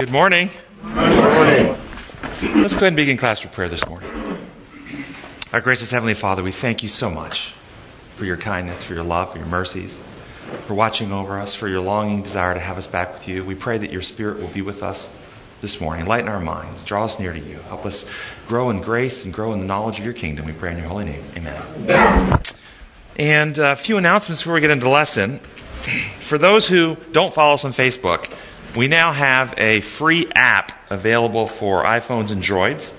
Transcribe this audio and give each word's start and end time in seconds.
Good 0.00 0.10
morning. 0.10 0.48
Good 0.82 0.94
morning. 0.94 1.76
Let's 2.62 2.72
go 2.72 2.78
ahead 2.78 2.82
and 2.84 2.96
begin 2.96 3.18
class 3.18 3.42
with 3.42 3.52
prayer 3.52 3.68
this 3.68 3.86
morning. 3.86 4.10
Our 5.52 5.60
gracious 5.60 5.90
Heavenly 5.90 6.14
Father, 6.14 6.42
we 6.42 6.52
thank 6.52 6.82
you 6.82 6.88
so 6.88 7.10
much 7.10 7.52
for 8.16 8.24
your 8.24 8.38
kindness, 8.38 8.82
for 8.82 8.94
your 8.94 9.04
love, 9.04 9.30
for 9.30 9.36
your 9.36 9.46
mercies, 9.46 10.00
for 10.66 10.72
watching 10.72 11.12
over 11.12 11.38
us, 11.38 11.54
for 11.54 11.68
your 11.68 11.82
longing 11.82 12.22
desire 12.22 12.54
to 12.54 12.60
have 12.60 12.78
us 12.78 12.86
back 12.86 13.12
with 13.12 13.28
you. 13.28 13.44
We 13.44 13.54
pray 13.54 13.76
that 13.76 13.92
your 13.92 14.00
Spirit 14.00 14.40
will 14.40 14.48
be 14.48 14.62
with 14.62 14.82
us 14.82 15.12
this 15.60 15.82
morning. 15.82 16.06
Lighten 16.06 16.30
our 16.30 16.40
minds, 16.40 16.82
draw 16.82 17.04
us 17.04 17.18
near 17.18 17.34
to 17.34 17.38
you. 17.38 17.58
Help 17.68 17.84
us 17.84 18.06
grow 18.48 18.70
in 18.70 18.80
grace 18.80 19.26
and 19.26 19.34
grow 19.34 19.52
in 19.52 19.60
the 19.60 19.66
knowledge 19.66 19.98
of 19.98 20.06
your 20.06 20.14
kingdom. 20.14 20.46
We 20.46 20.52
pray 20.52 20.72
in 20.72 20.78
your 20.78 20.88
holy 20.88 21.04
name. 21.04 21.24
Amen. 21.36 22.40
And 23.16 23.58
a 23.58 23.76
few 23.76 23.98
announcements 23.98 24.40
before 24.40 24.54
we 24.54 24.62
get 24.62 24.70
into 24.70 24.84
the 24.84 24.90
lesson. 24.90 25.40
For 26.20 26.38
those 26.38 26.66
who 26.68 26.96
don't 27.12 27.34
follow 27.34 27.54
us 27.54 27.66
on 27.66 27.74
Facebook, 27.74 28.32
we 28.76 28.86
now 28.86 29.12
have 29.12 29.54
a 29.58 29.80
free 29.80 30.28
app 30.34 30.72
available 30.90 31.48
for 31.48 31.82
iPhones 31.82 32.30
and 32.30 32.42
Droids. 32.42 32.94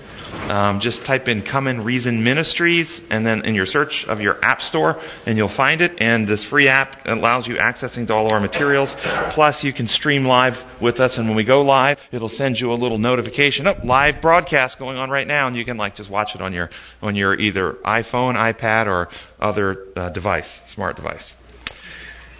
Um, 0.50 0.80
just 0.80 1.04
type 1.04 1.28
in 1.28 1.42
Come 1.42 1.66
and 1.66 1.84
Reason 1.84 2.24
Ministries 2.24 3.00
and 3.10 3.24
then 3.24 3.44
in 3.44 3.54
your 3.54 3.66
search 3.66 4.06
of 4.06 4.20
your 4.20 4.42
app 4.44 4.60
store 4.62 4.98
and 5.24 5.36
you'll 5.38 5.48
find 5.48 5.80
it. 5.80 5.94
And 6.00 6.26
this 6.26 6.42
free 6.42 6.68
app 6.68 7.06
allows 7.06 7.46
you 7.46 7.56
accessing 7.56 8.06
to 8.08 8.14
all 8.14 8.26
of 8.26 8.32
our 8.32 8.40
materials. 8.40 8.96
Plus, 9.30 9.62
you 9.62 9.72
can 9.72 9.88
stream 9.88 10.26
live 10.26 10.64
with 10.80 11.00
us. 11.00 11.16
And 11.16 11.28
when 11.28 11.36
we 11.36 11.44
go 11.44 11.62
live, 11.62 12.02
it'll 12.12 12.28
send 12.28 12.60
you 12.60 12.72
a 12.72 12.74
little 12.74 12.98
notification. 12.98 13.66
Oh, 13.66 13.76
live 13.84 14.20
broadcast 14.20 14.78
going 14.78 14.96
on 14.96 15.10
right 15.10 15.26
now. 15.26 15.46
And 15.46 15.54
you 15.54 15.64
can 15.64 15.76
like 15.76 15.94
just 15.94 16.10
watch 16.10 16.34
it 16.34 16.40
on 16.40 16.52
your, 16.52 16.70
on 17.02 17.14
your 17.14 17.34
either 17.38 17.74
iPhone, 17.84 18.34
iPad, 18.34 18.86
or 18.86 19.08
other 19.38 19.86
uh, 19.96 20.08
device, 20.08 20.60
smart 20.66 20.96
device. 20.96 21.36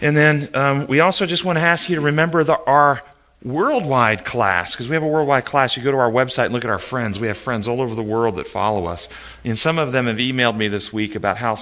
And 0.01 0.17
then 0.17 0.49
um, 0.55 0.87
we 0.89 0.99
also 0.99 1.27
just 1.27 1.45
want 1.45 1.57
to 1.57 1.63
ask 1.63 1.89
you 1.89 1.95
to 1.95 2.01
remember 2.01 2.43
the, 2.43 2.59
our 2.59 3.01
worldwide 3.45 4.25
class, 4.25 4.73
because 4.73 4.89
we 4.89 4.95
have 4.95 5.03
a 5.03 5.07
worldwide 5.07 5.45
class. 5.45 5.77
You 5.77 5.83
go 5.83 5.91
to 5.91 5.99
our 5.99 6.11
website 6.11 6.47
and 6.47 6.55
look 6.55 6.65
at 6.65 6.71
our 6.71 6.79
friends. 6.79 7.19
We 7.19 7.27
have 7.27 7.37
friends 7.37 7.69
all 7.69 7.81
over 7.81 7.95
the 7.95 8.03
world 8.03 8.37
that 8.37 8.47
follow 8.47 8.87
us. 8.87 9.09
And 9.45 9.59
some 9.59 9.77
of 9.79 9.91
them 9.91 10.07
have 10.07 10.19
emailed 10.19 10.57
me 10.57 10.69
this 10.69 10.93
week 10.93 11.17
about 11.17 11.39
how 11.39 11.59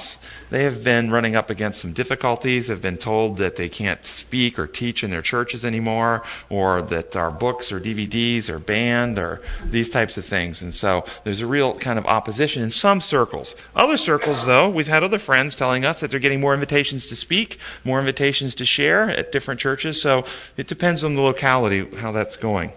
they 0.51 0.65
have 0.65 0.85
been 0.85 1.11
running 1.11 1.35
up 1.35 1.49
against 1.49 1.81
some 1.81 1.95
difficulties, 1.95 2.69
have 2.69 2.83
been 2.83 2.99
told 2.99 3.39
that 3.39 3.57
they 3.57 3.71
can't 3.71 4.05
speak 4.05 4.59
or 4.59 4.67
teach 4.67 5.03
in 5.03 5.11
their 5.11 5.23
churches 5.23 5.65
anymore, 5.65 6.23
or 6.51 6.83
that 6.83 7.17
our 7.17 7.31
books 7.31 7.73
or 7.73 7.81
DVDs 7.81 8.51
are 8.51 8.59
banned, 8.59 9.19
or 9.19 9.41
these 9.65 9.89
types 9.89 10.19
of 10.19 10.27
things. 10.27 10.61
And 10.61 10.75
so 10.75 11.05
there's 11.25 11.41
a 11.41 11.47
real 11.47 11.79
kind 11.79 11.99
of 11.99 12.05
opposition 12.05 12.63
in 12.63 12.71
some 12.71 13.01
circles. 13.01 13.57
Other 13.75 13.97
circles, 13.97 14.45
though, 14.45 14.69
we've 14.69 14.87
had 14.87 15.03
other 15.03 15.19
friends 15.19 15.57
telling 15.57 15.87
us 15.87 16.01
that 16.01 16.11
they're 16.11 16.21
getting 16.21 16.41
more 16.41 16.53
invitations 16.53 17.07
to 17.07 17.17
speak, 17.17 17.59
more 17.83 17.99
invitations 17.99 18.55
to 18.57 18.67
share 18.67 19.09
at 19.09 19.33
different 19.33 19.59
churches. 19.59 20.03
So 20.03 20.25
it 20.59 20.69
depends 20.69 21.03
on 21.03 21.15
the 21.15 21.23
locality 21.23 21.87
how 21.97 22.13
that's 22.13 22.37
going. 22.37 22.73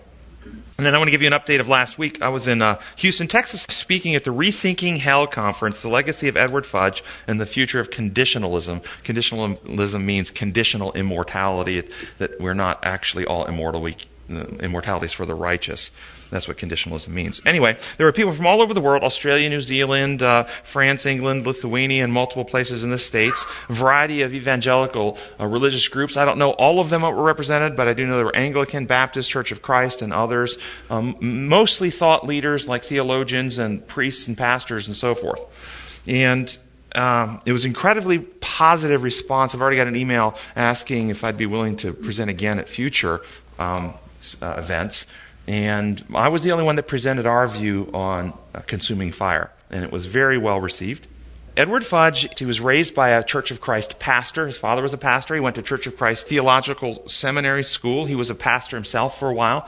And 0.77 0.85
then 0.85 0.95
I 0.95 0.97
want 0.97 1.07
to 1.07 1.11
give 1.11 1.21
you 1.21 1.27
an 1.27 1.33
update 1.33 1.59
of 1.59 1.67
last 1.67 1.99
week. 1.99 2.21
I 2.21 2.29
was 2.29 2.47
in 2.47 2.61
uh, 2.61 2.79
Houston, 2.95 3.27
Texas, 3.27 3.61
speaking 3.69 4.15
at 4.15 4.23
the 4.23 4.33
Rethinking 4.33 4.97
Hell 4.97 5.27
conference, 5.27 5.81
the 5.81 5.87
legacy 5.87 6.27
of 6.27 6.35
Edward 6.35 6.65
Fudge 6.65 7.03
and 7.27 7.39
the 7.39 7.45
future 7.45 7.79
of 7.79 7.91
conditionalism. 7.91 8.83
Conditionalism 9.03 10.03
means 10.03 10.31
conditional 10.31 10.91
immortality, 10.93 11.87
that 12.17 12.41
we're 12.41 12.55
not 12.55 12.83
actually 12.83 13.23
all 13.23 13.45
immortal. 13.45 13.81
We, 13.81 13.97
uh, 14.31 14.45
immortality 14.61 15.05
is 15.05 15.11
for 15.11 15.27
the 15.27 15.35
righteous. 15.35 15.91
That's 16.33 16.47
what 16.47 16.57
conditionalism 16.57 17.09
means. 17.09 17.41
Anyway, 17.45 17.77
there 17.97 18.07
were 18.07 18.11
people 18.11 18.33
from 18.33 18.47
all 18.47 18.61
over 18.61 18.73
the 18.73 18.81
world 18.81 19.03
Australia, 19.03 19.47
New 19.49 19.61
Zealand, 19.61 20.23
uh, 20.23 20.45
France, 20.63 21.05
England, 21.05 21.45
Lithuania, 21.45 22.03
and 22.03 22.11
multiple 22.11 22.43
places 22.43 22.83
in 22.83 22.89
the 22.89 22.97
States. 22.97 23.45
A 23.69 23.73
variety 23.73 24.23
of 24.23 24.33
evangelical 24.33 25.17
uh, 25.39 25.45
religious 25.45 25.87
groups. 25.87 26.17
I 26.17 26.25
don't 26.25 26.39
know 26.39 26.51
all 26.51 26.79
of 26.79 26.89
them 26.89 27.03
were 27.03 27.13
represented, 27.13 27.75
but 27.75 27.87
I 27.87 27.93
do 27.93 28.07
know 28.07 28.15
there 28.15 28.25
were 28.25 28.35
Anglican, 28.35 28.87
Baptist, 28.87 29.29
Church 29.29 29.51
of 29.51 29.61
Christ, 29.61 30.01
and 30.01 30.11
others. 30.11 30.57
Um, 30.89 31.15
mostly 31.21 31.91
thought 31.91 32.25
leaders 32.25 32.67
like 32.67 32.83
theologians 32.83 33.59
and 33.59 33.85
priests 33.87 34.27
and 34.27 34.35
pastors 34.35 34.87
and 34.87 34.97
so 34.97 35.13
forth. 35.13 35.41
And 36.07 36.57
um, 36.95 37.41
it 37.45 37.53
was 37.53 37.63
incredibly 37.63 38.19
positive 38.19 39.03
response. 39.03 39.53
I've 39.53 39.61
already 39.61 39.77
got 39.77 39.87
an 39.87 39.95
email 39.95 40.35
asking 40.55 41.09
if 41.09 41.23
I'd 41.23 41.37
be 41.37 41.45
willing 41.45 41.77
to 41.77 41.93
present 41.93 42.29
again 42.29 42.57
at 42.57 42.69
future 42.69 43.21
um, 43.59 43.93
uh, 44.41 44.55
events. 44.57 45.05
And 45.47 46.03
I 46.13 46.29
was 46.29 46.43
the 46.43 46.51
only 46.51 46.63
one 46.63 46.77
that 46.77 46.87
presented 46.87 47.25
our 47.25 47.47
view 47.47 47.89
on 47.93 48.33
uh, 48.55 48.61
consuming 48.61 49.11
fire, 49.11 49.51
and 49.69 49.83
it 49.83 49.91
was 49.91 50.05
very 50.05 50.37
well 50.37 50.59
received. 50.59 51.07
Edward 51.55 51.85
Fudge, 51.85 52.27
he 52.39 52.45
was 52.45 52.59
raised 52.59 52.95
by 52.95 53.09
a 53.09 53.23
Church 53.23 53.51
of 53.51 53.61
Christ 53.61 53.99
pastor. 53.99 54.47
His 54.47 54.57
father 54.57 54.81
was 54.81 54.93
a 54.93 54.97
pastor. 54.97 55.35
He 55.35 55.39
went 55.39 55.55
to 55.57 55.61
Church 55.61 55.85
of 55.85 55.95
Christ 55.95 56.27
Theological 56.27 57.07
Seminary 57.07 57.63
School. 57.63 58.05
He 58.05 58.15
was 58.15 58.31
a 58.31 58.35
pastor 58.35 58.75
himself 58.75 59.19
for 59.19 59.29
a 59.29 59.33
while. 59.33 59.67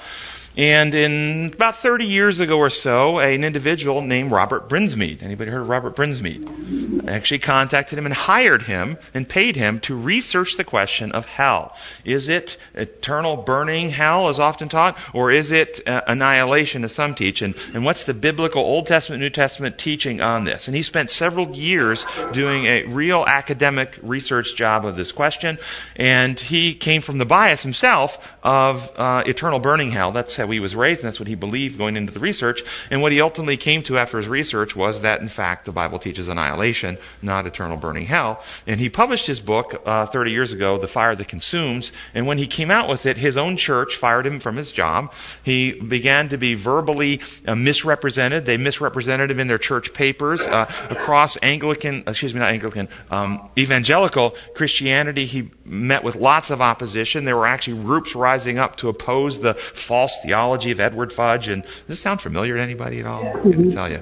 And 0.58 0.96
in 0.96 1.52
about 1.54 1.78
30 1.78 2.06
years 2.06 2.40
ago 2.40 2.58
or 2.58 2.70
so, 2.70 3.20
an 3.20 3.44
individual 3.44 4.02
named 4.02 4.32
Robert 4.32 4.70
Brinsmead, 4.70 5.22
anybody 5.22 5.52
heard 5.52 5.62
of 5.62 5.70
Robert 5.70 5.96
Brinsmead? 5.96 7.10
Actually 7.10 7.40
contacted 7.40 8.00
him 8.00 8.06
and 8.06 8.16
hired 8.16 8.64
him 8.64 8.98
and 9.14 9.28
paid 9.28 9.58
him 9.58 9.80
to 9.82 9.96
research 9.96 10.56
the 10.56 10.64
question 10.64 11.12
of 11.12 11.26
hell. 11.26 11.76
Is 12.06 12.30
it 12.30 12.58
eternal 12.74 13.36
burning 13.36 13.90
hell, 13.90 14.30
as 14.30 14.40
often 14.40 14.70
taught, 14.70 14.98
or 15.14 15.30
is 15.30 15.52
it 15.52 15.86
uh, 15.88 16.02
annihilation, 16.08 16.86
as 16.86 16.94
some 16.94 17.14
teach? 17.14 17.42
And, 17.42 17.54
and 17.74 17.84
what's 17.84 18.06
the 18.06 18.14
biblical 18.14 18.62
Old 18.62 18.88
Testament, 18.88 19.22
New 19.22 19.30
Testament 19.30 19.78
teaching 19.78 20.22
on 20.22 20.46
this? 20.46 20.68
And 20.68 20.76
he 20.76 20.84
spent 20.84 21.10
several 21.10 21.56
years 21.56 22.06
doing 22.32 22.66
a 22.66 22.86
real 22.86 23.26
academic 23.28 24.00
research 24.02 24.56
job 24.56 24.86
of 24.86 24.96
this 24.96 25.12
question. 25.12 25.60
And 25.98 26.40
he 26.40 26.74
came 26.74 27.02
from 27.02 27.18
the 27.18 27.26
bias 27.26 27.62
himself 27.62 28.18
of 28.42 28.92
uh, 28.96 29.24
eternal 29.26 29.60
burning 29.60 29.92
hell. 29.92 30.12
That's 30.12 30.34
how 30.46 30.52
he 30.52 30.60
was 30.60 30.76
raised, 30.76 31.02
and 31.02 31.08
that's 31.08 31.20
what 31.20 31.28
he 31.28 31.36
believed 31.36 31.78
going 31.78 31.98
into 31.98 32.12
the 32.12 32.20
research. 32.20 32.64
And 32.92 33.02
what 33.02 33.12
he 33.12 33.20
ultimately 33.20 33.58
came 33.58 33.82
to 33.84 33.98
after 33.98 34.18
his 34.18 34.28
research 34.28 34.76
was 34.76 35.02
that, 35.02 35.22
in 35.22 35.28
fact, 35.28 35.66
the 35.66 35.72
Bible 35.72 36.00
teaches 36.00 36.28
annihilation, 36.28 36.98
not 37.22 37.48
eternal 37.48 37.78
burning 37.78 38.06
hell. 38.06 38.44
And 38.68 38.80
he 38.80 38.90
published 38.90 39.28
his 39.28 39.40
book 39.40 39.82
uh, 39.86 40.06
30 40.06 40.32
years 40.32 40.52
ago, 40.52 40.78
The 40.78 40.88
Fire 40.88 41.16
That 41.16 41.28
Consumes. 41.28 41.92
And 42.14 42.28
when 42.28 42.38
he 42.38 42.48
came 42.48 42.72
out 42.72 42.88
with 42.88 43.06
it, 43.06 43.18
his 43.18 43.38
own 43.38 43.58
church 43.58 43.96
fired 43.96 44.26
him 44.26 44.40
from 44.40 44.56
his 44.56 44.72
job. 44.72 45.12
He 45.44 45.74
began 45.74 46.30
to 46.30 46.38
be 46.38 46.54
verbally 46.54 47.22
uh, 47.48 47.56
misrepresented. 47.56 48.46
They 48.46 48.58
misrepresented 48.58 49.32
him 49.32 49.40
in 49.40 49.48
their 49.48 49.58
church 49.58 49.94
papers 49.94 50.42
uh, 50.42 50.72
across 50.90 51.38
Anglican, 51.42 52.04
excuse 52.08 52.34
me, 52.34 52.40
not 52.40 52.50
Anglican, 52.50 52.88
um, 53.10 53.50
evangelical 53.58 54.36
Christianity. 54.54 55.26
He 55.26 55.52
met 55.66 56.04
with 56.04 56.16
lots 56.16 56.52
of 56.52 56.62
opposition. 56.62 57.26
There 57.26 57.38
were 57.38 57.48
actually 57.48 57.82
groups 57.82 58.16
rising 58.16 58.60
up 58.60 58.76
to 58.78 58.90
oppose 58.90 59.40
the 59.40 59.56
false 59.56 60.20
theology 60.22 60.35
of 60.36 60.80
Edward 60.80 61.12
Fudge. 61.12 61.48
And 61.48 61.64
does 61.64 61.88
this 61.88 62.00
sound 62.00 62.22
familiar 62.22 62.56
to 62.56 62.62
anybody 62.62 63.00
at 63.00 63.06
all? 63.06 63.26
I 63.28 63.42
can 63.42 63.72
tell 63.72 63.90
you. 63.90 64.02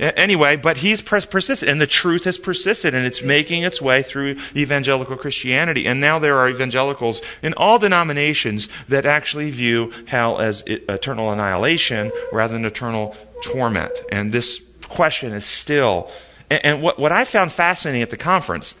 Anyway, 0.00 0.56
but 0.56 0.78
he's 0.78 1.00
pers- 1.00 1.26
persisted, 1.26 1.68
and 1.68 1.80
the 1.80 1.86
truth 1.86 2.24
has 2.24 2.38
persisted, 2.38 2.94
and 2.94 3.06
it's 3.06 3.22
making 3.22 3.62
its 3.62 3.80
way 3.80 4.02
through 4.02 4.36
evangelical 4.56 5.16
Christianity. 5.16 5.86
And 5.86 6.00
now 6.00 6.18
there 6.18 6.38
are 6.38 6.48
evangelicals 6.48 7.20
in 7.42 7.54
all 7.54 7.78
denominations 7.78 8.68
that 8.88 9.06
actually 9.06 9.50
view 9.50 9.92
hell 10.06 10.38
as 10.38 10.62
eternal 10.66 11.30
annihilation 11.30 12.10
rather 12.32 12.52
than 12.52 12.64
eternal 12.64 13.16
torment. 13.42 13.92
And 14.10 14.32
this 14.32 14.60
question 14.88 15.32
is 15.32 15.44
still. 15.44 16.10
And, 16.50 16.64
and 16.64 16.82
what, 16.82 16.98
what 16.98 17.12
I 17.12 17.24
found 17.24 17.52
fascinating 17.52 18.02
at 18.02 18.10
the 18.10 18.16
conference 18.16 18.74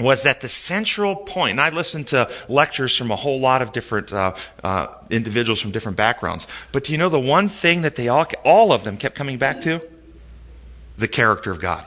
was 0.00 0.22
that 0.22 0.40
the 0.40 0.48
central 0.48 1.14
point, 1.14 1.52
and 1.52 1.60
I 1.60 1.70
listened 1.70 2.08
to 2.08 2.30
lectures 2.48 2.96
from 2.96 3.10
a 3.10 3.16
whole 3.16 3.40
lot 3.40 3.62
of 3.62 3.72
different 3.72 4.12
uh, 4.12 4.34
uh, 4.64 4.86
individuals 5.10 5.60
from 5.60 5.70
different 5.70 5.96
backgrounds, 5.96 6.46
but 6.72 6.84
do 6.84 6.92
you 6.92 6.98
know 6.98 7.08
the 7.08 7.20
one 7.20 7.48
thing 7.48 7.82
that 7.82 7.96
they 7.96 8.08
all, 8.08 8.26
all 8.44 8.72
of 8.72 8.84
them 8.84 8.96
kept 8.96 9.14
coming 9.14 9.38
back 9.38 9.62
to? 9.62 9.80
The 10.98 11.08
character 11.08 11.50
of 11.50 11.60
God. 11.60 11.86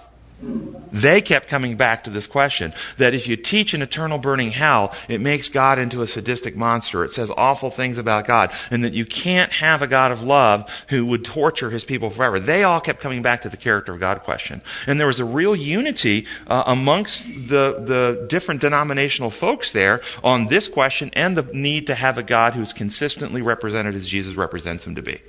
They 0.93 1.21
kept 1.21 1.47
coming 1.47 1.75
back 1.75 2.03
to 2.03 2.11
this 2.11 2.27
question 2.27 2.71
that 2.97 3.15
if 3.15 3.27
you 3.27 3.35
teach 3.35 3.73
an 3.73 3.81
eternal 3.81 4.19
burning 4.19 4.51
hell, 4.51 4.93
it 5.09 5.19
makes 5.19 5.49
God 5.49 5.79
into 5.79 6.03
a 6.03 6.07
sadistic 6.07 6.55
monster. 6.55 7.03
It 7.03 7.13
says 7.13 7.31
awful 7.35 7.71
things 7.71 7.97
about 7.97 8.27
God, 8.27 8.51
and 8.69 8.83
that 8.83 8.93
you 8.93 9.03
can't 9.03 9.51
have 9.53 9.81
a 9.81 9.87
God 9.87 10.11
of 10.11 10.21
love 10.21 10.69
who 10.89 11.05
would 11.07 11.25
torture 11.25 11.71
his 11.71 11.83
people 11.83 12.11
forever. 12.11 12.39
They 12.39 12.63
all 12.63 12.79
kept 12.79 13.01
coming 13.01 13.23
back 13.23 13.41
to 13.41 13.49
the 13.49 13.57
character 13.57 13.93
of 13.93 13.99
God 13.99 14.21
question. 14.21 14.61
And 14.85 14.99
there 14.99 15.07
was 15.07 15.19
a 15.19 15.25
real 15.25 15.55
unity 15.55 16.27
uh, 16.45 16.63
amongst 16.67 17.25
the, 17.25 17.79
the 17.83 18.25
different 18.29 18.61
denominational 18.61 19.31
folks 19.31 19.71
there 19.71 19.99
on 20.23 20.47
this 20.47 20.67
question 20.67 21.09
and 21.13 21.35
the 21.35 21.43
need 21.53 21.87
to 21.87 21.95
have 21.95 22.19
a 22.19 22.23
God 22.23 22.53
who's 22.53 22.71
consistently 22.71 23.41
represented 23.41 23.95
as 23.95 24.07
Jesus 24.07 24.35
represents 24.35 24.85
him 24.85 24.93
to 24.93 25.01
be. 25.01 25.19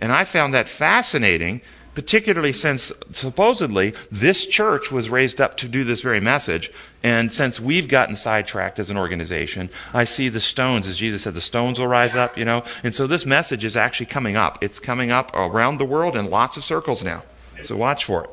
And 0.00 0.10
I 0.10 0.24
found 0.24 0.54
that 0.54 0.68
fascinating 0.68 1.60
particularly 2.00 2.50
since 2.50 2.90
supposedly 3.12 3.92
this 4.10 4.46
church 4.46 4.90
was 4.90 5.10
raised 5.10 5.38
up 5.38 5.58
to 5.58 5.68
do 5.68 5.84
this 5.84 6.00
very 6.00 6.18
message. 6.18 6.72
And 7.02 7.30
since 7.30 7.60
we've 7.60 7.88
gotten 7.88 8.16
sidetracked 8.16 8.78
as 8.78 8.88
an 8.88 8.96
organization, 8.96 9.68
I 9.92 10.04
see 10.04 10.30
the 10.30 10.40
stones, 10.40 10.86
as 10.86 10.96
Jesus 10.96 11.24
said, 11.24 11.34
the 11.34 11.42
stones 11.42 11.78
will 11.78 11.88
rise 11.88 12.14
up, 12.14 12.38
you 12.38 12.46
know. 12.46 12.64
And 12.82 12.94
so 12.94 13.06
this 13.06 13.26
message 13.26 13.66
is 13.66 13.76
actually 13.76 14.06
coming 14.06 14.34
up. 14.34 14.64
It's 14.64 14.78
coming 14.78 15.10
up 15.10 15.30
around 15.34 15.76
the 15.76 15.84
world 15.84 16.16
in 16.16 16.30
lots 16.30 16.56
of 16.56 16.64
circles 16.64 17.04
now. 17.04 17.22
So 17.62 17.76
watch 17.76 18.06
for 18.06 18.24
it. 18.24 18.30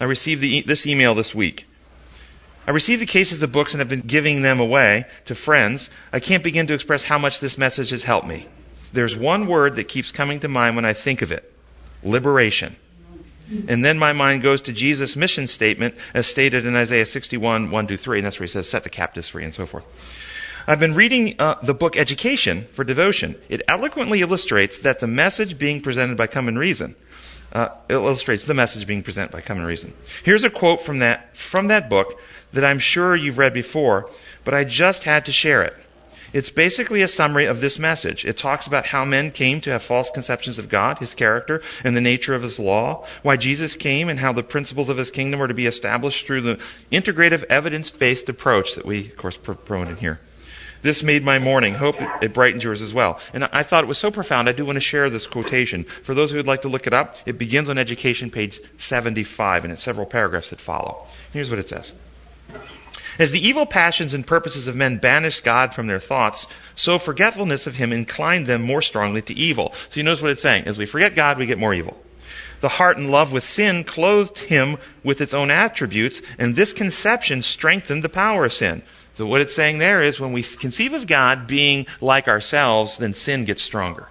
I 0.00 0.04
received 0.04 0.40
the, 0.40 0.62
this 0.62 0.86
email 0.86 1.14
this 1.14 1.34
week. 1.34 1.66
I 2.66 2.70
received 2.70 3.02
the 3.02 3.06
cases 3.06 3.42
of 3.42 3.52
books 3.52 3.74
and 3.74 3.80
have 3.82 3.90
been 3.90 4.00
giving 4.00 4.40
them 4.40 4.58
away 4.58 5.04
to 5.26 5.34
friends. 5.34 5.90
I 6.14 6.20
can't 6.20 6.42
begin 6.42 6.66
to 6.68 6.74
express 6.74 7.04
how 7.04 7.18
much 7.18 7.40
this 7.40 7.58
message 7.58 7.90
has 7.90 8.04
helped 8.04 8.26
me. 8.26 8.46
there's 8.94 9.14
one 9.14 9.46
word 9.46 9.76
that 9.76 9.84
keeps 9.84 10.10
coming 10.10 10.40
to 10.40 10.48
mind 10.48 10.76
when 10.76 10.86
I 10.86 10.94
think 10.94 11.20
of 11.20 11.30
it 11.30 11.52
liberation. 12.02 12.76
And 13.66 13.84
then 13.84 13.98
my 13.98 14.12
mind 14.12 14.42
goes 14.42 14.60
to 14.62 14.72
Jesus' 14.72 15.16
mission 15.16 15.46
statement 15.46 15.94
as 16.12 16.26
stated 16.26 16.66
in 16.66 16.76
Isaiah 16.76 17.06
61, 17.06 17.70
1 17.70 17.86
to 17.86 17.96
3. 17.96 18.18
And 18.18 18.26
that's 18.26 18.38
where 18.38 18.46
he 18.46 18.52
says, 18.52 18.68
set 18.68 18.84
the 18.84 18.90
captives 18.90 19.28
free 19.28 19.44
and 19.44 19.54
so 19.54 19.64
forth. 19.64 19.86
I've 20.66 20.80
been 20.80 20.94
reading 20.94 21.34
uh, 21.38 21.54
the 21.62 21.72
book 21.72 21.96
Education 21.96 22.66
for 22.74 22.84
Devotion. 22.84 23.36
It 23.48 23.62
eloquently 23.68 24.20
illustrates 24.20 24.76
that 24.80 25.00
the 25.00 25.06
message 25.06 25.56
being 25.56 25.80
presented 25.80 26.18
by 26.18 26.26
Come 26.26 26.46
and 26.46 26.58
Reason 26.58 26.94
uh, 27.54 27.68
illustrates 27.88 28.44
the 28.44 28.52
message 28.52 28.86
being 28.86 29.02
presented 29.02 29.32
by 29.32 29.40
Come 29.40 29.58
and 29.58 29.66
Reason. 29.66 29.94
Here's 30.22 30.44
a 30.44 30.50
quote 30.50 30.82
from 30.82 30.98
that 30.98 31.34
from 31.34 31.68
that 31.68 31.88
book 31.88 32.20
that 32.52 32.64
I'm 32.64 32.78
sure 32.78 33.16
you've 33.16 33.38
read 33.38 33.54
before, 33.54 34.10
but 34.44 34.52
I 34.52 34.64
just 34.64 35.04
had 35.04 35.24
to 35.26 35.32
share 35.32 35.62
it. 35.62 35.74
It's 36.32 36.50
basically 36.50 37.00
a 37.00 37.08
summary 37.08 37.46
of 37.46 37.60
this 37.60 37.78
message. 37.78 38.24
It 38.24 38.36
talks 38.36 38.66
about 38.66 38.86
how 38.86 39.04
men 39.04 39.30
came 39.30 39.60
to 39.62 39.70
have 39.70 39.82
false 39.82 40.10
conceptions 40.10 40.58
of 40.58 40.68
God, 40.68 40.98
His 40.98 41.14
character, 41.14 41.62
and 41.82 41.96
the 41.96 42.02
nature 42.02 42.34
of 42.34 42.42
His 42.42 42.58
law, 42.58 43.06
why 43.22 43.36
Jesus 43.36 43.74
came, 43.74 44.08
and 44.08 44.20
how 44.20 44.32
the 44.32 44.42
principles 44.42 44.90
of 44.90 44.98
His 44.98 45.10
kingdom 45.10 45.40
are 45.40 45.48
to 45.48 45.54
be 45.54 45.66
established 45.66 46.26
through 46.26 46.42
the 46.42 46.58
integrative, 46.92 47.44
evidence-based 47.44 48.28
approach 48.28 48.74
that 48.74 48.84
we, 48.84 49.06
of 49.06 49.16
course, 49.16 49.38
promote 49.38 49.88
in 49.88 49.96
here. 49.96 50.20
This 50.82 51.02
made 51.02 51.24
my 51.24 51.38
morning. 51.38 51.74
Hope 51.74 51.96
it 52.22 52.32
brightens 52.32 52.62
yours 52.62 52.82
as 52.82 52.94
well. 52.94 53.18
And 53.32 53.44
I 53.44 53.62
thought 53.62 53.82
it 53.82 53.88
was 53.88 53.98
so 53.98 54.10
profound, 54.10 54.48
I 54.48 54.52
do 54.52 54.64
want 54.64 54.76
to 54.76 54.80
share 54.80 55.10
this 55.10 55.26
quotation. 55.26 55.84
For 55.84 56.14
those 56.14 56.30
who 56.30 56.36
would 56.36 56.46
like 56.46 56.62
to 56.62 56.68
look 56.68 56.86
it 56.86 56.94
up, 56.94 57.16
it 57.26 57.38
begins 57.38 57.68
on 57.68 57.78
education 57.78 58.30
page 58.30 58.60
75, 58.76 59.64
and 59.64 59.72
it's 59.72 59.82
several 59.82 60.06
paragraphs 60.06 60.50
that 60.50 60.60
follow. 60.60 61.06
Here's 61.32 61.50
what 61.50 61.58
it 61.58 61.68
says. 61.68 61.94
As 63.18 63.32
the 63.32 63.46
evil 63.46 63.66
passions 63.66 64.14
and 64.14 64.26
purposes 64.26 64.68
of 64.68 64.76
men 64.76 64.98
banished 64.98 65.42
God 65.42 65.74
from 65.74 65.88
their 65.88 65.98
thoughts, 65.98 66.46
so 66.76 66.98
forgetfulness 66.98 67.66
of 67.66 67.74
Him 67.74 67.92
inclined 67.92 68.46
them 68.46 68.62
more 68.62 68.82
strongly 68.82 69.22
to 69.22 69.34
evil. 69.34 69.74
So 69.88 69.98
you 69.98 70.04
notice 70.04 70.22
what 70.22 70.30
it's 70.30 70.42
saying. 70.42 70.64
As 70.66 70.78
we 70.78 70.86
forget 70.86 71.16
God, 71.16 71.38
we 71.38 71.46
get 71.46 71.58
more 71.58 71.74
evil. 71.74 71.96
The 72.60 72.68
heart 72.68 72.96
in 72.96 73.10
love 73.10 73.30
with 73.30 73.44
sin 73.44 73.84
clothed 73.84 74.38
him 74.38 74.78
with 75.04 75.20
its 75.20 75.32
own 75.32 75.50
attributes, 75.50 76.20
and 76.38 76.56
this 76.56 76.72
conception 76.72 77.42
strengthened 77.42 78.02
the 78.02 78.08
power 78.08 78.44
of 78.44 78.52
sin. 78.52 78.82
So 79.14 79.26
what 79.26 79.40
it's 79.40 79.54
saying 79.54 79.78
there 79.78 80.02
is 80.02 80.18
when 80.18 80.32
we 80.32 80.42
conceive 80.42 80.92
of 80.92 81.06
God 81.06 81.46
being 81.46 81.86
like 82.00 82.26
ourselves, 82.26 82.98
then 82.98 83.14
sin 83.14 83.44
gets 83.44 83.62
stronger. 83.62 84.08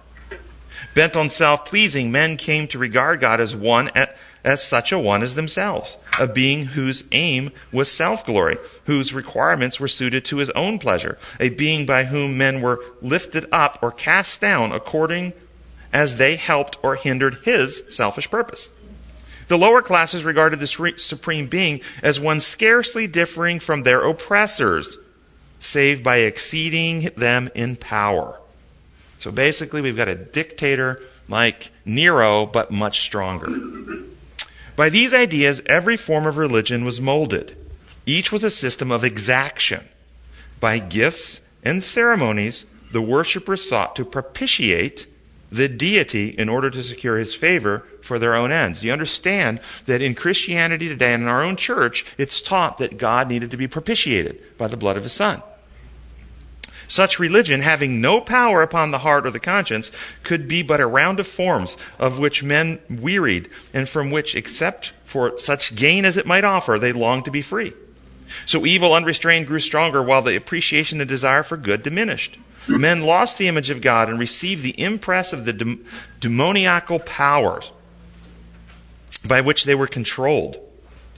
Bent 0.94 1.16
on 1.16 1.28
self-pleasing, 1.28 2.10
men 2.10 2.36
came 2.36 2.68
to 2.68 2.78
regard 2.78 3.20
God 3.20 3.40
as 3.40 3.54
one 3.54 3.90
as 4.48 4.64
such 4.66 4.90
a 4.92 4.98
one 4.98 5.22
as 5.22 5.34
themselves, 5.34 5.98
a 6.18 6.26
being 6.26 6.64
whose 6.64 7.04
aim 7.12 7.50
was 7.70 7.92
self 7.92 8.24
glory, 8.24 8.56
whose 8.86 9.12
requirements 9.12 9.78
were 9.78 9.86
suited 9.86 10.24
to 10.24 10.38
his 10.38 10.48
own 10.50 10.78
pleasure, 10.78 11.18
a 11.38 11.50
being 11.50 11.84
by 11.84 12.04
whom 12.04 12.38
men 12.38 12.62
were 12.62 12.82
lifted 13.02 13.44
up 13.52 13.78
or 13.82 13.92
cast 13.92 14.40
down 14.40 14.72
according 14.72 15.34
as 15.92 16.16
they 16.16 16.36
helped 16.36 16.78
or 16.82 16.96
hindered 16.96 17.36
his 17.44 17.82
selfish 17.94 18.30
purpose. 18.30 18.70
The 19.48 19.58
lower 19.58 19.82
classes 19.82 20.24
regarded 20.24 20.60
this 20.60 20.78
supreme 20.96 21.46
being 21.46 21.82
as 22.02 22.18
one 22.18 22.40
scarcely 22.40 23.06
differing 23.06 23.60
from 23.60 23.82
their 23.82 24.02
oppressors, 24.02 24.96
save 25.60 26.02
by 26.02 26.18
exceeding 26.18 27.10
them 27.18 27.50
in 27.54 27.76
power. 27.76 28.40
So 29.18 29.30
basically, 29.30 29.82
we've 29.82 29.96
got 29.96 30.08
a 30.08 30.14
dictator 30.14 31.02
like 31.28 31.70
Nero, 31.84 32.46
but 32.46 32.70
much 32.70 33.00
stronger. 33.00 33.48
By 34.78 34.90
these 34.90 35.12
ideas, 35.12 35.60
every 35.66 35.96
form 35.96 36.24
of 36.24 36.36
religion 36.36 36.84
was 36.84 37.00
molded. 37.00 37.56
Each 38.06 38.30
was 38.30 38.44
a 38.44 38.48
system 38.48 38.92
of 38.92 39.02
exaction. 39.02 39.88
By 40.60 40.78
gifts 40.78 41.40
and 41.64 41.82
ceremonies, 41.82 42.64
the 42.92 43.02
worshippers 43.02 43.68
sought 43.68 43.96
to 43.96 44.04
propitiate 44.04 45.08
the 45.50 45.68
deity 45.68 46.28
in 46.28 46.48
order 46.48 46.70
to 46.70 46.84
secure 46.84 47.18
his 47.18 47.34
favor 47.34 47.88
for 48.04 48.20
their 48.20 48.36
own 48.36 48.52
ends. 48.52 48.80
Do 48.80 48.86
you 48.86 48.92
understand 48.92 49.58
that 49.86 50.00
in 50.00 50.14
Christianity 50.14 50.86
today 50.86 51.12
and 51.12 51.24
in 51.24 51.28
our 51.28 51.42
own 51.42 51.56
church, 51.56 52.06
it's 52.16 52.40
taught 52.40 52.78
that 52.78 52.98
God 52.98 53.28
needed 53.28 53.50
to 53.50 53.56
be 53.56 53.66
propitiated 53.66 54.40
by 54.56 54.68
the 54.68 54.76
blood 54.76 54.96
of 54.96 55.02
his 55.02 55.12
son? 55.12 55.42
Such 56.88 57.18
religion, 57.18 57.60
having 57.60 58.00
no 58.00 58.20
power 58.20 58.62
upon 58.62 58.90
the 58.90 59.00
heart 59.00 59.26
or 59.26 59.30
the 59.30 59.38
conscience, 59.38 59.90
could 60.22 60.48
be 60.48 60.62
but 60.62 60.80
a 60.80 60.86
round 60.86 61.20
of 61.20 61.26
forms 61.26 61.76
of 61.98 62.18
which 62.18 62.42
men 62.42 62.80
wearied, 62.88 63.48
and 63.74 63.86
from 63.88 64.10
which, 64.10 64.34
except 64.34 64.92
for 65.04 65.38
such 65.38 65.76
gain 65.76 66.04
as 66.04 66.16
it 66.16 66.26
might 66.26 66.44
offer, 66.44 66.78
they 66.78 66.92
longed 66.92 67.26
to 67.26 67.30
be 67.30 67.42
free. 67.42 67.74
So 68.46 68.66
evil 68.66 68.94
unrestrained 68.94 69.46
grew 69.46 69.60
stronger, 69.60 70.02
while 70.02 70.22
the 70.22 70.36
appreciation 70.36 71.00
and 71.00 71.08
desire 71.08 71.42
for 71.42 71.56
good 71.56 71.82
diminished. 71.82 72.38
Men 72.66 73.02
lost 73.02 73.38
the 73.38 73.48
image 73.48 73.70
of 73.70 73.80
God 73.80 74.08
and 74.08 74.18
received 74.18 74.62
the 74.62 74.78
impress 74.80 75.32
of 75.32 75.44
the 75.46 75.78
demoniacal 76.20 76.98
powers 77.00 77.70
by 79.26 79.40
which 79.40 79.64
they 79.64 79.74
were 79.74 79.86
controlled. 79.86 80.58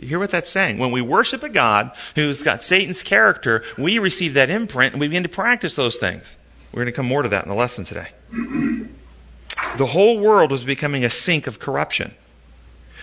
You 0.00 0.08
hear 0.08 0.18
what 0.18 0.30
that's 0.30 0.50
saying? 0.50 0.78
When 0.78 0.92
we 0.92 1.02
worship 1.02 1.42
a 1.42 1.50
God 1.50 1.92
who's 2.14 2.42
got 2.42 2.64
Satan's 2.64 3.02
character, 3.02 3.62
we 3.76 3.98
receive 3.98 4.32
that 4.32 4.48
imprint 4.48 4.94
and 4.94 5.00
we 5.00 5.08
begin 5.08 5.24
to 5.24 5.28
practice 5.28 5.74
those 5.74 5.96
things. 5.96 6.36
We're 6.72 6.84
going 6.84 6.92
to 6.92 6.96
come 6.96 7.06
more 7.06 7.20
to 7.20 7.28
that 7.28 7.44
in 7.44 7.50
the 7.50 7.54
lesson 7.54 7.84
today. 7.84 8.08
The 9.76 9.86
whole 9.86 10.18
world 10.18 10.52
was 10.52 10.64
becoming 10.64 11.04
a 11.04 11.10
sink 11.10 11.46
of 11.46 11.58
corruption. 11.58 12.14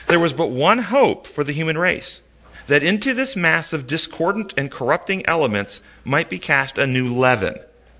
There 0.07 0.19
was 0.19 0.33
but 0.33 0.47
one 0.47 0.79
hope 0.79 1.27
for 1.27 1.44
the 1.44 1.51
human 1.51 1.77
race 1.77 2.21
that 2.65 2.81
into 2.81 3.13
this 3.13 3.35
mass 3.35 3.73
of 3.73 3.85
discordant 3.85 4.55
and 4.57 4.71
corrupting 4.71 5.23
elements 5.27 5.81
might 6.03 6.31
be 6.31 6.39
cast 6.39 6.79
a 6.79 6.88
new 6.88 7.13
leaven. 7.13 7.53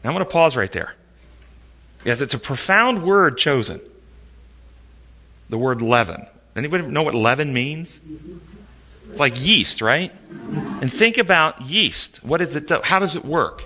Now 0.04 0.10
I'm 0.10 0.16
going 0.16 0.26
to 0.26 0.32
pause 0.32 0.58
right 0.58 0.72
there. 0.72 0.96
Yes, 2.04 2.20
it's 2.20 2.34
a 2.34 2.40
profound 2.40 3.04
word 3.04 3.38
chosen. 3.38 3.80
The 5.50 5.58
word 5.58 5.84
leaven. 5.84 6.26
Anybody 6.56 6.88
know 6.88 7.04
what 7.04 7.14
leaven 7.14 7.54
means? 7.54 8.00
It's 9.18 9.20
like 9.20 9.44
yeast, 9.44 9.82
right? 9.82 10.12
And 10.30 10.94
think 10.94 11.18
about 11.18 11.62
yeast. 11.64 12.24
What 12.24 12.40
is 12.40 12.56
it? 12.56 12.70
How 12.86 13.00
does 13.00 13.16
it 13.16 13.26
work? 13.26 13.64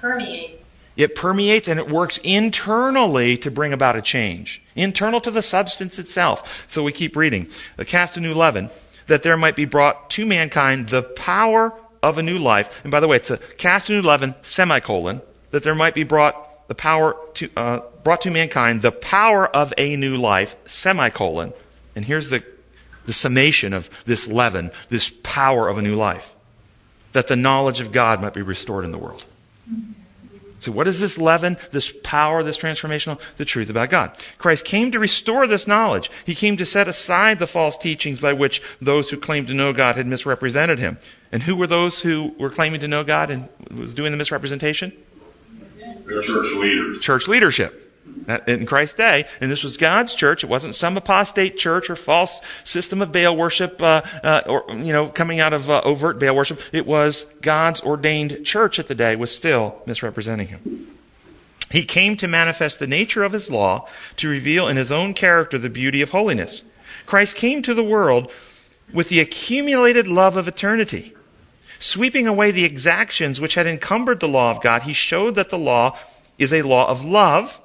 Permeates. 0.00 0.60
It 0.96 1.14
permeates 1.14 1.68
and 1.68 1.78
it 1.78 1.88
works 1.88 2.18
internally 2.24 3.36
to 3.36 3.48
bring 3.48 3.72
about 3.72 3.94
a 3.94 4.02
change. 4.02 4.60
Internal 4.74 5.20
to 5.20 5.30
the 5.30 5.40
substance 5.40 6.00
itself. 6.00 6.66
So 6.68 6.82
we 6.82 6.90
keep 6.90 7.14
reading. 7.14 7.48
The 7.76 7.84
cast 7.84 8.16
a 8.16 8.20
new 8.20 8.34
leaven, 8.34 8.70
that 9.06 9.22
there 9.22 9.36
might 9.36 9.54
be 9.54 9.66
brought 9.66 10.10
to 10.10 10.26
mankind 10.26 10.88
the 10.88 11.04
power 11.04 11.72
of 12.02 12.18
a 12.18 12.22
new 12.24 12.38
life. 12.38 12.80
And 12.82 12.90
by 12.90 12.98
the 12.98 13.06
way, 13.06 13.18
it's 13.18 13.30
a 13.30 13.36
cast 13.36 13.88
a 13.88 13.92
new 13.92 14.02
leaven, 14.02 14.34
semicolon, 14.42 15.22
that 15.52 15.62
there 15.62 15.76
might 15.76 15.94
be 15.94 16.02
brought 16.02 16.66
the 16.66 16.74
power 16.74 17.14
to, 17.34 17.50
uh, 17.56 17.80
brought 18.02 18.22
to 18.22 18.32
mankind 18.32 18.82
the 18.82 18.90
power 18.90 19.46
of 19.46 19.72
a 19.78 19.94
new 19.94 20.16
life, 20.16 20.56
semicolon. 20.66 21.52
And 21.94 22.04
here's 22.04 22.30
the 22.30 22.42
the 23.08 23.14
summation 23.14 23.72
of 23.72 23.88
this 24.04 24.28
leaven, 24.28 24.70
this 24.90 25.08
power 25.22 25.66
of 25.66 25.78
a 25.78 25.82
new 25.82 25.94
life, 25.94 26.30
that 27.14 27.26
the 27.26 27.36
knowledge 27.36 27.80
of 27.80 27.90
God 27.90 28.20
might 28.20 28.34
be 28.34 28.42
restored 28.42 28.84
in 28.84 28.92
the 28.92 28.98
world. 28.98 29.24
So, 30.60 30.72
what 30.72 30.86
is 30.86 31.00
this 31.00 31.16
leaven, 31.16 31.56
this 31.72 31.90
power, 32.02 32.42
this 32.42 32.58
transformational? 32.58 33.18
The 33.38 33.46
truth 33.46 33.70
about 33.70 33.88
God. 33.88 34.12
Christ 34.36 34.66
came 34.66 34.92
to 34.92 34.98
restore 34.98 35.46
this 35.46 35.66
knowledge. 35.66 36.10
He 36.26 36.34
came 36.34 36.58
to 36.58 36.66
set 36.66 36.86
aside 36.86 37.38
the 37.38 37.46
false 37.46 37.78
teachings 37.78 38.20
by 38.20 38.34
which 38.34 38.60
those 38.78 39.08
who 39.08 39.16
claimed 39.16 39.48
to 39.48 39.54
know 39.54 39.72
God 39.72 39.96
had 39.96 40.06
misrepresented 40.06 40.78
him. 40.78 40.98
And 41.32 41.44
who 41.44 41.56
were 41.56 41.66
those 41.66 42.00
who 42.00 42.34
were 42.38 42.50
claiming 42.50 42.80
to 42.80 42.88
know 42.88 43.04
God 43.04 43.30
and 43.30 43.48
was 43.74 43.94
doing 43.94 44.10
the 44.10 44.18
misrepresentation? 44.18 44.92
Church 46.06 46.52
leaders. 46.56 47.00
Church 47.00 47.26
leadership 47.26 47.87
in 48.46 48.66
Christ's 48.66 48.96
day, 48.96 49.24
and 49.40 49.50
this 49.50 49.64
was 49.64 49.76
God's 49.76 50.14
church. 50.14 50.44
It 50.44 50.50
wasn't 50.50 50.74
some 50.74 50.96
apostate 50.96 51.56
church 51.56 51.88
or 51.88 51.96
false 51.96 52.40
system 52.64 53.00
of 53.00 53.12
Baal 53.12 53.36
worship, 53.36 53.80
uh, 53.80 54.02
uh, 54.22 54.42
or 54.46 54.64
you 54.68 54.92
know, 54.92 55.08
coming 55.08 55.40
out 55.40 55.52
of 55.52 55.70
uh, 55.70 55.80
overt 55.84 56.20
Baal 56.20 56.36
worship. 56.36 56.60
It 56.72 56.86
was 56.86 57.24
God's 57.40 57.80
ordained 57.80 58.44
church 58.44 58.78
at 58.78 58.86
the 58.86 58.94
day 58.94 59.16
was 59.16 59.34
still 59.34 59.80
misrepresenting 59.86 60.48
Him. 60.48 60.86
He 61.70 61.84
came 61.84 62.16
to 62.16 62.28
manifest 62.28 62.78
the 62.78 62.86
nature 62.86 63.22
of 63.22 63.32
His 63.32 63.50
law, 63.50 63.88
to 64.16 64.28
reveal 64.28 64.68
in 64.68 64.76
His 64.76 64.92
own 64.92 65.14
character 65.14 65.58
the 65.58 65.70
beauty 65.70 66.02
of 66.02 66.10
holiness. 66.10 66.62
Christ 67.06 67.36
came 67.36 67.62
to 67.62 67.74
the 67.74 67.84
world 67.84 68.30
with 68.92 69.08
the 69.08 69.20
accumulated 69.20 70.06
love 70.06 70.36
of 70.36 70.48
eternity. 70.48 71.14
Sweeping 71.78 72.26
away 72.26 72.50
the 72.50 72.64
exactions 72.64 73.40
which 73.40 73.54
had 73.54 73.66
encumbered 73.66 74.20
the 74.20 74.28
law 74.28 74.50
of 74.50 74.62
God, 74.62 74.82
he 74.82 74.92
showed 74.92 75.34
that 75.36 75.50
the 75.50 75.58
law 75.58 75.96
is 76.38 76.52
a 76.52 76.62
law 76.62 76.88
of 76.88 77.04
love 77.04 77.60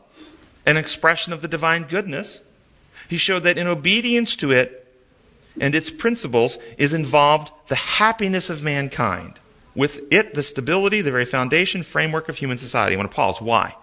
an 0.65 0.77
expression 0.77 1.33
of 1.33 1.41
the 1.41 1.47
divine 1.47 1.83
goodness. 1.83 2.43
He 3.09 3.17
showed 3.17 3.43
that 3.43 3.57
in 3.57 3.67
obedience 3.67 4.35
to 4.37 4.51
it 4.51 4.83
and 5.59 5.75
its 5.75 5.89
principles 5.89 6.57
is 6.77 6.93
involved 6.93 7.51
the 7.67 7.75
happiness 7.75 8.49
of 8.49 8.63
mankind. 8.63 9.35
With 9.75 10.01
it, 10.11 10.33
the 10.33 10.43
stability, 10.43 11.01
the 11.01 11.11
very 11.11 11.25
foundation, 11.25 11.83
framework 11.83 12.29
of 12.29 12.37
human 12.37 12.57
society. 12.57 12.95
I 12.95 12.97
want 12.97 13.09
to 13.09 13.15
pause. 13.15 13.41
Why? 13.41 13.75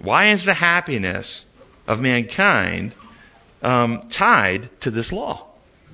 Why 0.00 0.30
is 0.30 0.44
the 0.44 0.54
happiness 0.54 1.44
of 1.86 2.00
mankind 2.00 2.92
um, 3.62 4.08
tied 4.08 4.68
to 4.80 4.90
this 4.90 5.12
law 5.12 5.46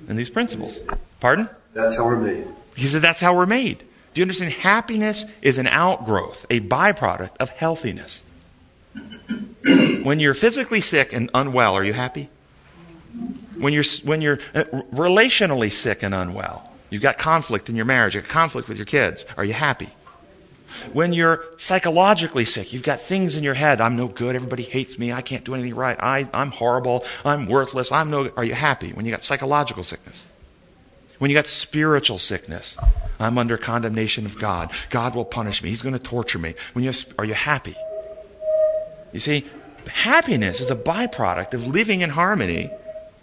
and 0.07 0.17
these 0.17 0.29
principles? 0.29 0.79
Pardon? 1.19 1.49
That's 1.73 1.95
how 1.95 2.05
we're 2.05 2.19
made. 2.19 2.47
He 2.75 2.87
said 2.87 3.01
that's 3.01 3.19
how 3.19 3.35
we're 3.35 3.45
made. 3.45 3.79
Do 4.13 4.21
you 4.21 4.23
understand? 4.23 4.53
Happiness 4.53 5.25
is 5.41 5.57
an 5.57 5.67
outgrowth, 5.67 6.45
a 6.49 6.61
byproduct 6.61 7.37
of 7.39 7.49
healthiness. 7.49 8.25
When 10.03 10.19
you're 10.19 10.33
physically 10.33 10.81
sick 10.81 11.11
and 11.13 11.29
unwell, 11.33 11.75
are 11.75 11.83
you 11.83 11.93
happy? 11.93 12.29
When 13.57 13.73
you're, 13.73 13.83
when 14.03 14.21
you're 14.21 14.39
uh, 14.55 14.63
relationally 14.93 15.71
sick 15.71 16.01
and 16.01 16.15
unwell, 16.15 16.71
you've 16.89 17.01
got 17.01 17.17
conflict 17.17 17.69
in 17.69 17.75
your 17.75 17.85
marriage, 17.85 18.15
you've 18.15 18.23
got 18.23 18.31
conflict 18.31 18.69
with 18.69 18.77
your 18.77 18.85
kids, 18.85 19.25
are 19.35 19.43
you 19.43 19.53
happy? 19.53 19.89
When 20.93 21.13
you're 21.13 21.43
psychologically 21.57 22.45
sick, 22.45 22.71
you've 22.71 22.83
got 22.83 23.01
things 23.01 23.35
in 23.35 23.43
your 23.43 23.55
head. 23.55 23.81
I'm 23.81 23.97
no 23.97 24.07
good. 24.07 24.35
Everybody 24.35 24.63
hates 24.63 24.99
me. 24.99 25.11
I 25.11 25.21
can't 25.21 25.43
do 25.43 25.53
anything 25.55 25.75
right. 25.75 25.97
I, 25.99 26.27
I'm 26.33 26.51
horrible. 26.51 27.03
I'm 27.25 27.47
worthless. 27.47 27.91
I'm 27.91 28.09
no. 28.11 28.29
Are 28.37 28.43
you 28.43 28.53
happy 28.53 28.93
when 28.93 29.05
you 29.05 29.11
got 29.11 29.23
psychological 29.23 29.83
sickness? 29.83 30.27
When 31.17 31.29
you 31.29 31.35
got 31.35 31.47
spiritual 31.47 32.19
sickness, 32.19 32.77
I'm 33.19 33.37
under 33.37 33.57
condemnation 33.57 34.25
of 34.25 34.39
God. 34.39 34.71
God 34.89 35.15
will 35.15 35.25
punish 35.25 35.61
me. 35.61 35.69
He's 35.69 35.81
going 35.81 35.93
to 35.93 35.99
torture 35.99 36.39
me. 36.39 36.55
When 36.73 36.85
you 36.85 36.93
are 37.17 37.25
you 37.25 37.33
happy? 37.33 37.75
You 39.11 39.19
see, 39.19 39.45
happiness 39.87 40.61
is 40.61 40.71
a 40.71 40.75
byproduct 40.75 41.53
of 41.53 41.67
living 41.67 42.01
in 42.01 42.11
harmony 42.11 42.71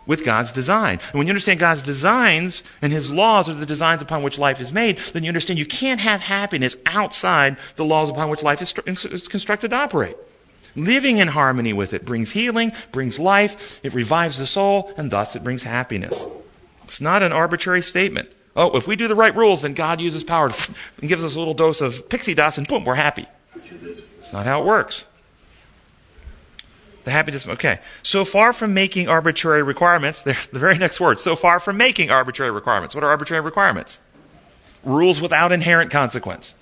with 0.07 0.25
God's 0.25 0.52
design. 0.52 1.00
And 1.11 1.19
when 1.19 1.26
you 1.26 1.33
understand 1.33 1.61
God's 1.61 1.83
designs 1.83 2.62
and 2.81 2.93
His 2.93 3.11
laws 3.11 3.49
are 3.49 3.55
the 3.55 3.66
designs 3.66 4.02
upon 4.02 4.23
which 4.23 4.38
life 4.38 4.61
is 4.61 4.73
made, 4.73 4.99
then 5.12 5.25
you 5.25 5.28
understand 5.28 5.59
you 5.59 5.66
can't 5.66 6.00
have 6.00 6.21
happiness 6.21 6.76
outside 6.87 7.57
the 7.76 7.85
laws 7.85 8.11
upon 8.11 8.31
which 8.31 8.43
life 8.43 8.62
is, 8.62 8.75
is 8.87 9.28
constructed 9.28 9.71
to 9.71 9.76
operate. 9.76 10.16
Living 10.76 11.19
in 11.19 11.28
harmony 11.28 11.73
with 11.73 11.95
it 11.95 12.05
brings 12.05 12.31
healing, 12.31 12.71
brings 12.93 13.19
life, 13.19 13.81
it 13.83 13.95
revives 13.95 14.38
the 14.38 14.47
soul, 14.47 14.93
and 14.97 15.11
thus 15.11 15.35
it 15.35 15.43
brings 15.43 15.62
happiness. 15.62 16.25
It's 16.85 17.00
not 17.00 17.23
an 17.23 17.33
arbitrary 17.33 17.83
statement. 17.83 18.28
Oh, 18.55 18.76
if 18.76 18.87
we 18.87 18.95
do 18.97 19.09
the 19.09 19.14
right 19.14 19.35
rules, 19.35 19.62
then 19.62 19.75
God 19.75 20.00
uses 20.00 20.23
power 20.23 20.50
and 21.00 21.09
gives 21.09 21.25
us 21.25 21.35
a 21.35 21.38
little 21.38 21.55
dose 21.55 21.81
of 21.81 22.09
pixie 22.09 22.35
dust, 22.35 22.59
and 22.59 22.69
boom, 22.69 22.85
we're 22.85 22.95
happy. 22.95 23.26
It's 23.55 24.33
not 24.33 24.47
how 24.47 24.61
it 24.62 24.66
works. 24.66 25.07
The 27.06 27.12
happiness, 27.12 27.46
okay. 27.46 27.78
So 28.02 28.25
far 28.25 28.52
from 28.52 28.75
making 28.75 29.08
arbitrary 29.08 29.62
requirements, 29.62 30.22
the 30.22 30.32
very 30.50 30.76
next 30.76 30.98
word, 30.98 31.20
so 31.20 31.36
far 31.36 31.60
from 31.60 31.76
making 31.76 32.10
arbitrary 32.10 32.50
requirements. 32.50 32.96
What 32.96 33.04
are 33.04 33.10
arbitrary 33.10 33.42
requirements? 33.42 34.00
Rules 34.82 35.20
without 35.20 35.52
inherent 35.52 35.92
consequence. 35.92 36.60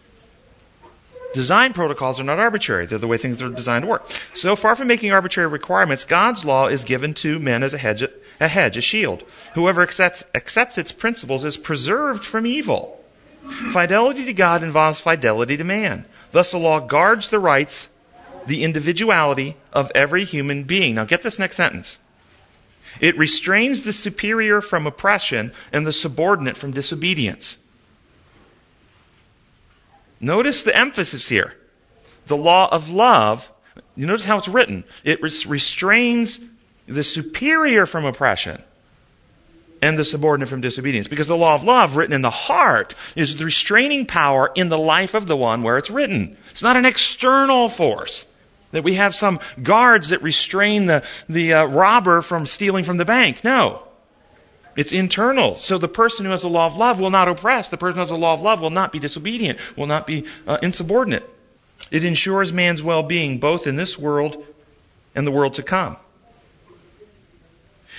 Design 1.33 1.73
protocols 1.73 2.21
are 2.21 2.25
not 2.25 2.39
arbitrary. 2.39 2.85
They're 2.85 2.99
the 2.99 3.07
way 3.07 3.17
things 3.17 3.41
are 3.41 3.49
designed 3.49 3.85
to 3.85 3.89
work. 3.89 4.07
So 4.35 4.55
far 4.55 4.77
from 4.77 4.87
making 4.87 5.13
arbitrary 5.13 5.49
requirements, 5.49 6.05
God's 6.05 6.45
law 6.45 6.67
is 6.67 6.85
given 6.85 7.15
to 7.15 7.39
men 7.39 7.63
as 7.63 7.73
a 7.73 7.79
hedge, 7.79 8.05
a 8.39 8.49
hedge, 8.49 8.77
a 8.77 8.83
shield. 8.83 9.25
Whoever 9.55 9.83
accepts, 9.83 10.25
accepts 10.35 10.77
its 10.77 10.93
principles 10.93 11.47
is 11.47 11.57
preserved 11.57 12.23
from 12.23 12.45
evil. 12.45 13.03
Fidelity 13.73 14.27
to 14.27 14.35
God 14.35 14.63
involves 14.63 15.01
fidelity 15.01 15.57
to 15.57 15.65
man. 15.65 16.05
Thus, 16.33 16.51
the 16.51 16.59
law 16.59 16.81
guards 16.81 17.31
the 17.31 17.39
rights 17.39 17.89
the 18.47 18.65
individuality 18.65 19.57
of 19.73 19.91
every 19.95 20.25
human 20.25 20.65
being. 20.65 20.95
Now, 20.95 21.05
get 21.05 21.23
this 21.23 21.39
next 21.39 21.57
sentence. 21.57 21.99
It 23.01 23.19
restrains 23.19 23.83
the 23.83 23.93
superior 23.93 24.61
from 24.61 24.87
oppression 24.87 25.53
and 25.73 25.87
the 25.87 25.93
subordinate 25.93 26.57
from 26.57 26.73
disobedience. 26.73 27.59
Notice 30.21 30.63
the 30.63 30.77
emphasis 30.77 31.29
here. 31.29 31.55
The 32.27 32.37
law 32.37 32.69
of 32.71 32.89
love, 32.89 33.51
you 33.97 34.07
notice 34.07 34.25
how 34.25 34.39
it's 34.39 34.49
written. 34.49 34.85
It 35.03 35.21
restrains 35.23 36.41
the 36.87 37.03
superior 37.03 37.87
from 37.87 38.05
oppression 38.05 38.63
and 39.83 39.99
the 39.99 40.05
subordinate 40.05 40.49
from 40.49 40.63
disobedience. 40.63 41.09
Because 41.09 41.27
the 41.27 41.37
law 41.37 41.55
of 41.55 41.65
love, 41.65 41.97
written 41.97 42.15
in 42.15 42.23
the 42.23 42.31
heart, 42.31 42.95
is 43.17 43.37
the 43.37 43.45
restraining 43.45 44.07
power 44.07 44.51
in 44.55 44.71
the 44.71 44.79
life 44.79 45.13
of 45.13 45.27
the 45.27 45.37
one 45.37 45.63
where 45.63 45.77
it's 45.77 45.91
written. 45.91 46.39
It's 46.51 46.63
not 46.63 46.77
an 46.77 46.87
external 46.87 47.69
force. 47.69 48.25
That 48.75 48.83
we 48.83 48.95
have 48.95 49.15
some 49.15 49.39
guards 49.63 50.09
that 50.09 50.21
restrain 50.21 50.87
the, 50.87 51.05
the 51.29 51.55
uh, 51.55 51.65
robber 51.67 52.23
from 52.23 52.45
stealing 52.45 52.85
from 52.85 52.97
the 52.97 53.05
bank. 53.05 53.45
No. 53.45 53.85
It's 54.75 54.93
internal. 54.93 55.55
So 55.55 55.79
the 55.79 55.87
person 55.87 56.25
who 56.25 56.33
has 56.33 56.43
the 56.43 56.49
law 56.49 56.67
of 56.67 56.77
love 56.77 56.99
will 56.99 57.11
not 57.11 57.29
oppress. 57.29 57.69
The 57.69 57.77
person 57.77 57.95
who 57.95 58.01
has 58.01 58.09
the 58.09 58.19
law 58.19 58.35
of 58.35 58.43
love 58.43 58.61
will 58.61 58.71
not 58.71 58.91
be 58.91 58.99
disobedient, 58.99 59.61
will 59.77 59.87
not 59.87 60.09
be 60.09 60.27
uh, 60.45 60.59
insubordinate. 60.61 61.23
It 61.93 62.05
ensures 62.05 62.53
man's 62.53 62.83
well 62.83 63.05
being 63.05 63.39
both 63.39 63.69
in 63.69 63.77
this 63.77 63.97
world 63.97 64.45
and 65.15 65.25
the 65.25 65.31
world 65.31 65.55
to 65.55 65.63
come. 65.63 65.97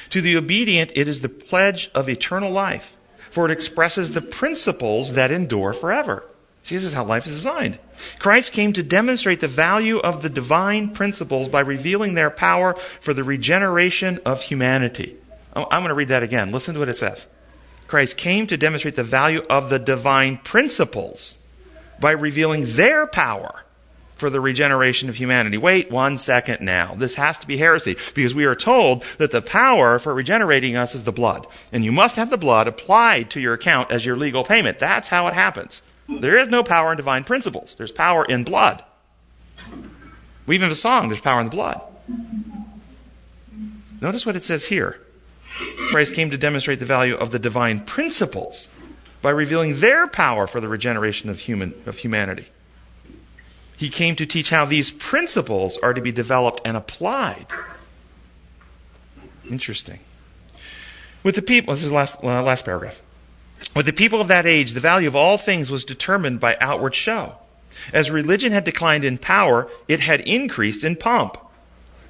To 0.10 0.20
the 0.20 0.36
obedient, 0.36 0.92
it 0.94 1.08
is 1.08 1.22
the 1.22 1.30
pledge 1.30 1.90
of 1.96 2.10
eternal 2.10 2.52
life, 2.52 2.98
for 3.32 3.46
it 3.46 3.52
expresses 3.52 4.14
the 4.14 4.22
principles 4.22 5.14
that 5.14 5.32
endure 5.32 5.72
forever. 5.72 6.26
See, 6.66 6.76
this 6.78 6.86
is 6.86 6.94
how 6.94 7.06
life 7.06 7.28
is 7.28 7.36
designed. 7.36 7.78
Christ 8.18 8.52
came 8.52 8.74
to 8.74 8.82
demonstrate 8.82 9.40
the 9.40 9.48
value 9.48 10.00
of 10.00 10.24
the 10.24 10.32
divine 10.32 10.90
principles 10.90 11.48
by 11.48 11.60
revealing 11.60 12.16
their 12.16 12.32
power 12.32 12.74
for 13.02 13.14
the 13.14 13.24
regeneration 13.24 14.20
of 14.26 14.42
humanity. 14.42 15.16
Oh, 15.56 15.68
I'm 15.70 15.84
going 15.84 15.90
to 15.90 15.94
read 15.94 16.08
that 16.08 16.24
again. 16.24 16.52
Listen 16.52 16.74
to 16.74 16.80
what 16.80 16.90
it 16.90 16.98
says. 16.98 17.28
Christ 17.88 18.18
came 18.18 18.48
to 18.48 18.58
demonstrate 18.58 18.96
the 18.96 19.04
value 19.04 19.44
of 19.48 19.70
the 19.70 19.78
divine 19.78 20.38
principles 20.38 21.48
by 22.00 22.10
revealing 22.10 22.66
their 22.74 23.06
power 23.06 23.64
for 24.16 24.32
the 24.32 24.42
regeneration 24.42 25.08
of 25.08 25.18
humanity. 25.18 25.58
Wait 25.60 25.92
one 25.92 26.18
second 26.18 26.62
now. 26.62 26.96
This 26.96 27.14
has 27.14 27.38
to 27.38 27.46
be 27.46 27.58
heresy 27.58 27.96
because 28.16 28.34
we 28.34 28.46
are 28.46 28.56
told 28.56 29.04
that 29.20 29.30
the 29.30 29.44
power 29.44 30.00
for 30.00 30.16
regenerating 30.16 30.76
us 30.76 30.96
is 30.96 31.04
the 31.04 31.12
blood. 31.12 31.46
And 31.72 31.86
you 31.86 31.92
must 31.92 32.16
have 32.16 32.32
the 32.32 32.38
blood 32.38 32.68
applied 32.68 33.30
to 33.30 33.40
your 33.40 33.54
account 33.54 33.92
as 33.92 34.04
your 34.04 34.18
legal 34.18 34.44
payment. 34.44 34.80
That's 34.80 35.10
how 35.10 35.28
it 35.28 35.36
happens. 35.36 35.84
There 36.08 36.38
is 36.38 36.50
no 36.50 36.64
power 36.64 36.92
in 36.92 36.98
divine 36.98 37.24
principles. 37.24 37.76
There's 37.76 37.92
power 37.92 38.26
in 38.26 38.44
blood. 38.44 38.84
We 40.46 40.56
even 40.56 40.66
have 40.66 40.72
a 40.72 40.76
song, 40.76 41.10
there's 41.10 41.22
power 41.22 41.40
in 41.40 41.48
the 41.48 41.52
blood. 41.52 41.82
Notice 44.02 44.26
what 44.26 44.36
it 44.36 44.44
says 44.44 44.66
here. 44.66 45.00
Christ 45.90 46.14
came 46.14 46.30
to 46.30 46.38
demonstrate 46.38 46.80
the 46.80 46.86
value 46.86 47.16
of 47.16 47.32
the 47.32 47.40
divine 47.40 47.80
principles 47.80 48.76
by 49.22 49.32
revealing 49.32 49.80
their 49.80 50.08
power 50.08 50.46
for 50.46 50.62
the 50.62 50.68
regeneration 50.68 51.30
of, 51.30 51.40
human, 51.40 51.74
of 51.86 52.00
humanity. 52.00 52.48
He 53.78 53.90
came 53.90 54.16
to 54.18 54.26
teach 54.26 54.52
how 54.52 54.66
these 54.66 54.92
principles 54.92 55.78
are 55.80 55.94
to 55.94 56.02
be 56.02 56.12
developed 56.12 56.62
and 56.64 56.78
applied. 56.78 57.48
Interesting. 59.50 60.00
With 61.24 61.36
the 61.36 61.42
people, 61.42 61.74
this 61.74 61.84
is 61.84 61.90
the 61.90 61.96
last, 61.96 62.24
uh, 62.24 62.44
last 62.44 62.66
paragraph. 62.66 63.02
With 63.74 63.86
the 63.86 63.94
people 63.94 64.22
of 64.22 64.28
that 64.28 64.46
age, 64.46 64.74
the 64.74 64.80
value 64.80 65.08
of 65.08 65.16
all 65.16 65.38
things 65.38 65.72
was 65.72 65.86
determined 65.86 66.40
by 66.40 66.58
outward 66.60 66.96
show. 66.96 67.36
As 67.94 68.12
religion 68.12 68.52
had 68.52 68.64
declined 68.64 69.04
in 69.04 69.18
power, 69.18 69.70
it 69.88 70.00
had 70.00 70.22
increased 70.22 70.84
in 70.84 70.96
pomp. 70.96 71.38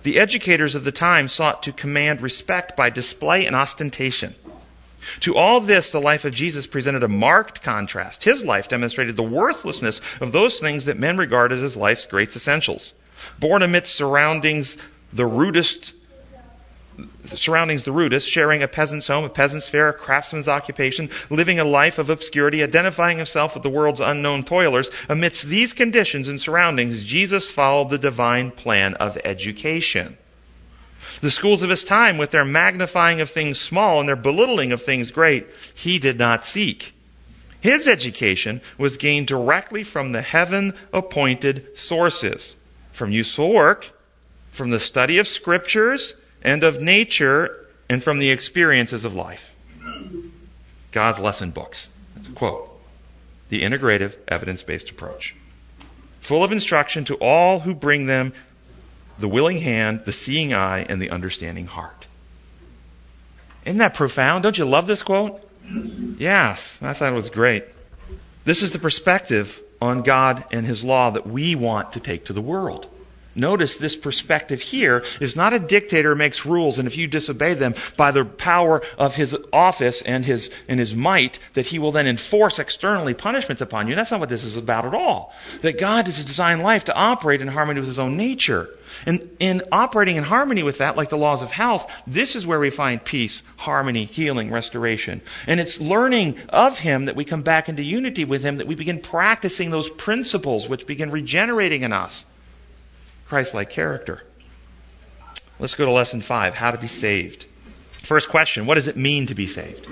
The 0.03 0.19
educators 0.19 0.75
of 0.75 0.83
the 0.83 0.91
time 0.91 1.27
sought 1.27 1.63
to 1.63 1.71
command 1.71 2.21
respect 2.21 2.75
by 2.75 2.91
display 2.91 3.45
and 3.45 3.55
ostentation. 3.55 4.35
To 5.21 5.35
all 5.35 5.59
this, 5.59 5.91
the 5.91 6.01
life 6.01 6.25
of 6.25 6.35
Jesus 6.35 6.67
presented 6.67 7.03
a 7.03 7.07
marked 7.07 7.61
contrast. 7.61 8.23
His 8.23 8.43
life 8.43 8.67
demonstrated 8.67 9.15
the 9.15 9.23
worthlessness 9.23 10.01
of 10.19 10.31
those 10.31 10.59
things 10.59 10.85
that 10.85 10.99
men 10.99 11.17
regarded 11.17 11.63
as 11.63 11.75
life's 11.75 12.05
great 12.05 12.35
essentials. 12.35 12.93
Born 13.39 13.61
amidst 13.61 13.95
surroundings 13.95 14.77
the 15.11 15.25
rudest 15.25 15.93
surroundings 17.25 17.83
the 17.83 17.91
rudest, 17.91 18.29
sharing 18.29 18.63
a 18.63 18.67
peasant's 18.67 19.07
home, 19.07 19.23
a 19.23 19.29
peasant's 19.29 19.67
fare, 19.67 19.89
a 19.89 19.93
craftsman's 19.93 20.47
occupation, 20.47 21.09
living 21.29 21.59
a 21.59 21.63
life 21.63 21.97
of 21.97 22.09
obscurity, 22.09 22.63
identifying 22.63 23.17
himself 23.17 23.53
with 23.53 23.63
the 23.63 23.69
world's 23.69 23.99
unknown 23.99 24.43
toilers. 24.43 24.89
Amidst 25.09 25.43
these 25.47 25.73
conditions 25.73 26.27
and 26.27 26.39
surroundings, 26.39 27.03
Jesus 27.03 27.51
followed 27.51 27.89
the 27.89 27.97
divine 27.97 28.51
plan 28.51 28.93
of 28.95 29.17
education. 29.23 30.17
The 31.21 31.31
schools 31.31 31.61
of 31.61 31.69
his 31.69 31.83
time, 31.83 32.17
with 32.17 32.31
their 32.31 32.45
magnifying 32.45 33.21
of 33.21 33.29
things 33.29 33.59
small 33.59 33.99
and 33.99 34.09
their 34.09 34.15
belittling 34.15 34.71
of 34.71 34.81
things 34.83 35.11
great, 35.11 35.47
he 35.73 35.97
did 35.97 36.17
not 36.17 36.45
seek. 36.45 36.93
His 37.61 37.87
education 37.87 38.61
was 38.77 38.97
gained 38.97 39.27
directly 39.27 39.83
from 39.83 40.11
the 40.11 40.21
heaven 40.21 40.73
appointed 40.93 41.65
sources, 41.75 42.55
from 42.93 43.11
useful 43.11 43.51
work, 43.51 43.91
from 44.51 44.69
the 44.69 44.79
study 44.79 45.17
of 45.17 45.27
scriptures, 45.27 46.13
and 46.45 46.63
of 46.63 46.79
nature 46.79 47.65
and 47.89 48.03
from 48.03 48.19
the 48.19 48.29
experiences 48.29 49.03
of 49.03 49.15
life. 49.15 49.55
God's 50.91 51.19
lesson 51.19 51.49
books. 51.49 51.97
That's 52.15 52.29
a 52.29 52.31
quote. 52.31 52.69
The 53.49 53.63
integrative, 53.63 54.13
evidence 54.27 54.63
based 54.63 54.89
approach. 54.89 55.35
Full 56.21 56.43
of 56.43 56.51
instruction 56.51 57.03
to 57.05 57.15
all 57.15 57.61
who 57.61 57.73
bring 57.73 58.05
them 58.05 58.31
the 59.17 59.27
willing 59.27 59.57
hand, 59.57 60.03
the 60.05 60.13
seeing 60.13 60.53
eye, 60.53 60.85
and 60.87 61.01
the 61.01 61.09
understanding 61.09 61.65
heart. 61.65 62.05
Isn't 63.65 63.79
that 63.79 63.93
profound? 63.93 64.43
Don't 64.43 64.57
you 64.57 64.65
love 64.65 64.87
this 64.87 65.01
quote? 65.01 65.41
Yes, 66.19 66.77
I 66.81 66.93
thought 66.93 67.11
it 67.11 67.15
was 67.15 67.29
great. 67.29 67.65
This 68.43 68.61
is 68.61 68.71
the 68.71 68.79
perspective 68.79 69.61
on 69.81 70.03
God 70.03 70.45
and 70.51 70.65
His 70.65 70.83
law 70.83 71.09
that 71.09 71.25
we 71.25 71.55
want 71.55 71.93
to 71.93 71.99
take 71.99 72.25
to 72.25 72.33
the 72.33 72.41
world. 72.41 72.87
Notice 73.35 73.77
this 73.77 73.97
perspective 73.97 74.61
here 74.61 75.03
is 75.19 75.35
not 75.35 75.53
a 75.53 75.59
dictator 75.59 76.15
makes 76.15 76.45
rules, 76.45 76.79
and 76.79 76.87
if 76.87 76.95
you 76.95 77.07
disobey 77.07 77.53
them 77.53 77.75
by 77.97 78.11
the 78.11 78.23
power 78.23 78.81
of 78.97 79.15
his 79.15 79.35
office 79.51 80.01
and 80.03 80.23
his, 80.23 80.49
and 80.69 80.79
his 80.79 80.95
might, 80.95 81.37
that 81.53 81.67
he 81.67 81.77
will 81.79 81.91
then 81.91 82.07
enforce 82.07 82.59
externally 82.59 83.13
punishments 83.13 83.61
upon 83.61 83.87
you. 83.87 83.95
That's 83.95 84.11
not 84.11 84.21
what 84.21 84.29
this 84.29 84.45
is 84.45 84.55
about 84.55 84.85
at 84.85 84.93
all. 84.93 85.33
That 85.61 85.79
God 85.79 86.05
has 86.05 86.23
designed 86.23 86.63
life 86.63 86.85
to 86.85 86.95
operate 86.95 87.41
in 87.41 87.49
harmony 87.49 87.81
with 87.81 87.89
his 87.89 87.99
own 87.99 88.15
nature. 88.15 88.69
And 89.05 89.29
in 89.39 89.63
operating 89.71 90.15
in 90.15 90.23
harmony 90.23 90.63
with 90.63 90.77
that, 90.77 90.95
like 90.95 91.09
the 91.09 91.17
laws 91.17 91.41
of 91.41 91.51
health, 91.51 91.91
this 92.07 92.35
is 92.35 92.47
where 92.47 92.59
we 92.59 92.69
find 92.69 93.03
peace, 93.03 93.43
harmony, 93.57 94.05
healing, 94.05 94.51
restoration. 94.51 95.21
And 95.47 95.59
it's 95.59 95.81
learning 95.81 96.39
of 96.49 96.79
him 96.79 97.05
that 97.05 97.15
we 97.15 97.25
come 97.25 97.41
back 97.41 97.67
into 97.67 97.83
unity 97.83 98.23
with 98.23 98.43
him, 98.43 98.57
that 98.57 98.67
we 98.67 98.75
begin 98.75 99.01
practicing 99.01 99.71
those 99.71 99.89
principles 99.89 100.69
which 100.69 100.87
begin 100.87 101.11
regenerating 101.11 101.81
in 101.81 101.91
us. 101.91 102.25
Christ 103.27 103.53
like 103.53 103.69
character. 103.69 104.23
Let's 105.59 105.75
go 105.75 105.85
to 105.85 105.91
lesson 105.91 106.21
five 106.21 106.55
how 106.55 106.71
to 106.71 106.77
be 106.77 106.87
saved. 106.87 107.45
First 107.97 108.29
question 108.29 108.65
What 108.65 108.75
does 108.75 108.87
it 108.87 108.97
mean 108.97 109.25
to 109.27 109.35
be 109.35 109.47
saved? 109.47 109.87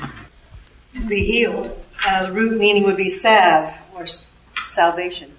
To 0.95 1.07
be 1.07 1.23
healed. 1.25 1.77
Uh, 2.05 2.27
the 2.27 2.33
root 2.33 2.57
meaning 2.57 2.83
would 2.83 2.97
be 2.97 3.09
salve 3.09 3.73
or 3.95 4.05
salvation. 4.61 5.31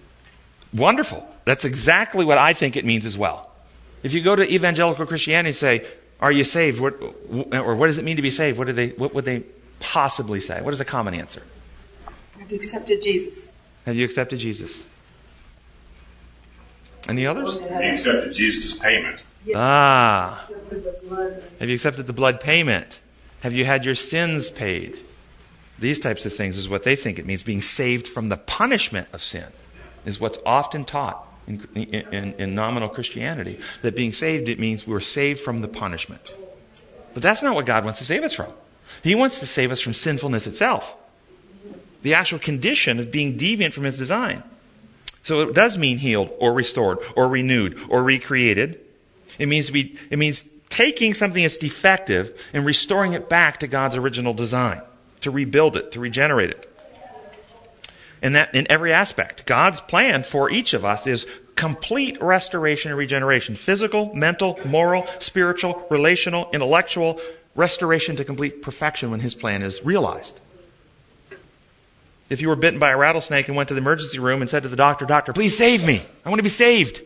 Wonderful. 0.72 1.28
That's 1.44 1.64
exactly 1.64 2.24
what 2.24 2.38
I 2.38 2.52
think 2.52 2.76
it 2.76 2.84
means 2.84 3.06
as 3.06 3.16
well. 3.16 3.50
If 4.02 4.12
you 4.12 4.22
go 4.22 4.34
to 4.34 4.50
evangelical 4.52 5.06
Christianity 5.06 5.48
and 5.48 5.56
say, 5.56 5.86
Are 6.20 6.32
you 6.32 6.44
saved? 6.44 6.80
What, 6.80 6.94
or 7.52 7.76
what 7.76 7.86
does 7.86 7.98
it 7.98 8.04
mean 8.04 8.16
to 8.16 8.22
be 8.22 8.30
saved? 8.30 8.58
What, 8.58 8.66
do 8.66 8.72
they, 8.72 8.88
what 8.90 9.14
would 9.14 9.24
they 9.24 9.44
possibly 9.78 10.40
say? 10.40 10.60
What 10.62 10.74
is 10.74 10.80
a 10.80 10.84
common 10.84 11.14
answer? 11.14 11.42
Have 12.38 12.50
you 12.50 12.56
accepted 12.56 13.02
Jesus? 13.02 13.46
Have 13.86 13.96
you 13.96 14.04
accepted 14.04 14.38
Jesus? 14.38 14.88
Any 17.08 17.26
others? 17.26 17.58
He 17.58 17.64
accepted 17.66 18.32
Jesus' 18.32 18.74
payment. 18.74 19.22
Ah. 19.54 20.46
Have 21.60 21.68
you 21.68 21.74
accepted 21.74 22.06
the 22.06 22.12
blood 22.12 22.40
payment? 22.40 23.00
Have 23.42 23.52
you 23.52 23.64
had 23.66 23.84
your 23.84 23.94
sins 23.94 24.48
paid? 24.48 24.98
These 25.78 26.00
types 26.00 26.24
of 26.24 26.32
things 26.34 26.56
is 26.56 26.68
what 26.68 26.84
they 26.84 26.96
think 26.96 27.18
it 27.18 27.26
means. 27.26 27.42
Being 27.42 27.60
saved 27.60 28.08
from 28.08 28.28
the 28.28 28.36
punishment 28.36 29.08
of 29.12 29.22
sin 29.22 29.46
is 30.06 30.18
what's 30.18 30.38
often 30.46 30.84
taught 30.84 31.26
in, 31.46 31.66
in, 31.74 32.34
in 32.34 32.54
nominal 32.54 32.88
Christianity. 32.88 33.58
That 33.82 33.96
being 33.96 34.12
saved, 34.12 34.48
it 34.48 34.58
means 34.58 34.86
we're 34.86 35.00
saved 35.00 35.40
from 35.40 35.58
the 35.58 35.68
punishment. 35.68 36.34
But 37.12 37.22
that's 37.22 37.42
not 37.42 37.54
what 37.54 37.66
God 37.66 37.84
wants 37.84 37.98
to 37.98 38.04
save 38.04 38.22
us 38.22 38.32
from. 38.32 38.52
He 39.02 39.14
wants 39.14 39.40
to 39.40 39.46
save 39.46 39.70
us 39.72 39.80
from 39.80 39.92
sinfulness 39.92 40.46
itself. 40.46 40.96
The 42.02 42.14
actual 42.14 42.38
condition 42.38 42.98
of 42.98 43.10
being 43.10 43.38
deviant 43.38 43.72
from 43.72 43.84
His 43.84 43.98
design. 43.98 44.42
So 45.24 45.40
it 45.40 45.54
does 45.54 45.76
mean 45.76 45.98
healed 45.98 46.30
or 46.38 46.52
restored 46.52 46.98
or 47.16 47.28
renewed 47.28 47.80
or 47.88 48.04
recreated. 48.04 48.78
It 49.38 49.46
means 49.46 49.66
to 49.66 49.72
be, 49.72 49.96
it 50.10 50.18
means 50.18 50.48
taking 50.68 51.14
something 51.14 51.42
that's 51.42 51.56
defective 51.56 52.38
and 52.52 52.64
restoring 52.64 53.14
it 53.14 53.28
back 53.28 53.60
to 53.60 53.66
God's 53.66 53.96
original 53.96 54.34
design, 54.34 54.82
to 55.22 55.30
rebuild 55.30 55.76
it, 55.76 55.92
to 55.92 56.00
regenerate 56.00 56.50
it. 56.50 56.70
And 58.22 58.36
that 58.36 58.54
in 58.54 58.70
every 58.70 58.92
aspect. 58.92 59.46
God's 59.46 59.80
plan 59.80 60.22
for 60.22 60.50
each 60.50 60.74
of 60.74 60.84
us 60.84 61.06
is 61.06 61.26
complete 61.56 62.20
restoration 62.22 62.90
and 62.90 62.98
regeneration. 62.98 63.54
Physical, 63.54 64.14
mental, 64.14 64.58
moral, 64.66 65.06
spiritual, 65.20 65.86
relational, 65.90 66.50
intellectual, 66.52 67.20
restoration 67.54 68.16
to 68.16 68.24
complete 68.24 68.60
perfection 68.60 69.10
when 69.10 69.20
His 69.20 69.34
plan 69.34 69.62
is 69.62 69.84
realized. 69.84 70.40
If 72.34 72.40
you 72.40 72.48
were 72.48 72.56
bitten 72.56 72.80
by 72.80 72.90
a 72.90 72.96
rattlesnake 72.96 73.46
and 73.46 73.56
went 73.56 73.68
to 73.68 73.74
the 73.74 73.80
emergency 73.80 74.18
room 74.18 74.40
and 74.40 74.50
said 74.50 74.64
to 74.64 74.68
the 74.68 74.74
doctor, 74.74 75.06
Doctor, 75.06 75.32
please 75.32 75.56
save 75.56 75.86
me. 75.86 76.02
I 76.24 76.28
want 76.28 76.40
to 76.40 76.42
be 76.42 76.48
saved. 76.48 77.00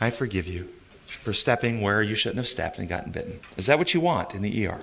I 0.00 0.10
forgive 0.10 0.46
you 0.46 0.68
for 1.06 1.32
stepping 1.32 1.80
where 1.80 2.00
you 2.00 2.14
shouldn't 2.14 2.36
have 2.36 2.46
stepped 2.46 2.78
and 2.78 2.88
gotten 2.88 3.10
bitten. 3.10 3.40
Is 3.56 3.66
that 3.66 3.78
what 3.78 3.94
you 3.94 4.00
want 4.00 4.32
in 4.32 4.42
the 4.42 4.68
ER? 4.68 4.80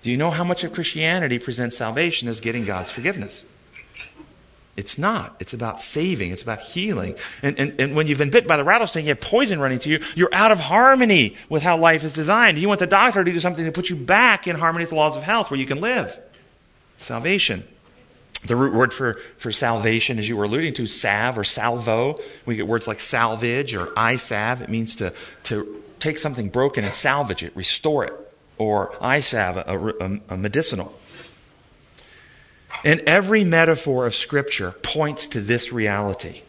Do 0.00 0.10
you 0.10 0.16
know 0.16 0.30
how 0.30 0.42
much 0.42 0.64
of 0.64 0.72
Christianity 0.72 1.38
presents 1.38 1.76
salvation 1.76 2.28
as 2.28 2.40
getting 2.40 2.64
God's 2.64 2.90
forgiveness? 2.90 3.44
It's 4.78 4.96
not. 4.96 5.36
It's 5.38 5.52
about 5.52 5.82
saving. 5.82 6.30
It's 6.30 6.42
about 6.42 6.60
healing. 6.60 7.14
And, 7.42 7.58
and, 7.58 7.78
and 7.78 7.94
when 7.94 8.06
you've 8.06 8.16
been 8.16 8.30
bit 8.30 8.46
by 8.46 8.56
the 8.56 8.64
rattlesnake, 8.64 9.04
you 9.04 9.10
have 9.10 9.20
poison 9.20 9.60
running 9.60 9.80
to 9.80 9.90
you, 9.90 10.00
you're 10.14 10.34
out 10.34 10.50
of 10.50 10.60
harmony 10.60 11.36
with 11.50 11.62
how 11.62 11.76
life 11.76 12.04
is 12.04 12.14
designed. 12.14 12.56
You 12.56 12.68
want 12.68 12.80
the 12.80 12.86
doctor 12.86 13.22
to 13.22 13.30
do 13.30 13.38
something 13.38 13.66
to 13.66 13.70
put 13.70 13.90
you 13.90 13.96
back 13.96 14.48
in 14.48 14.56
harmony 14.56 14.84
with 14.84 14.90
the 14.90 14.96
laws 14.96 15.14
of 15.14 15.22
health 15.22 15.50
where 15.50 15.60
you 15.60 15.66
can 15.66 15.82
live 15.82 16.18
salvation. 17.04 17.64
The 18.46 18.56
root 18.56 18.74
word 18.74 18.92
for, 18.92 19.14
for 19.38 19.52
salvation, 19.52 20.18
as 20.18 20.28
you 20.28 20.36
were 20.36 20.44
alluding 20.44 20.74
to, 20.74 20.86
salve 20.86 21.38
or 21.38 21.44
salvo. 21.44 22.20
We 22.44 22.56
get 22.56 22.66
words 22.66 22.86
like 22.86 23.00
salvage 23.00 23.74
or 23.74 23.92
I 23.96 24.16
salve. 24.16 24.60
It 24.60 24.68
means 24.68 24.96
to, 24.96 25.14
to 25.44 25.82
take 25.98 26.18
something 26.18 26.50
broken 26.50 26.84
and 26.84 26.94
salvage 26.94 27.42
it, 27.42 27.56
restore 27.56 28.04
it. 28.04 28.12
Or 28.58 28.94
I 29.00 29.20
salve, 29.20 29.56
a, 29.56 30.04
a, 30.04 30.20
a 30.34 30.36
medicinal. 30.36 30.92
And 32.84 33.00
every 33.06 33.44
metaphor 33.44 34.04
of 34.04 34.14
Scripture 34.14 34.72
points 34.82 35.26
to 35.28 35.40
this 35.40 35.72
reality. 35.72 36.42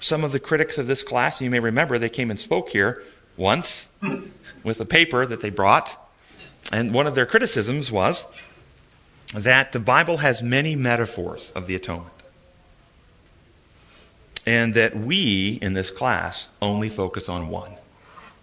Some 0.00 0.24
of 0.24 0.32
the 0.32 0.40
critics 0.40 0.78
of 0.78 0.88
this 0.88 1.02
class, 1.02 1.40
you 1.40 1.50
may 1.50 1.60
remember, 1.60 1.98
they 1.98 2.08
came 2.08 2.30
and 2.30 2.40
spoke 2.40 2.70
here 2.70 3.04
once 3.36 3.96
with 4.64 4.80
a 4.80 4.84
paper 4.84 5.26
that 5.26 5.42
they 5.42 5.50
brought. 5.50 5.96
And 6.72 6.92
one 6.92 7.06
of 7.06 7.14
their 7.14 7.26
criticisms 7.26 7.92
was 7.92 8.26
that 9.34 9.72
the 9.72 9.80
Bible 9.80 10.18
has 10.18 10.42
many 10.42 10.76
metaphors 10.76 11.50
of 11.52 11.66
the 11.66 11.74
atonement. 11.74 12.14
And 14.46 14.74
that 14.74 14.96
we 14.96 15.58
in 15.62 15.74
this 15.74 15.90
class 15.90 16.48
only 16.60 16.88
focus 16.88 17.28
on 17.28 17.48
one. 17.48 17.72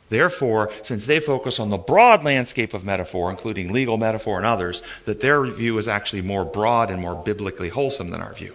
Therefore, 0.09 0.71
since 0.83 1.05
they 1.05 1.19
focus 1.19 1.59
on 1.59 1.69
the 1.69 1.77
broad 1.77 2.23
landscape 2.23 2.73
of 2.73 2.85
metaphor, 2.85 3.29
including 3.29 3.73
legal 3.73 3.97
metaphor 3.97 4.37
and 4.37 4.45
others, 4.45 4.81
that 5.05 5.19
their 5.19 5.43
view 5.45 5.77
is 5.77 5.89
actually 5.89 6.21
more 6.21 6.45
broad 6.45 6.89
and 6.89 7.01
more 7.01 7.15
biblically 7.15 7.69
wholesome 7.69 8.11
than 8.11 8.21
our 8.21 8.33
view. 8.33 8.53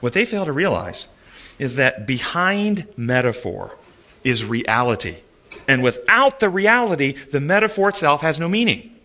What 0.00 0.14
they 0.14 0.24
fail 0.24 0.46
to 0.46 0.52
realize 0.52 1.08
is 1.58 1.76
that 1.76 2.06
behind 2.06 2.86
metaphor 2.96 3.76
is 4.24 4.44
reality. 4.44 5.16
And 5.68 5.82
without 5.82 6.40
the 6.40 6.48
reality, 6.48 7.14
the 7.30 7.40
metaphor 7.40 7.90
itself 7.90 8.22
has 8.22 8.38
no 8.38 8.48
meaning. 8.48 8.96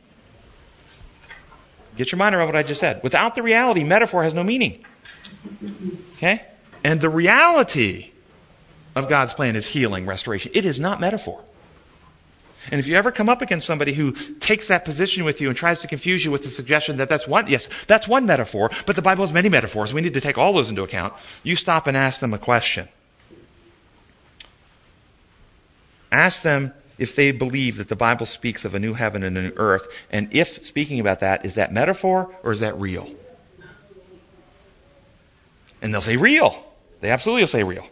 Get 1.97 2.11
your 2.11 2.17
mind 2.17 2.35
around 2.35 2.47
what 2.47 2.55
I 2.55 2.63
just 2.63 2.79
said. 2.79 3.01
Without 3.03 3.35
the 3.35 3.41
reality, 3.41 3.83
metaphor 3.83 4.23
has 4.23 4.33
no 4.33 4.43
meaning. 4.43 4.85
Okay? 6.13 6.43
And 6.83 7.01
the 7.01 7.09
reality 7.09 8.11
of 8.95 9.09
God's 9.09 9.33
plan 9.33 9.55
is 9.55 9.65
healing, 9.65 10.05
restoration. 10.05 10.51
It 10.53 10.65
is 10.65 10.79
not 10.79 11.01
metaphor. 11.01 11.43
And 12.71 12.79
if 12.79 12.87
you 12.87 12.97
ever 12.97 13.11
come 13.11 13.29
up 13.29 13.41
against 13.41 13.65
somebody 13.65 13.93
who 13.93 14.11
takes 14.39 14.67
that 14.67 14.85
position 14.85 15.23
with 15.23 15.39
you 15.39 15.47
and 15.49 15.57
tries 15.57 15.79
to 15.79 15.87
confuse 15.87 16.25
you 16.25 16.31
with 16.31 16.43
the 16.43 16.49
suggestion 16.49 16.97
that 16.97 17.09
that's 17.09 17.27
one, 17.27 17.47
yes, 17.47 17.69
that's 17.87 18.07
one 18.07 18.25
metaphor, 18.25 18.69
but 18.85 18.95
the 18.95 19.01
Bible 19.01 19.23
has 19.23 19.31
many 19.31 19.49
metaphors. 19.49 19.93
We 19.93 20.01
need 20.01 20.13
to 20.13 20.21
take 20.21 20.37
all 20.37 20.53
those 20.53 20.69
into 20.69 20.83
account. 20.83 21.13
You 21.43 21.55
stop 21.55 21.87
and 21.87 21.95
ask 21.95 22.19
them 22.19 22.33
a 22.33 22.37
question. 22.37 22.87
Ask 26.11 26.41
them 26.41 26.73
if 26.97 27.15
they 27.15 27.31
believe 27.31 27.77
that 27.77 27.89
the 27.89 27.95
Bible 27.95 28.25
speaks 28.25 28.65
of 28.65 28.73
a 28.73 28.79
new 28.79 28.93
heaven 28.93 29.23
and 29.23 29.37
a 29.37 29.43
new 29.43 29.53
earth, 29.57 29.87
and 30.09 30.27
if 30.31 30.65
speaking 30.65 30.99
about 30.99 31.19
that, 31.19 31.45
is 31.45 31.55
that 31.55 31.71
metaphor 31.71 32.33
or 32.43 32.51
is 32.51 32.59
that 32.59 32.79
real? 32.79 33.09
And 35.81 35.93
they'll 35.93 36.01
say 36.01 36.17
real. 36.17 36.65
They 37.01 37.09
absolutely 37.11 37.43
will 37.43 37.47
say 37.47 37.63
real. 37.63 37.87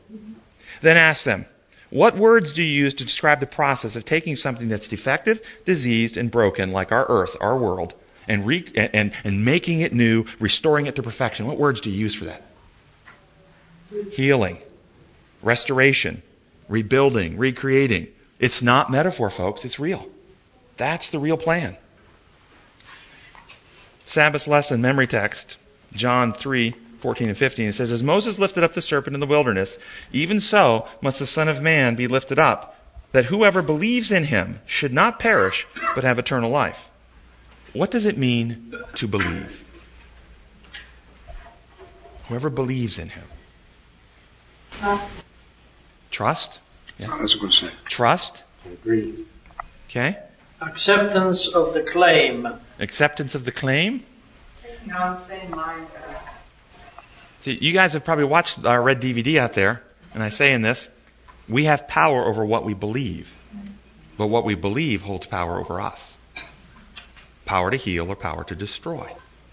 Then 0.81 0.97
ask 0.97 1.23
them, 1.23 1.45
what 1.89 2.17
words 2.17 2.51
do 2.51 2.63
you 2.63 2.83
use 2.83 2.93
to 2.95 3.05
describe 3.05 3.39
the 3.39 3.45
process 3.45 3.95
of 3.95 4.05
taking 4.05 4.35
something 4.35 4.67
that's 4.67 4.87
defective, 4.87 5.39
diseased, 5.65 6.17
and 6.17 6.31
broken, 6.31 6.71
like 6.71 6.91
our 6.91 7.05
earth, 7.07 7.37
our 7.39 7.57
world, 7.57 7.93
and, 8.27 8.45
re- 8.45 8.69
and, 8.75 9.13
and 9.23 9.45
making 9.45 9.81
it 9.81 9.93
new, 9.93 10.25
restoring 10.39 10.87
it 10.87 10.95
to 10.95 11.03
perfection? 11.03 11.45
What 11.45 11.57
words 11.57 11.81
do 11.81 11.91
you 11.91 11.97
use 11.97 12.15
for 12.15 12.25
that? 12.25 12.43
Healing, 14.11 14.57
restoration, 15.41 16.23
rebuilding, 16.67 17.37
recreating. 17.37 18.07
It's 18.39 18.61
not 18.61 18.91
metaphor, 18.91 19.29
folks, 19.29 19.63
it's 19.63 19.79
real. 19.79 20.07
That's 20.77 21.09
the 21.09 21.19
real 21.19 21.37
plan. 21.37 21.77
Sabbath 24.05 24.47
lesson 24.47 24.81
memory 24.81 25.07
text, 25.07 25.57
John 25.93 26.33
3 26.33 26.75
14 26.99 27.29
and 27.29 27.37
15. 27.37 27.67
It 27.67 27.73
says, 27.73 27.91
As 27.91 28.01
Moses 28.01 28.39
lifted 28.39 28.63
up 28.63 28.73
the 28.73 28.81
serpent 28.81 29.13
in 29.13 29.19
the 29.19 29.27
wilderness, 29.27 29.77
even 30.11 30.39
so 30.39 30.87
must 31.01 31.19
the 31.19 31.27
Son 31.27 31.47
of 31.47 31.61
Man 31.61 31.93
be 31.93 32.07
lifted 32.07 32.39
up, 32.39 32.79
that 33.11 33.25
whoever 33.25 33.61
believes 33.61 34.11
in 34.11 34.25
him 34.25 34.59
should 34.65 34.91
not 34.91 35.19
perish, 35.19 35.67
but 35.93 36.03
have 36.03 36.17
eternal 36.17 36.49
life. 36.49 36.89
What 37.73 37.91
does 37.91 38.05
it 38.05 38.17
mean 38.17 38.73
to 38.95 39.07
believe? 39.07 39.63
Whoever 42.27 42.49
believes 42.49 42.97
in 42.97 43.09
him. 43.09 43.25
Trust. 44.71 45.23
Trust? 46.09 46.59
Yeah. 46.97 47.13
I 47.13 47.21
was 47.21 47.35
going 47.35 47.51
to 47.51 47.67
say. 47.67 47.69
Trust? 47.85 48.43
I 48.65 48.69
agree. 48.69 49.13
Okay. 49.89 50.17
Acceptance 50.61 51.47
of 51.47 51.73
the 51.73 51.81
claim. 51.81 52.47
Acceptance 52.79 53.35
of 53.35 53.45
the 53.45 53.51
claim? 53.51 54.03
Taking 54.61 54.91
on 54.93 55.15
same 55.15 55.51
mind. 55.51 55.87
Uh, 55.95 56.13
See, 57.41 57.57
you 57.61 57.73
guys 57.73 57.93
have 57.93 58.03
probably 58.03 58.23
watched 58.25 58.65
our 58.65 58.81
red 58.81 59.01
DVD 59.01 59.37
out 59.37 59.53
there, 59.53 59.83
and 60.13 60.23
I 60.23 60.29
say 60.29 60.51
in 60.51 60.61
this, 60.61 60.89
We 61.47 61.65
have 61.65 61.87
power 61.87 62.25
over 62.25 62.43
what 62.45 62.63
we 62.63 62.73
believe, 62.73 63.31
but 64.17 64.27
what 64.27 64.45
we 64.45 64.55
believe 64.55 65.03
holds 65.03 65.27
power 65.27 65.59
over 65.59 65.79
us 65.79 66.17
power 67.45 67.71
to 67.71 67.77
heal 67.77 68.09
or 68.09 68.15
power 68.15 68.43
to 68.43 68.55
destroy. 68.55 69.09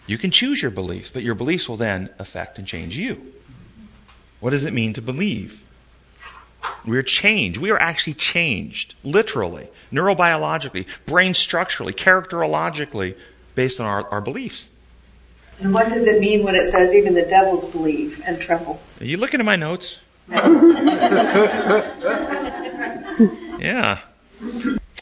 You 0.07 0.19
can 0.19 0.31
choose 0.31 0.61
your 0.61 0.71
beliefs, 0.71 1.11
but 1.11 1.23
your 1.23 1.35
beliefs 1.35 1.69
will 1.69 1.77
then 1.77 2.11
affect 2.19 2.59
and 2.59 2.67
change 2.67 2.97
you. 2.97 3.33
What 4.41 4.51
does 4.51 4.65
it 4.65 4.73
mean 4.73 4.95
to 4.95 5.03
believe? 5.03 5.62
We're 6.87 7.03
changed. 7.03 7.59
We 7.59 7.71
are 7.71 7.79
actually 7.79 8.15
changed, 8.15 8.95
literally, 9.05 9.69
neurobiologically, 9.93 10.87
brain 11.07 11.35
structurally, 11.35 11.93
characterologically, 11.93 13.17
based 13.55 13.81
on 13.81 13.87
our, 13.87 14.09
our 14.09 14.21
beliefs. 14.21 14.69
And 15.61 15.73
what 15.73 15.89
does 15.89 16.07
it 16.07 16.21
mean 16.21 16.45
when 16.45 16.55
it 16.55 16.67
says 16.67 16.95
even 16.95 17.15
the 17.15 17.23
devils 17.23 17.67
believe 17.67 18.23
and 18.27 18.41
tremble? 18.41 18.81
Are 19.01 19.05
you 19.05 19.17
looking 19.17 19.41
at 19.41 19.47
my 19.47 19.57
notes? 19.57 20.01
yeah. 20.29 20.39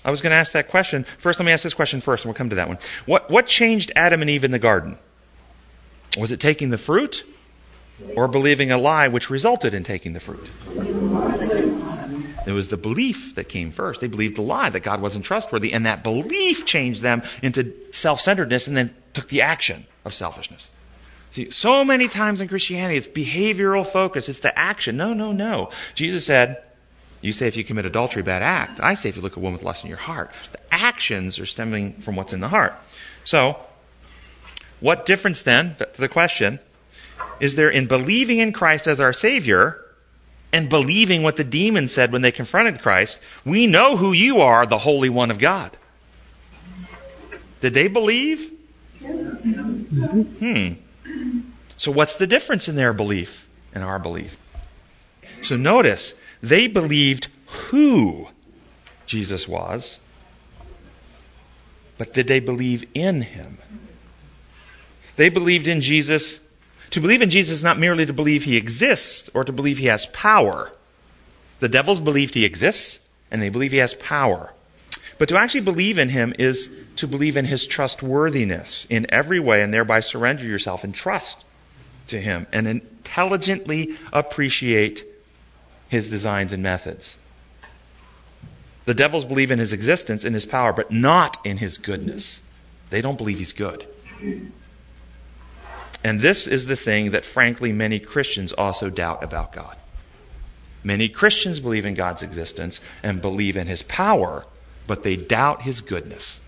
I 0.05 0.11
was 0.11 0.21
going 0.21 0.31
to 0.31 0.37
ask 0.37 0.53
that 0.53 0.69
question. 0.69 1.05
First, 1.19 1.39
let 1.39 1.47
me 1.47 1.53
ask 1.53 1.63
this 1.63 1.75
question 1.75 2.01
first, 2.01 2.25
and 2.25 2.31
we'll 2.31 2.37
come 2.37 2.51
to 2.51 2.57
that 2.57 2.69
one. 2.69 2.79
What, 3.07 3.31
what 3.31 3.47
changed 3.47 3.93
Adam 3.97 4.21
and 4.21 4.31
Eve 4.31 4.45
in 4.45 4.51
the 4.51 4.59
garden? 4.59 4.99
Was 6.19 6.33
it 6.33 6.41
taking 6.41 6.71
the 6.71 6.79
fruit 6.79 7.25
or 8.17 8.29
believing 8.29 8.71
a 8.71 8.79
lie 8.79 9.09
which 9.09 9.31
resulted 9.31 9.75
in 9.75 9.85
taking 9.85 10.13
the 10.13 10.21
fruit? 10.21 10.51
It 12.47 12.53
was 12.53 12.69
the 12.69 12.77
belief 12.77 13.35
that 13.35 13.49
came 13.49 13.71
first. 13.71 14.01
They 14.01 14.09
believed 14.09 14.37
the 14.37 14.43
lie 14.43 14.71
that 14.71 14.81
God 14.81 15.01
wasn't 15.01 15.25
trustworthy, 15.25 15.73
and 15.73 15.87
that 15.87 16.03
belief 16.03 16.65
changed 16.65 17.03
them 17.03 17.23
into 17.43 17.73
self 17.93 18.21
centeredness 18.21 18.67
and 18.67 18.77
then 18.77 18.95
took 19.13 19.29
the 19.29 19.43
action 19.43 19.87
of 20.05 20.15
selfishness. 20.15 20.71
See, 21.33 21.51
so 21.51 21.85
many 21.85 22.09
times 22.09 22.41
in 22.41 22.49
Christianity, 22.49 22.97
it's 22.97 23.07
behavioral 23.07 23.87
focus, 23.87 24.29
it's 24.29 24.41
the 24.41 24.59
action. 24.59 24.97
No, 24.97 25.13
no, 25.13 25.33
no. 25.33 25.71
Jesus 25.95 26.27
said, 26.27 26.63
You 27.21 27.33
say 27.33 27.47
if 27.47 27.57
you 27.57 27.63
commit 27.63 27.87
adultery, 27.87 28.23
bad 28.23 28.43
act. 28.43 28.81
I 28.81 28.95
say 28.95 29.11
if 29.11 29.17
you 29.17 29.23
look 29.23 29.33
at 29.33 29.39
a 29.39 29.41
woman 29.41 29.59
with 29.59 29.63
lust 29.63 29.85
in 29.85 29.89
your 29.89 29.99
heart. 29.99 30.33
The 30.51 30.59
actions 30.73 31.39
are 31.39 31.47
stemming 31.47 31.95
from 32.01 32.17
what's 32.17 32.33
in 32.33 32.41
the 32.41 32.49
heart. 32.49 32.75
So, 33.25 33.61
what 34.81 35.07
difference 35.07 35.43
then, 35.43 35.77
to 35.77 36.01
the 36.01 36.09
question, 36.09 36.59
is 37.41 37.57
there 37.57 37.71
in 37.71 37.87
believing 37.87 38.39
in 38.39 38.53
Christ 38.53 38.87
as 38.87 39.01
our 39.01 39.13
Savior 39.13 39.83
and 40.53 40.69
believing 40.69 41.23
what 41.23 41.37
the 41.37 41.45
demons 41.45 41.93
said 41.93 42.13
when 42.13 42.23
they 42.23 42.33
confronted 42.33 42.81
Christ? 42.81 43.21
We 43.45 43.67
know 43.67 43.97
who 43.97 44.13
you 44.13 44.41
are, 44.41 44.67
the 44.67 44.79
Holy 44.79 45.09
One 45.09 45.31
of 45.31 45.39
God. 45.39 45.77
Did 47.61 47.75
they 47.75 47.89
believe? 47.89 48.53
Hmm. 49.03 50.73
So, 51.77 51.91
what's 51.91 52.17
the 52.17 52.27
difference 52.27 52.69
in 52.69 52.77
their 52.77 52.93
belief 52.93 53.49
and 53.75 53.83
our 53.83 53.99
belief? 53.99 54.37
So, 55.43 55.57
notice, 55.57 56.15
they 56.43 56.67
believed 56.67 57.29
who 57.47 58.29
Jesus 59.07 59.49
was, 59.49 60.03
but 61.97 62.13
did 62.13 62.29
they 62.29 62.41
believe 62.41 62.85
in 62.95 63.23
him? 63.23 63.59
They 65.17 65.29
believed 65.29 65.69
in 65.69 65.81
Jesus. 65.81 66.41
To 66.91 67.01
believe 67.01 67.23
in 67.23 67.31
Jesus 67.31 67.59
is 67.59 67.65
not 67.65 67.79
merely 67.79 68.05
to 68.07 68.13
believe 68.13 68.45
he 68.45 68.57
exists 68.57 69.31
or 69.33 69.45
to 69.45 69.53
believe 69.53 69.79
he 69.79 69.87
has 69.87 70.07
power. 70.07 70.73
The 71.61 71.69
devils 71.69 72.01
believed 72.01 72.35
he 72.35 72.45
exists, 72.45 73.09
and 73.31 73.41
they 73.41 73.49
believe 73.49 73.71
he 73.71 73.79
has 73.79 73.95
power. 73.95 74.53
But 75.19 75.29
to 75.29 75.37
actually 75.37 75.61
believe 75.61 75.99
in 75.99 76.09
him 76.09 76.35
is 76.39 76.71
to 76.97 77.07
believe 77.07 77.37
in 77.37 77.45
his 77.45 77.67
trustworthiness 77.67 78.87
in 78.91 79.07
every 79.11 79.39
way 79.39 79.63
and 79.63 79.73
thereby 79.73 80.01
surrender 80.01 80.45
yourself 80.45 80.83
in 80.83 80.93
trust 80.93 81.45
to 82.09 82.21
him 82.21 82.47
and 82.53 82.67
intelligently 82.67 83.97
appreciate 84.13 85.05
his 85.89 86.11
designs 86.11 86.53
and 86.53 86.63
methods. 86.63 87.19
The 88.87 88.95
devils 88.95 89.25
believe 89.25 89.51
in 89.51 89.59
his 89.59 89.73
existence 89.73 90.25
and 90.25 90.35
his 90.35 90.47
power, 90.47 90.73
but 90.73 90.91
not 90.91 91.39
in 91.45 91.59
his 91.59 91.79
goodness. 91.79 92.49
They 92.89 93.03
don't 93.03 93.19
believe 93.19 93.39
he's 93.39 93.53
good. 93.53 93.87
And 96.03 96.21
this 96.21 96.47
is 96.47 96.67
the 96.67 96.77
thing 96.77 97.11
that, 97.11 97.25
frankly, 97.25 97.73
many 97.73 97.99
Christians 97.99 98.53
also 98.53 98.89
doubt 98.89 99.23
about 99.23 99.53
God. 99.53 99.77
Many 100.83 101.09
Christians 101.09 101.61
believe 101.61 101.85
in 101.85 101.95
God's 101.95 102.23
existence 102.23 102.81
and 103.03 103.21
believe 103.21 103.57
in 103.57 103.67
his 103.67 103.83
power, 103.83 104.47
but 104.87 105.03
they 105.03 105.17
doubt 105.17 105.63
his 105.63 105.81
goodness. 105.83 106.41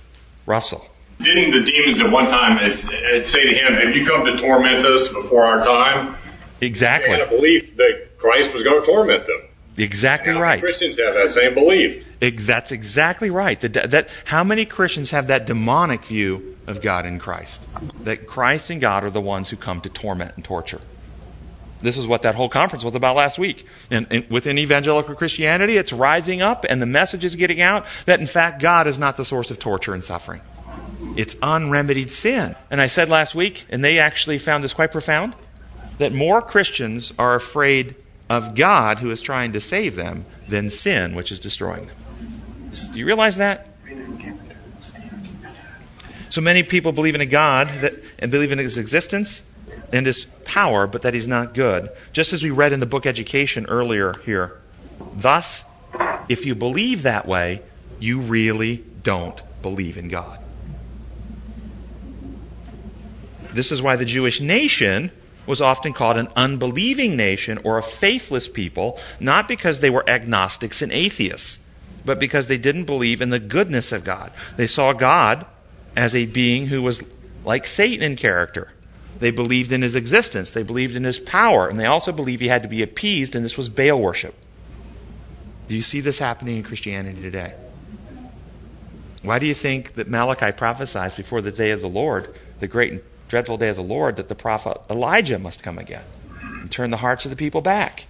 Russell. 0.46 0.88
Didn't 1.20 1.50
the 1.50 1.70
demons 1.70 2.00
at 2.00 2.10
one 2.10 2.28
time 2.28 2.72
say 2.72 3.42
to 3.42 3.54
him, 3.54 3.74
Have 3.74 3.94
you 3.94 4.06
come 4.06 4.24
to 4.24 4.36
torment 4.36 4.84
us 4.84 5.08
before 5.08 5.44
our 5.44 5.62
time? 5.62 6.16
Exactly. 6.60 7.12
They 7.12 7.18
had 7.18 7.28
a 7.28 7.30
belief 7.30 7.76
that 7.76 8.18
Christ 8.18 8.52
was 8.52 8.62
going 8.62 8.80
to 8.80 8.86
torment 8.86 9.26
them. 9.26 9.42
Exactly 9.76 10.32
right. 10.32 10.60
Christians 10.60 10.98
have 10.98 11.14
that 11.14 11.30
same 11.30 11.54
belief. 11.54 12.06
That's 12.20 12.72
exactly 12.72 13.30
right. 13.30 13.60
That, 13.60 13.90
that, 13.90 14.10
how 14.26 14.44
many 14.44 14.66
Christians 14.66 15.10
have 15.10 15.28
that 15.28 15.46
demonic 15.46 16.04
view 16.04 16.56
of 16.66 16.82
God 16.82 17.06
in 17.06 17.18
Christ? 17.18 17.60
That 18.04 18.26
Christ 18.26 18.70
and 18.70 18.80
God 18.80 19.02
are 19.02 19.10
the 19.10 19.20
ones 19.20 19.48
who 19.48 19.56
come 19.56 19.80
to 19.80 19.88
torment 19.88 20.32
and 20.36 20.44
torture. 20.44 20.80
This 21.80 21.96
is 21.96 22.06
what 22.06 22.22
that 22.22 22.36
whole 22.36 22.48
conference 22.48 22.84
was 22.84 22.94
about 22.94 23.16
last 23.16 23.38
week. 23.38 23.66
And, 23.90 24.06
and, 24.10 24.30
within 24.30 24.56
evangelical 24.58 25.14
Christianity, 25.14 25.76
it's 25.76 25.92
rising 25.92 26.40
up 26.40 26.64
and 26.68 26.80
the 26.80 26.86
message 26.86 27.24
is 27.24 27.34
getting 27.34 27.60
out 27.60 27.86
that 28.06 28.20
in 28.20 28.26
fact 28.26 28.60
God 28.60 28.86
is 28.86 28.98
not 28.98 29.16
the 29.16 29.24
source 29.24 29.50
of 29.50 29.58
torture 29.58 29.94
and 29.94 30.04
suffering. 30.04 30.42
It's 31.16 31.34
unremedied 31.42 32.10
sin. 32.10 32.54
And 32.70 32.80
I 32.80 32.86
said 32.86 33.08
last 33.08 33.34
week, 33.34 33.66
and 33.68 33.84
they 33.84 33.98
actually 33.98 34.38
found 34.38 34.62
this 34.62 34.72
quite 34.72 34.92
profound, 34.92 35.34
that 35.98 36.12
more 36.12 36.40
Christians 36.40 37.12
are 37.18 37.34
afraid 37.34 37.96
of 38.32 38.54
God 38.54 39.00
who 39.00 39.10
is 39.10 39.20
trying 39.20 39.52
to 39.52 39.60
save 39.60 39.94
them 39.94 40.24
than 40.48 40.70
sin 40.70 41.14
which 41.14 41.30
is 41.30 41.38
destroying 41.38 41.86
them. 41.86 41.96
Do 42.92 42.98
you 42.98 43.04
realize 43.04 43.36
that? 43.36 43.68
So 46.30 46.40
many 46.40 46.62
people 46.62 46.92
believe 46.92 47.14
in 47.14 47.20
a 47.20 47.26
God 47.26 47.68
that, 47.82 47.94
and 48.18 48.30
believe 48.30 48.50
in 48.50 48.58
his 48.58 48.78
existence 48.78 49.46
and 49.92 50.06
his 50.06 50.24
power, 50.46 50.86
but 50.86 51.02
that 51.02 51.12
he's 51.12 51.28
not 51.28 51.52
good. 51.52 51.90
Just 52.14 52.32
as 52.32 52.42
we 52.42 52.48
read 52.48 52.72
in 52.72 52.80
the 52.80 52.86
book 52.86 53.04
Education 53.04 53.66
earlier 53.66 54.14
here. 54.24 54.58
Thus, 55.14 55.64
if 56.30 56.46
you 56.46 56.54
believe 56.54 57.02
that 57.02 57.26
way, 57.26 57.60
you 58.00 58.18
really 58.18 58.82
don't 59.02 59.42
believe 59.60 59.98
in 59.98 60.08
God. 60.08 60.38
This 63.52 63.70
is 63.70 63.82
why 63.82 63.96
the 63.96 64.06
Jewish 64.06 64.40
nation 64.40 65.10
was 65.46 65.60
often 65.60 65.92
called 65.92 66.16
an 66.16 66.28
unbelieving 66.36 67.16
nation 67.16 67.58
or 67.64 67.78
a 67.78 67.82
faithless 67.82 68.48
people, 68.48 68.98
not 69.18 69.48
because 69.48 69.80
they 69.80 69.90
were 69.90 70.08
agnostics 70.08 70.82
and 70.82 70.92
atheists, 70.92 71.64
but 72.04 72.18
because 72.18 72.46
they 72.46 72.58
didn't 72.58 72.84
believe 72.84 73.20
in 73.20 73.30
the 73.30 73.38
goodness 73.38 73.92
of 73.92 74.04
God. 74.04 74.32
They 74.56 74.66
saw 74.66 74.92
God 74.92 75.46
as 75.96 76.14
a 76.14 76.26
being 76.26 76.66
who 76.66 76.82
was 76.82 77.02
like 77.44 77.66
Satan 77.66 78.02
in 78.02 78.16
character. 78.16 78.72
They 79.18 79.30
believed 79.30 79.72
in 79.72 79.82
his 79.82 79.94
existence, 79.94 80.50
they 80.50 80.62
believed 80.62 80.96
in 80.96 81.04
his 81.04 81.18
power, 81.18 81.68
and 81.68 81.78
they 81.78 81.86
also 81.86 82.12
believed 82.12 82.42
he 82.42 82.48
had 82.48 82.62
to 82.62 82.68
be 82.68 82.82
appeased, 82.82 83.36
and 83.36 83.44
this 83.44 83.56
was 83.56 83.68
Baal 83.68 84.00
worship. 84.00 84.34
Do 85.68 85.76
you 85.76 85.82
see 85.82 86.00
this 86.00 86.18
happening 86.18 86.56
in 86.56 86.62
Christianity 86.64 87.22
today? 87.22 87.54
Why 89.22 89.38
do 89.38 89.46
you 89.46 89.54
think 89.54 89.94
that 89.94 90.08
Malachi 90.08 90.50
prophesies 90.50 91.14
before 91.14 91.40
the 91.40 91.52
day 91.52 91.70
of 91.70 91.80
the 91.80 91.88
Lord, 91.88 92.34
the 92.58 92.66
great 92.66 92.92
and 92.92 93.00
dreadful 93.32 93.56
day 93.56 93.70
of 93.70 93.76
the 93.76 93.82
Lord, 93.82 94.16
that 94.16 94.28
the 94.28 94.34
prophet 94.34 94.76
Elijah 94.90 95.38
must 95.38 95.62
come 95.62 95.78
again 95.78 96.04
and 96.60 96.70
turn 96.70 96.90
the 96.90 96.98
hearts 96.98 97.24
of 97.24 97.30
the 97.30 97.36
people 97.36 97.62
back? 97.62 98.04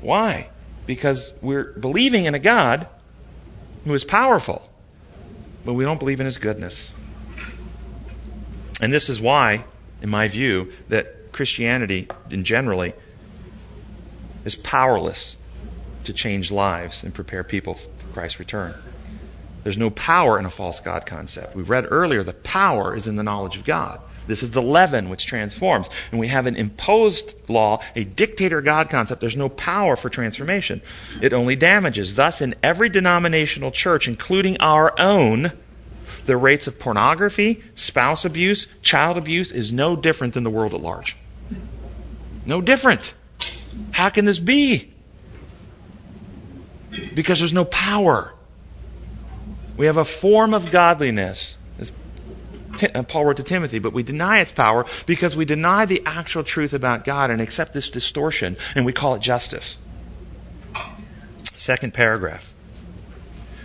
Why? 0.00 0.48
Because 0.86 1.32
we're 1.40 1.72
believing 1.74 2.24
in 2.24 2.34
a 2.34 2.40
God 2.40 2.88
who 3.84 3.94
is 3.94 4.02
powerful, 4.02 4.68
but 5.64 5.74
we 5.74 5.84
don't 5.84 6.00
believe 6.00 6.18
in 6.18 6.26
his 6.26 6.38
goodness. 6.38 6.92
And 8.80 8.92
this 8.92 9.08
is 9.08 9.20
why, 9.20 9.62
in 10.02 10.08
my 10.08 10.26
view, 10.26 10.72
that 10.88 11.30
Christianity, 11.30 12.08
in 12.28 12.42
generally, 12.42 12.92
is 14.44 14.56
powerless 14.56 15.36
to 16.02 16.12
change 16.12 16.50
lives 16.50 17.04
and 17.04 17.14
prepare 17.14 17.44
people 17.44 17.74
for 17.74 18.12
Christ's 18.12 18.40
return. 18.40 18.74
There's 19.62 19.78
no 19.78 19.90
power 19.90 20.40
in 20.40 20.44
a 20.44 20.50
false 20.50 20.80
God 20.80 21.06
concept. 21.06 21.54
We 21.54 21.62
read 21.62 21.86
earlier 21.88 22.24
the 22.24 22.32
power 22.32 22.96
is 22.96 23.06
in 23.06 23.14
the 23.14 23.22
knowledge 23.22 23.56
of 23.56 23.64
God. 23.64 24.00
This 24.26 24.42
is 24.42 24.50
the 24.50 24.62
leaven 24.62 25.08
which 25.08 25.26
transforms. 25.26 25.88
And 26.10 26.18
we 26.18 26.28
have 26.28 26.46
an 26.46 26.56
imposed 26.56 27.34
law, 27.48 27.80
a 27.94 28.04
dictator 28.04 28.60
God 28.60 28.90
concept. 28.90 29.20
There's 29.20 29.36
no 29.36 29.48
power 29.48 29.96
for 29.96 30.08
transformation. 30.08 30.82
It 31.22 31.32
only 31.32 31.56
damages. 31.56 32.14
Thus, 32.14 32.40
in 32.40 32.54
every 32.62 32.88
denominational 32.88 33.70
church, 33.70 34.08
including 34.08 34.56
our 34.60 34.98
own, 34.98 35.52
the 36.26 36.36
rates 36.36 36.66
of 36.66 36.78
pornography, 36.78 37.62
spouse 37.74 38.24
abuse, 38.24 38.66
child 38.82 39.16
abuse 39.16 39.52
is 39.52 39.72
no 39.72 39.96
different 39.96 40.34
than 40.34 40.44
the 40.44 40.50
world 40.50 40.74
at 40.74 40.80
large. 40.80 41.16
No 42.44 42.60
different. 42.60 43.14
How 43.92 44.08
can 44.10 44.24
this 44.24 44.38
be? 44.38 44.92
Because 47.14 47.38
there's 47.38 47.52
no 47.52 47.64
power. 47.64 48.32
We 49.76 49.86
have 49.86 49.96
a 49.96 50.04
form 50.04 50.54
of 50.54 50.70
godliness, 50.70 51.58
Uh, 52.82 53.02
Paul 53.02 53.26
wrote 53.26 53.36
to 53.38 53.42
Timothy, 53.42 53.78
but 53.78 53.92
we 53.92 54.02
deny 54.02 54.40
its 54.40 54.52
power 54.52 54.86
because 55.06 55.36
we 55.36 55.44
deny 55.44 55.84
the 55.86 56.02
actual 56.04 56.44
truth 56.44 56.72
about 56.72 57.04
God 57.04 57.30
and 57.30 57.40
accept 57.40 57.72
this 57.72 57.88
distortion, 57.88 58.56
and 58.74 58.84
we 58.84 58.92
call 58.92 59.14
it 59.14 59.22
justice. 59.22 59.76
Second 61.54 61.94
paragraph. 61.94 62.52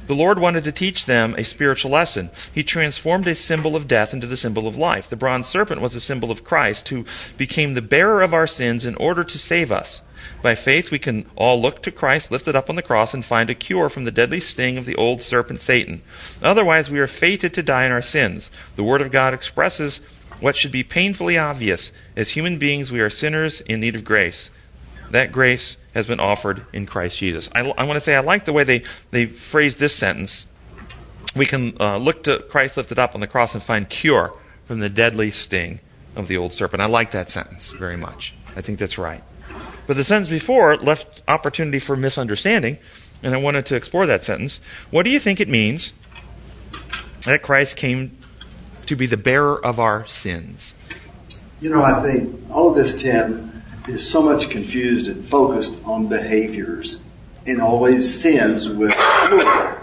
The 0.07 0.15
Lord 0.15 0.39
wanted 0.39 0.63
to 0.65 0.71
teach 0.71 1.05
them 1.05 1.35
a 1.37 1.45
spiritual 1.45 1.91
lesson. 1.91 2.31
He 2.51 2.63
transformed 2.63 3.27
a 3.27 3.35
symbol 3.35 3.75
of 3.75 3.87
death 3.87 4.13
into 4.13 4.27
the 4.27 4.35
symbol 4.35 4.67
of 4.67 4.77
life. 4.77 5.09
The 5.09 5.15
bronze 5.15 5.47
serpent 5.47 5.79
was 5.79 5.95
a 5.95 6.01
symbol 6.01 6.31
of 6.31 6.43
Christ, 6.43 6.89
who 6.89 7.05
became 7.37 7.73
the 7.73 7.81
bearer 7.81 8.21
of 8.21 8.33
our 8.33 8.47
sins 8.47 8.85
in 8.85 8.95
order 8.95 9.23
to 9.23 9.39
save 9.39 9.71
us. 9.71 10.01
By 10.41 10.55
faith, 10.55 10.91
we 10.91 10.99
can 10.99 11.25
all 11.35 11.61
look 11.61 11.83
to 11.83 11.91
Christ 11.91 12.31
lifted 12.31 12.55
up 12.55 12.69
on 12.69 12.75
the 12.75 12.81
cross 12.81 13.13
and 13.13 13.23
find 13.23 13.49
a 13.49 13.55
cure 13.55 13.89
from 13.89 14.05
the 14.05 14.11
deadly 14.11 14.39
sting 14.39 14.77
of 14.77 14.85
the 14.85 14.95
old 14.95 15.21
serpent 15.21 15.61
Satan. 15.61 16.01
Otherwise, 16.41 16.89
we 16.89 16.99
are 16.99 17.07
fated 17.07 17.53
to 17.53 17.63
die 17.63 17.85
in 17.85 17.91
our 17.91 18.01
sins. 18.01 18.49
The 18.75 18.83
Word 18.83 19.01
of 19.01 19.11
God 19.11 19.33
expresses 19.33 20.01
what 20.39 20.55
should 20.55 20.71
be 20.71 20.83
painfully 20.83 21.37
obvious. 21.37 21.91
As 22.15 22.29
human 22.29 22.57
beings, 22.57 22.91
we 22.91 22.99
are 22.99 23.09
sinners 23.09 23.61
in 23.61 23.79
need 23.79 23.95
of 23.95 24.03
grace. 24.03 24.49
That 25.11 25.31
grace 25.31 25.77
has 25.93 26.07
been 26.07 26.19
offered 26.19 26.65
in 26.73 26.85
Christ 26.85 27.17
Jesus. 27.17 27.49
I, 27.53 27.61
I 27.77 27.83
want 27.83 27.97
to 27.97 28.01
say 28.01 28.15
I 28.15 28.21
like 28.21 28.45
the 28.45 28.53
way 28.53 28.63
they, 28.63 28.83
they 29.11 29.25
phrase 29.25 29.75
this 29.75 29.95
sentence. 29.95 30.45
We 31.35 31.45
can 31.45 31.75
uh, 31.79 31.97
look 31.97 32.23
to 32.23 32.39
Christ 32.39 32.77
lifted 32.77 32.97
up 32.97 33.13
on 33.13 33.21
the 33.21 33.27
cross 33.27 33.53
and 33.53 33.61
find 33.61 33.89
cure 33.89 34.33
from 34.65 34.79
the 34.79 34.89
deadly 34.89 35.31
sting 35.31 35.79
of 36.15 36.27
the 36.27 36.37
old 36.37 36.53
serpent. 36.53 36.81
I 36.81 36.87
like 36.87 37.11
that 37.11 37.29
sentence 37.29 37.71
very 37.71 37.97
much. 37.97 38.33
I 38.55 38.61
think 38.61 38.79
that's 38.79 38.97
right. 38.97 39.23
But 39.87 39.97
the 39.97 40.03
sentence 40.03 40.29
before 40.29 40.77
left 40.77 41.23
opportunity 41.27 41.79
for 41.79 41.95
misunderstanding, 41.95 42.77
and 43.23 43.33
I 43.33 43.37
wanted 43.37 43.65
to 43.67 43.75
explore 43.75 44.05
that 44.05 44.23
sentence. 44.23 44.59
What 44.89 45.03
do 45.03 45.09
you 45.09 45.19
think 45.19 45.39
it 45.39 45.49
means 45.49 45.93
that 47.25 47.41
Christ 47.41 47.75
came 47.75 48.17
to 48.85 48.95
be 48.95 49.05
the 49.05 49.17
bearer 49.17 49.63
of 49.63 49.79
our 49.79 50.05
sins? 50.07 50.73
You 51.59 51.69
know, 51.69 51.83
I 51.83 52.01
think 52.01 52.49
all 52.49 52.69
of 52.69 52.75
this, 52.75 52.99
Tim, 52.99 53.63
is 53.87 54.07
so 54.07 54.21
much 54.21 54.49
confused 54.49 55.07
and 55.07 55.23
focused 55.23 55.83
on 55.85 56.07
behaviors 56.07 57.07
and 57.45 57.61
always 57.61 58.21
sins 58.21 58.67
with 58.67 58.91
plural. 58.93 59.77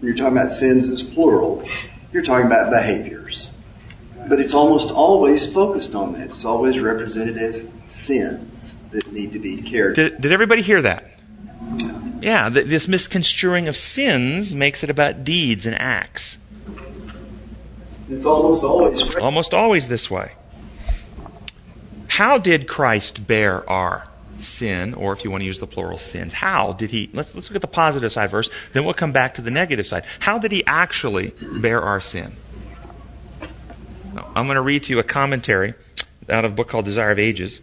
When 0.00 0.08
you're 0.08 0.16
talking 0.16 0.36
about 0.36 0.50
sins 0.50 0.88
as 0.88 1.02
plural, 1.02 1.64
you're 2.12 2.22
talking 2.22 2.46
about 2.46 2.70
behaviors. 2.70 3.56
But 4.28 4.40
it's 4.40 4.54
almost 4.54 4.90
always 4.90 5.52
focused 5.52 5.94
on 5.94 6.12
that. 6.14 6.30
It's 6.30 6.44
always 6.44 6.78
represented 6.78 7.36
as 7.36 7.68
sins 7.88 8.71
that 8.92 9.12
need 9.12 9.32
to 9.32 9.38
be 9.38 9.60
cared 9.62 9.96
Did, 9.96 10.20
did 10.20 10.32
everybody 10.32 10.62
hear 10.62 10.82
that? 10.82 11.04
Yeah, 12.20 12.48
th- 12.48 12.66
this 12.66 12.86
misconstruing 12.86 13.66
of 13.66 13.76
sins 13.76 14.54
makes 14.54 14.84
it 14.84 14.90
about 14.90 15.24
deeds 15.24 15.66
and 15.66 15.74
acts. 15.78 16.38
It's 18.08 18.26
almost 18.26 18.62
always 18.62 19.16
Almost 19.16 19.54
always 19.54 19.88
this 19.88 20.10
way. 20.10 20.32
How 22.08 22.38
did 22.38 22.68
Christ 22.68 23.26
bear 23.26 23.68
our 23.68 24.06
sin, 24.38 24.94
or 24.94 25.12
if 25.12 25.24
you 25.24 25.30
want 25.30 25.40
to 25.40 25.46
use 25.46 25.60
the 25.60 25.66
plural, 25.66 25.98
sins? 25.98 26.34
How 26.34 26.74
did 26.74 26.90
he? 26.90 27.10
Let's, 27.12 27.34
let's 27.34 27.48
look 27.48 27.56
at 27.56 27.62
the 27.62 27.68
positive 27.68 28.12
side 28.12 28.30
first, 28.30 28.52
then 28.72 28.84
we'll 28.84 28.94
come 28.94 29.12
back 29.12 29.34
to 29.34 29.42
the 29.42 29.50
negative 29.50 29.86
side. 29.86 30.04
How 30.20 30.38
did 30.38 30.52
he 30.52 30.64
actually 30.66 31.32
bear 31.60 31.80
our 31.80 32.00
sin? 32.00 32.36
I'm 34.36 34.46
going 34.46 34.56
to 34.56 34.62
read 34.62 34.84
to 34.84 34.92
you 34.92 34.98
a 34.98 35.04
commentary 35.04 35.74
out 36.28 36.44
of 36.44 36.52
a 36.52 36.54
book 36.54 36.68
called 36.68 36.84
Desire 36.84 37.12
of 37.12 37.18
Ages. 37.18 37.60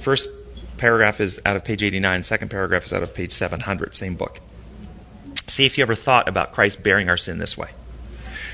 First 0.00 0.28
paragraph 0.78 1.20
is 1.20 1.40
out 1.44 1.56
of 1.56 1.64
page 1.64 1.82
89, 1.82 2.22
second 2.22 2.48
paragraph 2.50 2.86
is 2.86 2.92
out 2.92 3.02
of 3.02 3.14
page 3.14 3.32
700, 3.32 3.94
same 3.94 4.14
book. 4.14 4.40
See 5.46 5.66
if 5.66 5.76
you 5.76 5.82
ever 5.82 5.94
thought 5.94 6.28
about 6.28 6.52
Christ 6.52 6.82
bearing 6.82 7.08
our 7.08 7.16
sin 7.16 7.38
this 7.38 7.56
way. 7.56 7.70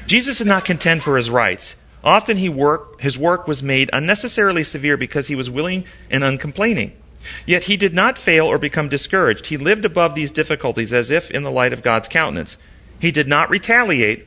Jesus 0.07 0.39
did 0.39 0.47
not 0.47 0.65
contend 0.65 1.03
for 1.03 1.17
his 1.17 1.31
rights. 1.31 1.77
Often 2.03 2.37
he 2.37 2.49
work, 2.49 3.01
his 3.01 3.17
work 3.17 3.49
was 3.49 3.63
made 3.63 3.89
unnecessarily 3.93 4.63
severe 4.63 4.97
because 4.97 5.29
he 5.29 5.35
was 5.35 5.49
willing 5.49 5.85
and 6.11 6.23
uncomplaining. 6.23 6.93
Yet 7.47 7.65
he 7.65 7.77
did 7.77 7.95
not 7.95 8.19
fail 8.19 8.47
or 8.47 8.59
become 8.59 8.89
discouraged. 8.89 9.47
He 9.47 9.57
lived 9.57 9.85
above 9.85 10.15
these 10.15 10.31
difficulties 10.31 10.93
as 10.93 11.11
if 11.11 11.31
in 11.31 11.43
the 11.43 11.51
light 11.51 11.73
of 11.73 11.83
God's 11.83 12.09
countenance. 12.09 12.59
He 13.01 13.11
did 13.11 13.27
not 13.27 13.51
retaliate 13.51 14.27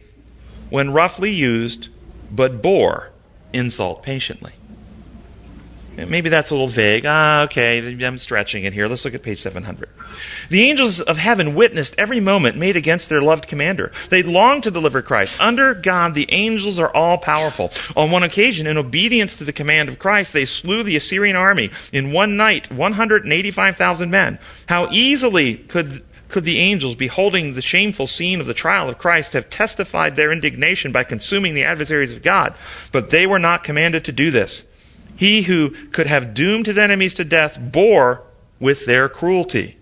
when 0.69 0.93
roughly 0.93 1.31
used, 1.31 1.89
but 2.31 2.61
bore 2.61 3.11
insult 3.53 4.03
patiently. 4.03 4.53
Maybe 5.97 6.29
that's 6.29 6.51
a 6.51 6.53
little 6.53 6.67
vague. 6.67 7.05
Ah, 7.07 7.43
okay, 7.43 8.05
I'm 8.05 8.19
stretching 8.19 8.65
it 8.65 8.73
here. 8.73 8.87
Let's 8.87 9.03
look 9.03 9.15
at 9.15 9.23
page 9.23 9.41
700. 9.41 9.89
The 10.49 10.69
angels 10.69 11.01
of 11.01 11.17
heaven 11.17 11.55
witnessed 11.55 11.95
every 11.97 12.19
moment 12.19 12.55
made 12.55 12.75
against 12.75 13.09
their 13.09 13.21
loved 13.21 13.47
commander. 13.47 13.91
They 14.09 14.21
longed 14.21 14.63
to 14.63 14.71
deliver 14.71 15.01
Christ. 15.01 15.41
Under 15.41 15.73
God, 15.73 16.13
the 16.13 16.31
angels 16.31 16.77
are 16.77 16.93
all 16.93 17.17
powerful. 17.17 17.71
On 17.95 18.11
one 18.11 18.21
occasion, 18.21 18.67
in 18.67 18.77
obedience 18.77 19.33
to 19.35 19.43
the 19.43 19.51
command 19.51 19.89
of 19.89 19.97
Christ, 19.97 20.33
they 20.33 20.45
slew 20.45 20.83
the 20.83 20.95
Assyrian 20.95 21.35
army 21.35 21.71
in 21.91 22.13
one 22.13 22.37
night, 22.37 22.71
185,000 22.71 24.11
men. 24.11 24.37
How 24.67 24.89
easily 24.91 25.55
could 25.55 26.03
could 26.29 26.43
the 26.43 26.59
angels, 26.59 26.95
beholding 26.95 27.53
the 27.53 27.61
shameful 27.61 28.05
scene 28.05 28.41
of 28.41 28.47
the 28.47 28.53
trial 28.53 28.89
of 28.89 28.97
Christ, 28.97 29.31
have 29.31 29.49
testified 29.49 30.15
their 30.15 30.31
indignation 30.31 30.91
by 30.91 31.05
consuming 31.05 31.55
the 31.55 31.63
adversaries 31.63 32.11
of 32.11 32.21
God? 32.21 32.53
But 32.91 33.11
they 33.11 33.25
were 33.25 33.39
not 33.39 33.63
commanded 33.63 34.03
to 34.05 34.11
do 34.11 34.29
this. 34.29 34.63
He 35.17 35.41
who 35.41 35.71
could 35.91 36.07
have 36.07 36.33
doomed 36.33 36.67
his 36.67 36.77
enemies 36.77 37.15
to 37.15 37.25
death 37.25 37.59
bore 37.59 38.21
with 38.59 38.85
their 38.85 39.09
cruelty. 39.09 39.77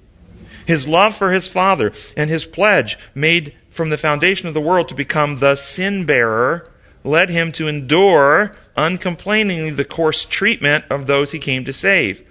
His 0.65 0.87
love 0.87 1.15
for 1.15 1.31
his 1.31 1.47
Father 1.47 1.91
and 2.17 2.29
his 2.29 2.45
pledge 2.45 2.97
made 3.13 3.53
from 3.69 3.89
the 3.89 3.97
foundation 3.97 4.47
of 4.47 4.53
the 4.53 4.61
world 4.61 4.87
to 4.89 4.95
become 4.95 5.37
the 5.37 5.55
sin 5.55 6.05
bearer 6.05 6.71
led 7.03 7.29
him 7.29 7.51
to 7.51 7.67
endure 7.67 8.55
uncomplainingly 8.75 9.69
the 9.69 9.85
coarse 9.85 10.25
treatment 10.25 10.85
of 10.89 11.05
those 11.05 11.31
he 11.31 11.39
came 11.39 11.65
to 11.65 11.73
save. 11.73 12.25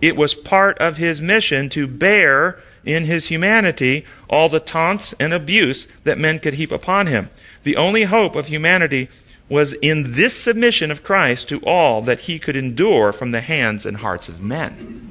It 0.00 0.14
was 0.14 0.34
part 0.34 0.78
of 0.78 0.98
his 0.98 1.20
mission 1.20 1.68
to 1.70 1.86
bear 1.86 2.58
in 2.84 3.04
his 3.04 3.26
humanity 3.26 4.04
all 4.28 4.48
the 4.48 4.60
taunts 4.60 5.14
and 5.18 5.32
abuse 5.32 5.88
that 6.04 6.18
men 6.18 6.38
could 6.38 6.54
heap 6.54 6.72
upon 6.72 7.06
him. 7.06 7.28
The 7.64 7.76
only 7.76 8.04
hope 8.04 8.36
of 8.36 8.46
humanity 8.46 9.08
was 9.50 9.72
in 9.74 10.12
this 10.12 10.32
submission 10.32 10.90
of 10.90 11.02
Christ 11.02 11.48
to 11.48 11.60
all 11.60 12.00
that 12.02 12.20
he 12.20 12.38
could 12.38 12.56
endure 12.56 13.12
from 13.12 13.32
the 13.32 13.40
hands 13.40 13.84
and 13.84 13.98
hearts 13.98 14.28
of 14.28 14.40
men. 14.40 15.10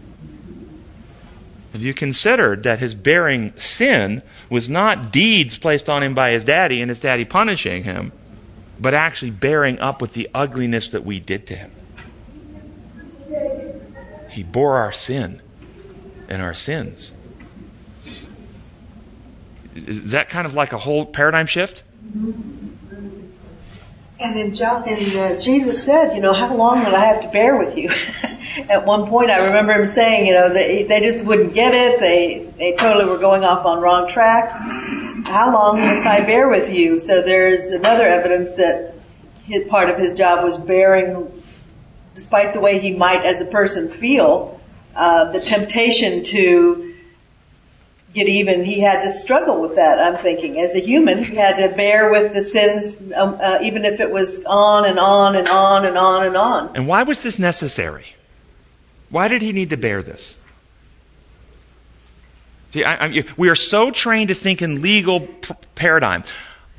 Have 1.74 1.84
you 1.84 1.94
considered 1.94 2.64
that 2.64 2.80
his 2.80 2.96
bearing 2.96 3.54
sin 3.58 4.24
was 4.50 4.70
not 4.70 5.12
deeds 5.12 5.60
placed 5.60 5.88
on 5.88 6.02
him 6.02 6.16
by 6.16 6.32
his 6.32 6.44
daddy 6.44 6.82
and 6.82 6.90
his 6.90 7.00
daddy 7.00 7.26
punishing 7.26 7.84
him, 7.84 8.12
but 8.80 8.94
actually 8.94 9.32
bearing 9.32 9.78
up 9.80 10.02
with 10.02 10.14
the 10.14 10.30
ugliness 10.34 10.88
that 10.88 11.04
we 11.04 11.20
did 11.20 11.46
to 11.48 11.56
him? 11.56 11.72
He 14.32 14.42
bore 14.42 14.78
our 14.78 14.92
sin 14.92 15.42
and 16.30 16.42
our 16.42 16.54
sins. 16.54 17.14
Is 19.76 20.12
that 20.12 20.30
kind 20.30 20.48
of 20.48 20.54
like 20.54 20.72
a 20.72 20.78
whole 20.78 21.06
paradigm 21.06 21.46
shift? 21.46 21.84
And 24.22 24.36
then 24.36 24.54
John, 24.54 24.84
and 24.86 25.16
uh, 25.16 25.40
Jesus 25.40 25.82
said, 25.82 26.14
you 26.14 26.20
know, 26.20 26.34
how 26.34 26.54
long 26.54 26.84
will 26.84 26.94
I 26.94 27.06
have 27.06 27.22
to 27.22 27.30
bear 27.30 27.58
with 27.58 27.78
you? 27.78 27.90
At 28.70 28.86
one 28.86 29.08
point, 29.08 29.32
I 29.32 29.46
remember 29.46 29.72
him 29.72 29.86
saying, 29.86 30.28
you 30.28 30.34
know, 30.34 30.52
they, 30.52 30.84
they 30.84 31.00
just 31.00 31.24
wouldn't 31.24 31.54
get 31.54 31.74
it. 31.74 32.02
They 32.02 32.52
they 32.58 32.76
totally 32.76 33.06
were 33.06 33.18
going 33.18 33.46
off 33.46 33.66
on 33.66 33.82
wrong 33.82 34.10
tracks. 34.10 34.54
How 35.26 35.54
long 35.54 35.80
must 35.80 36.06
I 36.06 36.26
bear 36.26 36.50
with 36.50 36.70
you? 36.70 37.00
So 37.00 37.22
there's 37.22 37.68
another 37.68 38.06
evidence 38.06 38.56
that 38.56 38.96
his, 39.46 39.66
part 39.68 39.90
of 39.90 39.98
his 39.98 40.14
job 40.14 40.44
was 40.44 40.58
bearing, 40.58 41.32
despite 42.14 42.54
the 42.54 42.60
way 42.60 42.80
he 42.80 42.94
might, 42.94 43.24
as 43.24 43.40
a 43.40 43.46
person, 43.46 43.88
feel 43.88 44.60
uh, 44.96 45.32
the 45.32 45.40
temptation 45.40 46.26
to 46.26 46.89
get 48.14 48.28
even, 48.28 48.64
he 48.64 48.82
had 48.82 49.02
to 49.04 49.10
struggle 49.10 49.62
with 49.62 49.76
that, 49.76 50.00
I'm 50.00 50.18
thinking. 50.18 50.60
As 50.60 50.76
a 50.76 50.80
human, 50.80 51.24
he 51.24 51.36
had 51.36 51.58
to 51.58 51.76
bear 51.76 52.12
with 52.12 52.34
the 52.34 52.42
sins, 52.42 52.98
um, 53.14 53.38
uh, 53.42 53.60
even 53.62 53.86
if 53.86 54.00
it 54.00 54.12
was 54.12 54.44
on 54.46 54.86
and 54.86 54.98
on 54.98 55.36
and 55.36 55.48
on 55.48 55.86
and 55.86 55.98
on 55.98 56.26
and 56.26 56.36
on. 56.36 56.76
And 56.76 56.88
why 56.88 57.04
was 57.04 57.20
this 57.20 57.38
necessary? 57.38 58.16
Why 59.10 59.28
did 59.28 59.42
he 59.42 59.52
need 59.52 59.70
to 59.72 59.78
bear 59.78 60.04
this? 60.04 60.44
See, 62.72 62.84
I, 62.84 63.08
I, 63.08 63.24
we 63.38 63.50
are 63.50 63.56
so 63.56 63.90
trained 63.90 64.28
to 64.28 64.36
think 64.36 64.62
in 64.62 64.82
legal 64.82 65.22
p- 65.22 65.56
paradigm. 65.76 66.24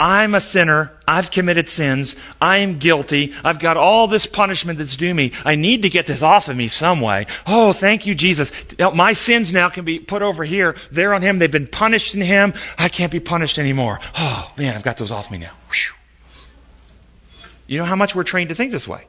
I'm 0.01 0.35
a 0.35 0.41
sinner. 0.41 0.93
I've 1.07 1.31
committed 1.31 1.69
sins. 1.69 2.17
I 2.41 2.59
am 2.59 2.79
guilty. 2.79 3.35
I've 3.45 3.59
got 3.59 3.77
all 3.77 4.09
this 4.09 4.25
punishment 4.25 4.79
that's 4.79 4.97
due 4.97 5.13
me. 5.13 5.33
I 5.45 5.57
need 5.57 5.83
to 5.83 5.91
get 5.91 6.07
this 6.07 6.23
off 6.23 6.49
of 6.49 6.57
me 6.57 6.69
some 6.69 7.03
way. 7.03 7.27
Oh, 7.47 7.75
thank 7.75 8.07
you, 8.07 8.15
Jesus. 8.15 8.51
My 8.95 9.13
sins 9.13 9.53
now 9.53 9.69
can 9.69 9.85
be 9.85 9.99
put 9.99 10.23
over 10.23 10.43
here. 10.43 10.75
They're 10.91 11.13
on 11.13 11.21
Him. 11.21 11.39
They've 11.39 11.51
been 11.51 11.67
punished 11.67 12.15
in 12.15 12.23
Him. 12.23 12.55
I 12.79 12.89
can't 12.89 13.13
be 13.13 13.21
punished 13.21 13.59
anymore. 13.59 14.01
Oh, 14.17 14.51
man, 14.57 14.75
I've 14.75 14.83
got 14.83 14.97
those 14.97 15.13
off 15.13 15.31
me 15.31 15.37
now. 15.37 15.53
Whew. 15.71 15.95
You 17.67 17.79
know 17.79 17.85
how 17.85 17.97
much 17.97 18.15
we're 18.15 18.25
trained 18.25 18.49
to 18.49 18.55
think 18.55 18.73
this 18.73 18.89
way? 18.89 19.05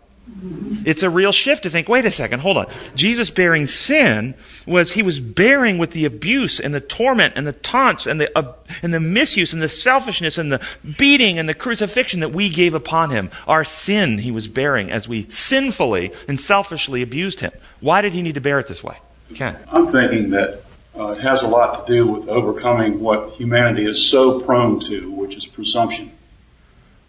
It's 0.86 1.03
a 1.03 1.10
real 1.10 1.31
shift 1.31 1.63
to 1.63 1.69
think, 1.69 1.89
wait 1.89 2.05
a 2.05 2.12
second, 2.12 2.39
hold 2.39 2.57
on. 2.57 2.67
Jesus 2.95 3.29
bearing 3.29 3.67
sin 3.67 4.34
was, 4.65 4.93
he 4.93 5.03
was 5.03 5.19
bearing 5.19 5.77
with 5.77 5.91
the 5.91 6.05
abuse 6.05 6.60
and 6.60 6.73
the 6.73 6.79
torment 6.79 7.34
and 7.36 7.45
the 7.45 7.53
taunts 7.53 8.07
and 8.07 8.19
the, 8.19 8.38
uh, 8.38 8.53
and 8.81 8.93
the 8.93 8.99
misuse 8.99 9.53
and 9.53 9.62
the 9.62 9.69
selfishness 9.69 10.38
and 10.38 10.51
the 10.51 10.65
beating 10.97 11.38
and 11.38 11.49
the 11.49 11.53
crucifixion 11.53 12.21
that 12.21 12.29
we 12.29 12.49
gave 12.49 12.73
upon 12.73 13.10
him. 13.10 13.29
Our 13.47 13.63
sin 13.63 14.19
he 14.19 14.31
was 14.31 14.47
bearing 14.47 14.91
as 14.91 15.07
we 15.07 15.29
sinfully 15.29 16.12
and 16.27 16.39
selfishly 16.39 17.01
abused 17.01 17.39
him. 17.41 17.51
Why 17.79 18.01
did 18.01 18.13
he 18.13 18.21
need 18.21 18.36
to 18.36 18.41
bear 18.41 18.60
it 18.60 18.67
this 18.67 18.84
way? 18.84 18.97
Ken. 19.36 19.63
I'm 19.69 19.88
thinking 19.88 20.31
that 20.31 20.63
uh, 20.97 21.10
it 21.10 21.17
has 21.19 21.41
a 21.41 21.47
lot 21.47 21.86
to 21.86 21.93
do 21.93 22.07
with 22.07 22.27
overcoming 22.27 22.99
what 22.99 23.31
humanity 23.31 23.86
is 23.86 24.07
so 24.07 24.39
prone 24.39 24.79
to, 24.81 25.12
which 25.12 25.36
is 25.36 25.45
presumption. 25.45 26.12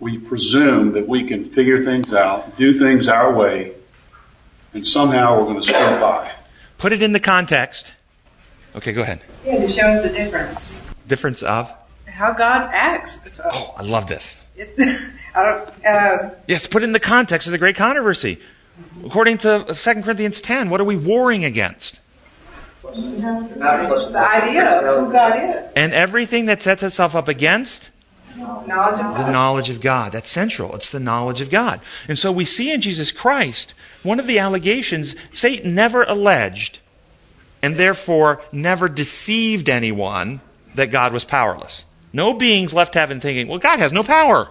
We 0.03 0.19
presume 0.19 0.95
that 0.95 1.07
we 1.07 1.29
can 1.29 1.45
figure 1.45 1.85
things 1.85 2.13
out, 2.13 2.57
do 2.57 2.75
things 2.75 3.07
our 3.07 3.33
way, 3.33 3.73
and 4.75 4.85
somehow 4.85 5.39
we're 5.39 5.45
going 5.45 5.61
to 5.61 5.63
slip 5.63 6.01
by. 6.01 6.35
Put 6.77 6.93
it 6.93 7.05
in 7.05 7.13
the 7.13 7.21
context. 7.21 7.95
Okay, 8.75 8.93
go 8.93 9.03
ahead. 9.03 9.23
Yeah, 9.47 9.63
it 9.63 9.71
shows 9.71 10.03
the 10.03 10.09
difference. 10.09 10.93
Difference 11.07 11.45
of? 11.45 11.73
How 12.09 12.33
God 12.33 12.69
acts. 12.75 13.29
Oh, 13.45 13.75
I 13.77 13.85
love 13.85 14.09
this. 14.09 14.45
It, 14.57 14.75
I 15.37 15.45
don't, 15.45 15.87
uh, 15.87 16.35
Yes, 16.49 16.67
put 16.67 16.83
it 16.83 16.87
in 16.87 16.93
the 16.93 16.99
context 16.99 17.47
of 17.47 17.53
the 17.53 17.59
great 17.59 17.77
controversy. 17.77 18.41
According 19.07 19.39
to 19.39 19.73
2 19.73 20.03
Corinthians 20.03 20.41
10, 20.41 20.69
what 20.69 20.81
are 20.81 20.85
we 20.85 20.97
warring 20.97 21.45
against? 21.45 22.01
the 22.83 24.29
idea 24.35 24.81
of 24.81 25.07
who 25.07 25.13
God 25.13 25.49
is. 25.49 25.73
And 25.77 25.93
everything 25.93 26.47
that 26.47 26.61
sets 26.61 26.83
itself 26.83 27.15
up 27.15 27.29
against 27.29 27.92
Knowledge 28.37 29.01
of 29.01 29.19
the 29.19 29.31
knowledge 29.31 29.71
of 29.71 29.81
God. 29.81 30.13
That's 30.13 30.31
central. 30.31 30.75
It's 30.75 30.91
the 30.91 31.01
knowledge 31.01 31.41
of 31.41 31.51
God. 31.51 31.81
And 32.09 32.19
so 32.19 32.33
we 32.33 32.45
see 32.45 32.73
in 32.73 32.81
Jesus 32.81 33.11
Christ, 33.11 33.75
one 34.03 34.19
of 34.19 34.27
the 34.27 34.39
allegations, 34.39 35.15
Satan 35.33 35.75
never 35.75 36.03
alleged 36.05 36.79
and 37.63 37.77
therefore 37.77 38.43
never 38.51 38.89
deceived 38.89 39.69
anyone 39.69 40.41
that 40.75 40.91
God 40.91 41.13
was 41.13 41.25
powerless. 41.25 41.85
No 42.13 42.35
beings 42.35 42.75
left 42.75 42.95
heaven 42.95 43.21
thinking, 43.21 43.49
well, 43.49 43.59
God 43.59 43.79
has 43.79 43.93
no 43.93 44.03
power. 44.03 44.49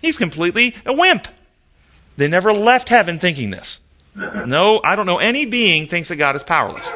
He's 0.00 0.18
completely 0.18 0.74
a 0.86 0.92
wimp. 0.92 1.28
They 2.16 2.28
never 2.28 2.52
left 2.52 2.88
heaven 2.88 3.18
thinking 3.18 3.50
this. 3.50 3.80
No, 4.14 4.80
I 4.84 4.94
don't 4.96 5.06
know 5.06 5.18
any 5.18 5.46
being 5.46 5.86
thinks 5.86 6.08
that 6.08 6.16
God 6.16 6.36
is 6.36 6.42
powerless. 6.42 6.88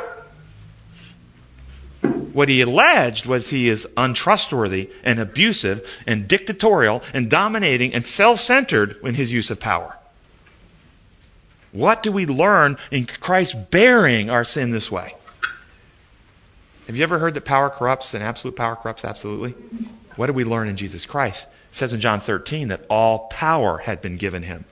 What 2.32 2.48
he 2.48 2.60
alleged 2.60 3.24
was 3.24 3.48
he 3.48 3.68
is 3.68 3.88
untrustworthy 3.96 4.90
and 5.02 5.18
abusive 5.18 5.88
and 6.06 6.28
dictatorial 6.28 7.02
and 7.14 7.30
dominating 7.30 7.94
and 7.94 8.06
self 8.06 8.40
centered 8.40 8.96
in 9.02 9.14
his 9.14 9.32
use 9.32 9.50
of 9.50 9.58
power. 9.58 9.96
What 11.72 12.02
do 12.02 12.12
we 12.12 12.26
learn 12.26 12.78
in 12.90 13.06
Christ 13.06 13.70
bearing 13.70 14.30
our 14.30 14.44
sin 14.44 14.70
this 14.70 14.90
way? 14.90 15.14
Have 16.86 16.96
you 16.96 17.02
ever 17.02 17.18
heard 17.18 17.34
that 17.34 17.44
power 17.44 17.68
corrupts 17.68 18.14
and 18.14 18.22
absolute 18.22 18.56
power 18.56 18.76
corrupts 18.76 19.04
absolutely? 19.04 19.52
What 20.16 20.26
do 20.26 20.32
we 20.32 20.44
learn 20.44 20.68
in 20.68 20.76
Jesus 20.76 21.04
Christ? 21.04 21.46
It 21.70 21.76
says 21.76 21.92
in 21.92 22.00
John 22.00 22.20
13 22.20 22.68
that 22.68 22.86
all 22.88 23.28
power 23.28 23.78
had 23.78 24.00
been 24.00 24.16
given 24.16 24.42
him. 24.42 24.64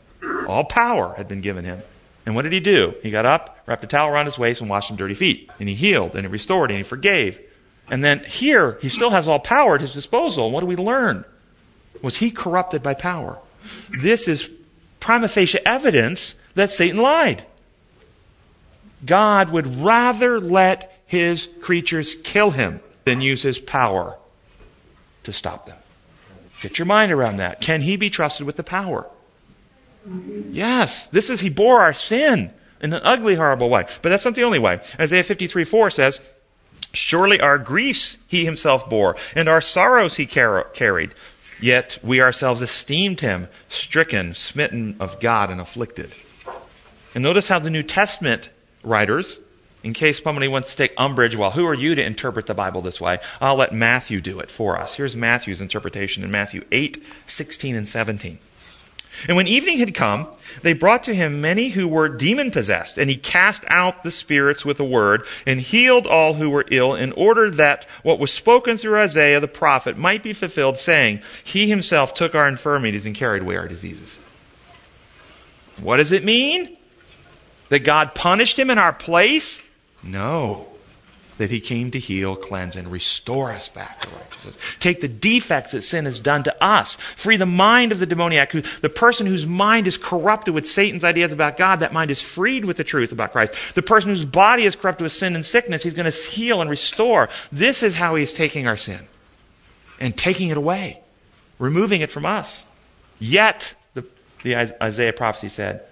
All 0.46 0.64
power 0.64 1.14
had 1.16 1.28
been 1.28 1.40
given 1.40 1.64
him. 1.64 1.82
And 2.26 2.34
what 2.34 2.42
did 2.42 2.52
he 2.52 2.60
do? 2.60 2.94
He 3.02 3.10
got 3.10 3.26
up, 3.26 3.58
wrapped 3.66 3.84
a 3.84 3.86
towel 3.86 4.08
around 4.08 4.26
his 4.26 4.38
waist, 4.38 4.60
and 4.60 4.70
washed 4.70 4.88
some 4.88 4.96
dirty 4.96 5.14
feet. 5.14 5.50
And 5.60 5.68
he 5.68 5.74
healed, 5.74 6.12
and 6.14 6.22
he 6.22 6.26
restored, 6.26 6.70
and 6.70 6.78
he 6.78 6.82
forgave. 6.82 7.38
And 7.90 8.02
then 8.02 8.24
here, 8.24 8.78
he 8.80 8.88
still 8.88 9.10
has 9.10 9.28
all 9.28 9.38
power 9.38 9.74
at 9.74 9.82
his 9.82 9.92
disposal. 9.92 10.50
What 10.50 10.60
do 10.60 10.66
we 10.66 10.76
learn? 10.76 11.24
Was 12.02 12.16
he 12.16 12.30
corrupted 12.30 12.82
by 12.82 12.94
power? 12.94 13.38
This 14.02 14.26
is 14.26 14.50
prima 15.00 15.28
facie 15.28 15.58
evidence 15.66 16.34
that 16.54 16.72
Satan 16.72 17.00
lied. 17.00 17.44
God 19.04 19.50
would 19.50 19.82
rather 19.82 20.40
let 20.40 21.02
his 21.06 21.48
creatures 21.60 22.14
kill 22.24 22.52
him 22.52 22.80
than 23.04 23.20
use 23.20 23.42
his 23.42 23.58
power 23.58 24.16
to 25.24 25.32
stop 25.32 25.66
them. 25.66 25.76
Get 26.62 26.78
your 26.78 26.86
mind 26.86 27.12
around 27.12 27.36
that. 27.36 27.60
Can 27.60 27.82
he 27.82 27.96
be 27.96 28.08
trusted 28.08 28.46
with 28.46 28.56
the 28.56 28.62
power? 28.62 29.10
Yes. 30.06 31.06
This 31.06 31.30
is, 31.30 31.40
he 31.40 31.48
bore 31.48 31.80
our 31.80 31.94
sin 31.94 32.52
in 32.80 32.92
an 32.92 33.00
ugly, 33.02 33.34
horrible 33.34 33.70
way. 33.70 33.86
But 34.02 34.10
that's 34.10 34.24
not 34.24 34.34
the 34.34 34.44
only 34.44 34.58
way. 34.58 34.80
Isaiah 35.00 35.22
53 35.22 35.64
4 35.64 35.90
says, 35.90 36.20
Surely 36.92 37.40
our 37.40 37.58
griefs 37.58 38.18
he 38.28 38.44
himself 38.44 38.88
bore, 38.88 39.16
and 39.34 39.48
our 39.48 39.60
sorrows 39.60 40.16
he 40.16 40.26
car- 40.26 40.64
carried. 40.74 41.14
Yet 41.60 41.98
we 42.02 42.20
ourselves 42.20 42.62
esteemed 42.62 43.20
him 43.20 43.48
stricken, 43.68 44.34
smitten 44.34 44.96
of 45.00 45.18
God, 45.20 45.50
and 45.50 45.60
afflicted. 45.60 46.12
And 47.14 47.22
notice 47.22 47.48
how 47.48 47.58
the 47.58 47.70
New 47.70 47.82
Testament 47.82 48.50
writers, 48.82 49.40
in 49.82 49.92
case 49.92 50.22
somebody 50.22 50.48
wants 50.48 50.70
to 50.70 50.76
take 50.76 50.92
umbrage, 50.98 51.36
well, 51.36 51.52
who 51.52 51.66
are 51.66 51.74
you 51.74 51.94
to 51.94 52.04
interpret 52.04 52.46
the 52.46 52.54
Bible 52.54 52.80
this 52.80 53.00
way? 53.00 53.18
I'll 53.40 53.56
let 53.56 53.72
Matthew 53.72 54.20
do 54.20 54.40
it 54.40 54.50
for 54.50 54.78
us. 54.78 54.94
Here's 54.94 55.16
Matthew's 55.16 55.60
interpretation 55.60 56.22
in 56.22 56.30
Matthew 56.30 56.64
8, 56.70 57.02
16, 57.26 57.76
and 57.76 57.88
17. 57.88 58.38
And 59.28 59.36
when 59.36 59.46
evening 59.46 59.78
had 59.78 59.94
come, 59.94 60.28
they 60.62 60.72
brought 60.72 61.02
to 61.04 61.14
him 61.14 61.40
many 61.40 61.70
who 61.70 61.88
were 61.88 62.08
demon 62.08 62.50
possessed, 62.50 62.98
and 62.98 63.10
he 63.10 63.16
cast 63.16 63.62
out 63.68 64.02
the 64.02 64.10
spirits 64.10 64.64
with 64.64 64.78
a 64.80 64.84
word, 64.84 65.26
and 65.46 65.60
healed 65.60 66.06
all 66.06 66.34
who 66.34 66.50
were 66.50 66.66
ill, 66.70 66.94
in 66.94 67.12
order 67.12 67.50
that 67.50 67.86
what 68.02 68.18
was 68.18 68.30
spoken 68.30 68.76
through 68.76 68.98
Isaiah 68.98 69.40
the 69.40 69.48
prophet 69.48 69.96
might 69.96 70.22
be 70.22 70.32
fulfilled, 70.32 70.78
saying, 70.78 71.20
He 71.42 71.68
himself 71.68 72.14
took 72.14 72.34
our 72.34 72.48
infirmities 72.48 73.06
and 73.06 73.14
carried 73.14 73.42
away 73.42 73.56
our 73.56 73.68
diseases. 73.68 74.16
What 75.80 75.96
does 75.96 76.12
it 76.12 76.24
mean? 76.24 76.76
That 77.70 77.80
God 77.80 78.14
punished 78.14 78.58
him 78.58 78.70
in 78.70 78.78
our 78.78 78.92
place? 78.92 79.62
No. 80.02 80.68
That 81.38 81.50
he 81.50 81.58
came 81.58 81.90
to 81.90 81.98
heal, 81.98 82.36
cleanse, 82.36 82.76
and 82.76 82.92
restore 82.92 83.50
us 83.50 83.68
back 83.68 84.00
to 84.02 84.08
righteousness. 84.10 84.56
Take 84.78 85.00
the 85.00 85.08
defects 85.08 85.72
that 85.72 85.82
sin 85.82 86.04
has 86.04 86.20
done 86.20 86.44
to 86.44 86.64
us. 86.64 86.94
Free 87.16 87.36
the 87.36 87.44
mind 87.44 87.90
of 87.90 87.98
the 87.98 88.06
demoniac, 88.06 88.52
who, 88.52 88.62
the 88.82 88.88
person 88.88 89.26
whose 89.26 89.44
mind 89.44 89.88
is 89.88 89.96
corrupted 89.96 90.54
with 90.54 90.68
Satan's 90.68 91.02
ideas 91.02 91.32
about 91.32 91.56
God, 91.56 91.80
that 91.80 91.92
mind 91.92 92.12
is 92.12 92.22
freed 92.22 92.64
with 92.64 92.76
the 92.76 92.84
truth 92.84 93.10
about 93.10 93.32
Christ. 93.32 93.52
The 93.74 93.82
person 93.82 94.10
whose 94.10 94.24
body 94.24 94.62
is 94.62 94.76
corrupted 94.76 95.02
with 95.02 95.12
sin 95.12 95.34
and 95.34 95.44
sickness, 95.44 95.82
he's 95.82 95.94
going 95.94 96.10
to 96.10 96.16
heal 96.16 96.60
and 96.60 96.70
restore. 96.70 97.28
This 97.50 97.82
is 97.82 97.96
how 97.96 98.14
he's 98.14 98.32
taking 98.32 98.68
our 98.68 98.76
sin 98.76 99.08
and 99.98 100.16
taking 100.16 100.50
it 100.50 100.56
away, 100.56 101.00
removing 101.58 102.00
it 102.00 102.12
from 102.12 102.26
us. 102.26 102.64
Yet, 103.18 103.74
the, 103.94 104.06
the 104.44 104.54
Isaiah 104.80 105.12
prophecy 105.12 105.48
said, 105.48 105.82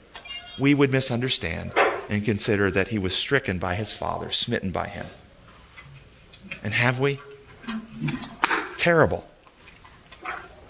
we 0.61 0.73
would 0.73 0.93
misunderstand 0.93 1.73
and 2.09 2.25
consider 2.25 2.71
that 2.71 2.89
he 2.89 2.99
was 2.99 3.15
stricken 3.15 3.59
by 3.59 3.75
his 3.75 3.93
father, 3.93 4.31
smitten 4.31 4.71
by 4.71 4.87
him. 4.87 5.07
And 6.63 6.73
have 6.75 7.01
we? 7.01 7.21
Terrible. 8.79 9.25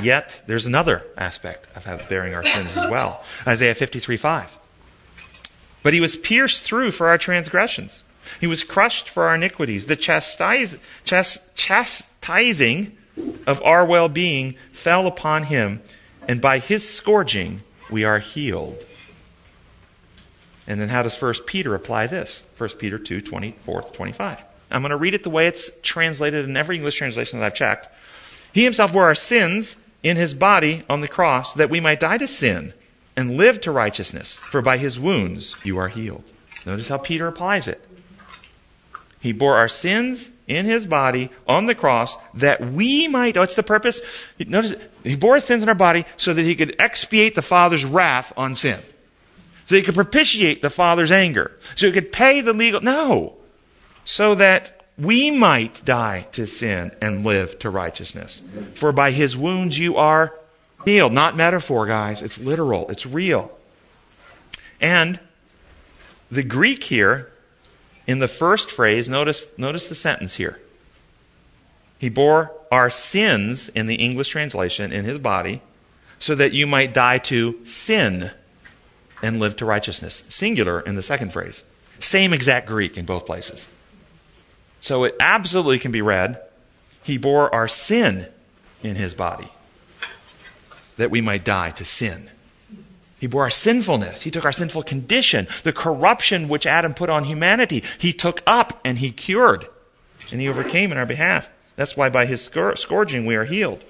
Yet, 0.01 0.43
there's 0.47 0.67
another 0.67 1.05
aspect 1.17 1.67
of 1.77 2.09
bearing 2.09 2.35
our 2.35 2.45
sins 2.45 2.77
as 2.77 2.91
well. 2.91 3.23
Isaiah 3.47 3.75
53 3.75 4.17
5. 4.17 4.59
But 5.83 5.93
he 5.95 6.01
was 6.01 6.17
pierced 6.17 6.63
through 6.63 6.93
for 6.93 7.09
our 7.09 7.19
transgressions, 7.19 8.03
he 8.41 8.47
was 8.47 8.65
crushed 8.65 9.09
for 9.09 9.29
our 9.29 9.35
iniquities. 9.35 9.87
The 9.87 9.97
chastise, 9.97 10.77
chas, 11.05 11.51
chastising 11.55 12.97
of 13.47 13.63
our 13.63 13.85
well 13.85 14.09
being 14.09 14.55
fell 14.73 15.07
upon 15.07 15.45
him, 15.45 15.83
and 16.27 16.41
by 16.41 16.59
his 16.59 16.89
scourging 16.89 17.63
we 17.91 18.05
are 18.05 18.19
healed. 18.19 18.85
And 20.67 20.81
then 20.81 20.89
how 20.89 21.03
does 21.03 21.21
1 21.21 21.35
Peter 21.47 21.75
apply 21.75 22.07
this? 22.07 22.45
1 22.57 22.71
Peter 22.71 22.99
2, 22.99 23.21
24 23.21 23.83
25. 23.83 24.45
I'm 24.73 24.83
going 24.83 24.91
to 24.91 24.97
read 24.97 25.15
it 25.15 25.23
the 25.23 25.31
way 25.31 25.47
it's 25.47 25.71
translated 25.83 26.45
in 26.45 26.57
every 26.57 26.77
English 26.77 26.97
translation 26.97 27.39
that 27.39 27.47
I've 27.47 27.55
checked. 27.55 27.89
He 28.53 28.65
himself 28.65 28.93
bore 28.93 29.05
our 29.05 29.15
sins 29.15 29.77
in 30.03 30.17
his 30.17 30.35
body 30.35 30.85
on 30.89 31.01
the 31.01 31.09
cross 31.09 31.55
that 31.55 31.71
we 31.71 31.81
might 31.81 32.01
die 32.01 32.19
to 32.19 32.27
sin 32.27 32.75
and 33.17 33.37
live 33.37 33.61
to 33.63 33.71
righteousness. 33.71 34.35
For 34.35 34.63
by 34.63 34.79
his 34.79 34.99
wounds 34.99 35.57
you 35.65 35.79
are 35.79 35.89
healed. 35.89 36.25
Notice 36.67 36.89
how 36.89 36.99
Peter 36.99 37.27
applies 37.27 37.69
it. 37.69 37.81
He 39.21 39.33
bore 39.33 39.57
our 39.57 39.69
sins 39.69 40.33
in 40.49 40.67
his 40.67 40.87
body 40.87 41.31
on 41.47 41.67
the 41.67 41.75
cross 41.75 42.17
that 42.35 42.61
we 42.73 43.07
might, 43.07 43.37
what's 43.37 43.55
the 43.55 43.63
purpose? 43.63 44.01
Notice, 44.39 44.75
he 45.05 45.17
bore 45.17 45.39
sins 45.41 45.63
in 45.63 45.69
our 45.69 45.75
body 45.75 46.05
so 46.17 46.35
that 46.35 46.43
he 46.43 46.57
could 46.57 46.75
expiate 46.79 47.35
the 47.35 47.43
Father's 47.43 47.85
wrath 47.85 48.33
on 48.37 48.55
sin. 48.55 48.81
So 49.67 49.77
he 49.77 49.83
could 49.83 49.95
propitiate 49.95 50.61
the 50.61 50.71
Father's 50.71 51.13
anger. 51.13 51.53
So 51.77 51.87
he 51.87 51.93
could 51.93 52.11
pay 52.11 52.41
the 52.41 52.53
legal, 52.53 52.81
no. 52.81 53.37
So 54.05 54.35
that 54.35 54.83
we 54.99 55.31
might 55.31 55.85
die 55.85 56.27
to 56.33 56.47
sin 56.47 56.93
and 57.01 57.25
live 57.25 57.59
to 57.61 57.71
righteousness. 57.71 58.43
For 58.75 58.93
by 58.93 59.11
his 59.11 59.37
wounds 59.37 59.79
you 59.79 59.97
are 59.97 60.35
healed. 60.85 61.13
Not 61.13 61.37
metaphor, 61.37 61.87
guys. 61.87 62.23
It's 62.23 62.39
literal. 62.39 62.89
It's 62.91 63.07
real. 63.07 63.57
And 64.81 65.19
the 66.31 66.43
Greek 66.43 66.85
here, 66.85 67.31
in 68.07 68.19
the 68.19 68.29
first 68.29 68.71
phrase, 68.71 69.09
notice, 69.09 69.47
notice 69.57 69.89
the 69.89 69.95
sentence 69.95 70.35
here. 70.35 70.61
He 71.99 72.09
bore 72.09 72.53
our 72.71 72.91
sins 72.91 73.69
in 73.69 73.87
the 73.87 73.95
English 73.97 74.29
translation 74.29 74.93
in 74.93 75.05
his 75.05 75.19
body 75.19 75.63
so 76.19 76.35
that 76.35 76.53
you 76.53 76.67
might 76.67 76.95
die 76.95 77.19
to 77.19 77.65
sin 77.65 78.31
and 79.23 79.39
live 79.39 79.57
to 79.57 79.65
righteousness. 79.65 80.25
Singular 80.29 80.81
in 80.81 80.97
the 80.97 81.03
second 81.03 81.33
phrase. 81.33 81.63
Same 82.01 82.33
exact 82.33 82.67
Greek 82.67 82.99
in 82.99 83.05
both 83.05 83.25
places. 83.25 83.71
So 84.83 85.05
it 85.05 85.15
absolutely 85.21 85.79
can 85.79 85.93
be 85.93 86.03
read, 86.03 86.39
He 87.03 87.17
bore 87.17 87.53
our 87.55 87.69
sin 87.69 88.27
in 88.83 88.97
His 88.97 89.15
body 89.15 89.49
that 90.99 91.11
we 91.11 91.21
might 91.23 91.45
die 91.45 91.71
to 91.71 91.85
sin. 91.85 92.29
He 93.19 93.27
bore 93.29 93.45
our 93.45 93.51
sinfulness. 93.51 94.23
He 94.23 94.31
took 94.33 94.45
our 94.45 94.53
sinful 94.53 94.83
condition, 94.83 95.47
the 95.63 95.73
corruption 95.73 96.49
which 96.49 96.67
Adam 96.67 96.93
put 96.93 97.09
on 97.09 97.25
humanity. 97.25 97.83
He 97.99 98.13
took 98.13 98.43
up 98.47 98.81
and 98.85 98.99
He 98.99 99.13
cured. 99.13 99.67
and 100.33 100.41
he 100.41 100.49
overcame 100.49 100.91
in 100.93 100.99
our 100.99 101.07
behalf. 101.07 101.49
That's 101.77 101.97
why 101.97 102.09
by 102.11 102.27
his 102.27 102.45
scour- 102.45 102.77
scourging 102.77 103.25
we 103.27 103.35
are 103.37 103.45
healed. 103.45 103.83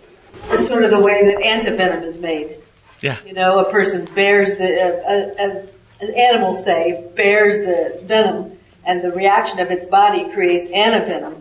It's 0.51 0.67
sort 0.69 0.85
of 0.85 0.91
the 0.91 1.01
way 1.01 1.25
that 1.25 1.43
antivenom 1.43 2.03
is 2.05 2.19
made. 2.19 2.57
Yeah. 3.01 3.17
You 3.27 3.33
know, 3.33 3.59
a 3.59 3.71
person 3.71 4.07
bears 4.15 4.57
the, 4.59 4.65
a, 4.65 6.05
an 6.05 6.15
animal, 6.15 6.55
say, 6.55 7.11
bears 7.17 7.57
the 7.57 8.05
venom, 8.07 8.52
and 8.85 9.03
the 9.03 9.13
reaction 9.13 9.59
of 9.59 9.71
its 9.71 9.87
body 9.87 10.31
creates 10.33 10.71
antivenom 10.71 11.41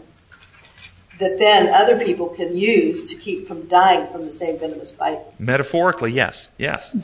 that 1.22 1.38
then 1.38 1.70
other 1.70 2.04
people 2.04 2.30
can 2.30 2.58
use 2.58 3.06
to 3.06 3.16
keep 3.16 3.48
from 3.48 3.68
dying 3.68 4.08
from 4.08 4.26
the 4.26 4.32
same 4.32 4.58
venomous 4.58 4.92
bite. 4.92 5.20
Metaphorically, 5.40 6.12
yes, 6.12 6.50
yes. 6.58 6.96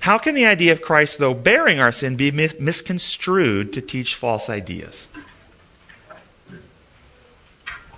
How 0.00 0.18
can 0.18 0.34
the 0.34 0.44
idea 0.44 0.72
of 0.72 0.82
Christ, 0.82 1.18
though 1.18 1.32
bearing 1.32 1.78
our 1.78 1.92
sin, 1.92 2.16
be 2.16 2.32
mis- 2.32 2.58
misconstrued 2.58 3.72
to 3.72 3.80
teach 3.80 4.16
false 4.16 4.50
ideas? 4.50 5.06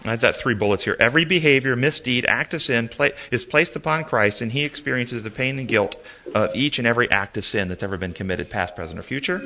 I've 0.05 0.21
got 0.21 0.37
three 0.37 0.55
bullets 0.55 0.85
here. 0.85 0.97
Every 1.01 1.25
behavior, 1.25 1.75
misdeed, 1.75 2.25
act 2.27 2.55
of 2.55 2.63
sin 2.63 2.89
pla- 2.89 3.11
is 3.31 3.45
placed 3.45 3.75
upon 3.77 4.05
Christ, 4.05 4.41
and 4.41 4.53
he 4.53 4.65
experiences 4.65 5.23
the 5.23 5.31
pain 5.31 5.59
and 5.59 5.67
guilt 5.67 5.97
of 6.35 6.55
each 6.55 6.79
and 6.79 6.87
every 6.87 7.11
act 7.11 7.37
of 7.37 7.45
sin 7.45 7.69
that's 7.69 7.83
ever 7.83 7.97
been 7.97 8.13
committed, 8.13 8.49
past, 8.49 8.77
present, 8.77 8.99
or 8.99 9.03
future. 9.03 9.43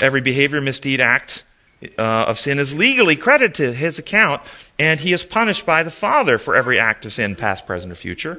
Every 0.00 0.20
behavior, 0.20 0.60
misdeed, 0.60 1.00
act 1.00 1.42
uh, 1.98 2.02
of 2.02 2.38
sin 2.38 2.58
is 2.58 2.74
legally 2.76 3.16
credited 3.16 3.54
to 3.56 3.72
his 3.72 3.98
account, 3.98 4.40
and 4.78 5.00
he 5.00 5.12
is 5.12 5.24
punished 5.24 5.66
by 5.66 5.82
the 5.82 5.90
Father 5.90 6.38
for 6.38 6.54
every 6.54 6.78
act 6.78 7.04
of 7.04 7.12
sin, 7.12 7.34
past, 7.34 7.66
present, 7.66 7.92
or 7.92 7.96
future. 7.96 8.38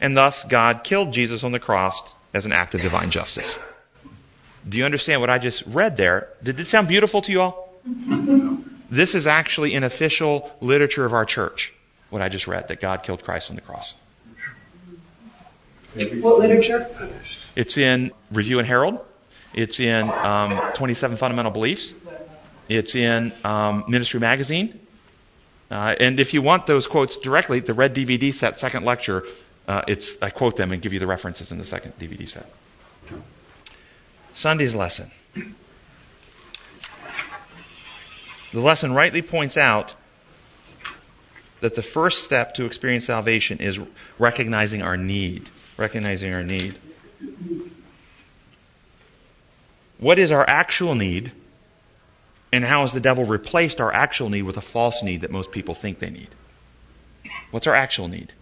And 0.00 0.16
thus, 0.16 0.44
God 0.44 0.84
killed 0.84 1.12
Jesus 1.12 1.42
on 1.42 1.52
the 1.52 1.58
cross 1.58 2.00
as 2.32 2.46
an 2.46 2.52
act 2.52 2.74
of 2.74 2.82
divine 2.82 3.10
justice. 3.10 3.58
Do 4.68 4.78
you 4.78 4.84
understand 4.84 5.20
what 5.20 5.30
I 5.30 5.38
just 5.38 5.64
read 5.66 5.96
there? 5.96 6.28
Did 6.42 6.60
it 6.60 6.68
sound 6.68 6.88
beautiful 6.88 7.20
to 7.22 7.32
you 7.32 7.40
all? 7.40 7.74
This 8.90 9.14
is 9.14 9.26
actually 9.26 9.74
in 9.74 9.84
official 9.84 10.50
literature 10.60 11.04
of 11.04 11.12
our 11.12 11.24
church, 11.24 11.72
what 12.10 12.22
I 12.22 12.28
just 12.28 12.46
read, 12.46 12.68
that 12.68 12.80
God 12.80 13.02
killed 13.02 13.24
Christ 13.24 13.50
on 13.50 13.56
the 13.56 13.62
cross. 13.62 13.94
What 15.94 16.40
literature? 16.40 16.86
It's 17.54 17.78
in 17.78 18.10
Review 18.32 18.58
and 18.58 18.66
Herald. 18.66 19.04
It's 19.54 19.78
in 19.78 20.10
um, 20.10 20.60
27 20.74 21.16
Fundamental 21.16 21.52
Beliefs. 21.52 21.94
It's 22.68 22.94
in 22.94 23.32
um, 23.44 23.84
Ministry 23.88 24.18
Magazine. 24.18 24.80
Uh, 25.70 25.94
and 26.00 26.18
if 26.18 26.34
you 26.34 26.42
want 26.42 26.66
those 26.66 26.86
quotes 26.86 27.16
directly, 27.16 27.60
the 27.60 27.74
red 27.74 27.94
DVD 27.94 28.34
set, 28.34 28.58
second 28.58 28.84
lecture, 28.84 29.24
uh, 29.68 29.82
it's, 29.86 30.20
I 30.22 30.30
quote 30.30 30.56
them 30.56 30.72
and 30.72 30.82
give 30.82 30.92
you 30.92 30.98
the 30.98 31.06
references 31.06 31.52
in 31.52 31.58
the 31.58 31.64
second 31.64 31.98
DVD 31.98 32.28
set. 32.28 32.52
Sunday's 34.34 34.74
lesson. 34.74 35.10
The 38.54 38.60
lesson 38.60 38.92
rightly 38.92 39.20
points 39.20 39.56
out 39.56 39.94
that 41.58 41.74
the 41.74 41.82
first 41.82 42.22
step 42.22 42.54
to 42.54 42.64
experience 42.64 43.06
salvation 43.06 43.58
is 43.58 43.80
recognizing 44.16 44.80
our 44.80 44.96
need. 44.96 45.48
Recognizing 45.76 46.32
our 46.32 46.44
need. 46.44 46.76
What 49.98 50.20
is 50.20 50.30
our 50.30 50.48
actual 50.48 50.94
need? 50.94 51.32
And 52.52 52.64
how 52.64 52.82
has 52.82 52.92
the 52.92 53.00
devil 53.00 53.24
replaced 53.24 53.80
our 53.80 53.92
actual 53.92 54.30
need 54.30 54.42
with 54.42 54.56
a 54.56 54.60
false 54.60 55.02
need 55.02 55.22
that 55.22 55.32
most 55.32 55.50
people 55.50 55.74
think 55.74 55.98
they 55.98 56.10
need? 56.10 56.28
What's 57.50 57.66
our 57.66 57.74
actual 57.74 58.06
need? 58.06 58.32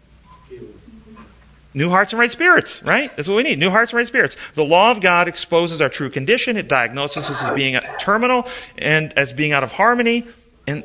New 1.74 1.88
hearts 1.88 2.12
and 2.12 2.20
right 2.20 2.30
spirits, 2.30 2.82
right? 2.82 3.14
That's 3.16 3.28
what 3.28 3.36
we 3.36 3.42
need. 3.44 3.58
New 3.58 3.70
hearts 3.70 3.92
and 3.92 3.96
right 3.96 4.06
spirits. 4.06 4.36
The 4.54 4.64
law 4.64 4.90
of 4.90 5.00
God 5.00 5.26
exposes 5.26 5.80
our 5.80 5.88
true 5.88 6.10
condition. 6.10 6.58
It 6.58 6.68
diagnoses 6.68 7.30
us 7.30 7.42
as 7.42 7.54
being 7.54 7.80
terminal 7.98 8.46
and 8.76 9.12
as 9.14 9.32
being 9.32 9.52
out 9.52 9.64
of 9.64 9.72
harmony. 9.72 10.26
And 10.66 10.84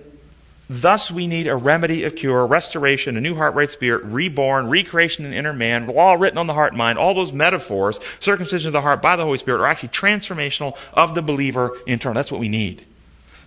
thus 0.70 1.12
we 1.12 1.28
need 1.28 1.48
a 1.48 1.58
remedy, 1.58 2.06
a 2.06 2.12
cure, 2.12 2.40
a 2.40 2.46
restoration, 2.46 3.18
a 3.18 3.22
new 3.22 3.36
heart, 3.36 3.54
right 3.54 3.70
spirit, 3.70 4.04
reborn, 4.06 4.70
recreation 4.70 5.26
in 5.26 5.32
the 5.32 5.38
inner 5.38 5.52
man, 5.52 5.88
law 5.88 6.14
written 6.14 6.38
on 6.38 6.48
the 6.48 6.54
heart 6.54 6.74
mind. 6.74 6.98
All 6.98 7.14
those 7.14 7.34
metaphors, 7.34 8.00
circumcision 8.22 8.68
of 8.68 8.74
the 8.74 8.82
heart 8.82 9.02
by 9.02 9.18
the 9.18 9.24
Holy 9.24 9.38
Spirit, 9.38 9.60
are 9.60 9.68
actually 9.68 9.90
transformational 9.90 10.78
of 10.94 11.16
the 11.16 11.22
believer 11.22 11.78
internal. 11.86 12.16
That's 12.16 12.32
what 12.32 12.40
we 12.40 12.50
need. 12.50 12.86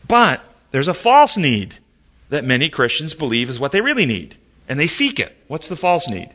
But 0.07 0.43
there's 0.73 0.89
a 0.89 0.95
false 0.95 1.39
need 1.39 1.77
that 2.29 2.45
many 2.45 2.69
Christians 2.69 3.15
believe 3.15 3.49
is 3.49 3.59
what 3.59 3.73
they 3.73 3.81
really 3.81 4.07
need. 4.07 4.37
And 4.69 4.79
they 4.79 4.87
seek 4.87 5.19
it. 5.19 5.37
What's 5.49 5.69
the 5.69 5.77
false 5.77 6.09
need? 6.09 6.31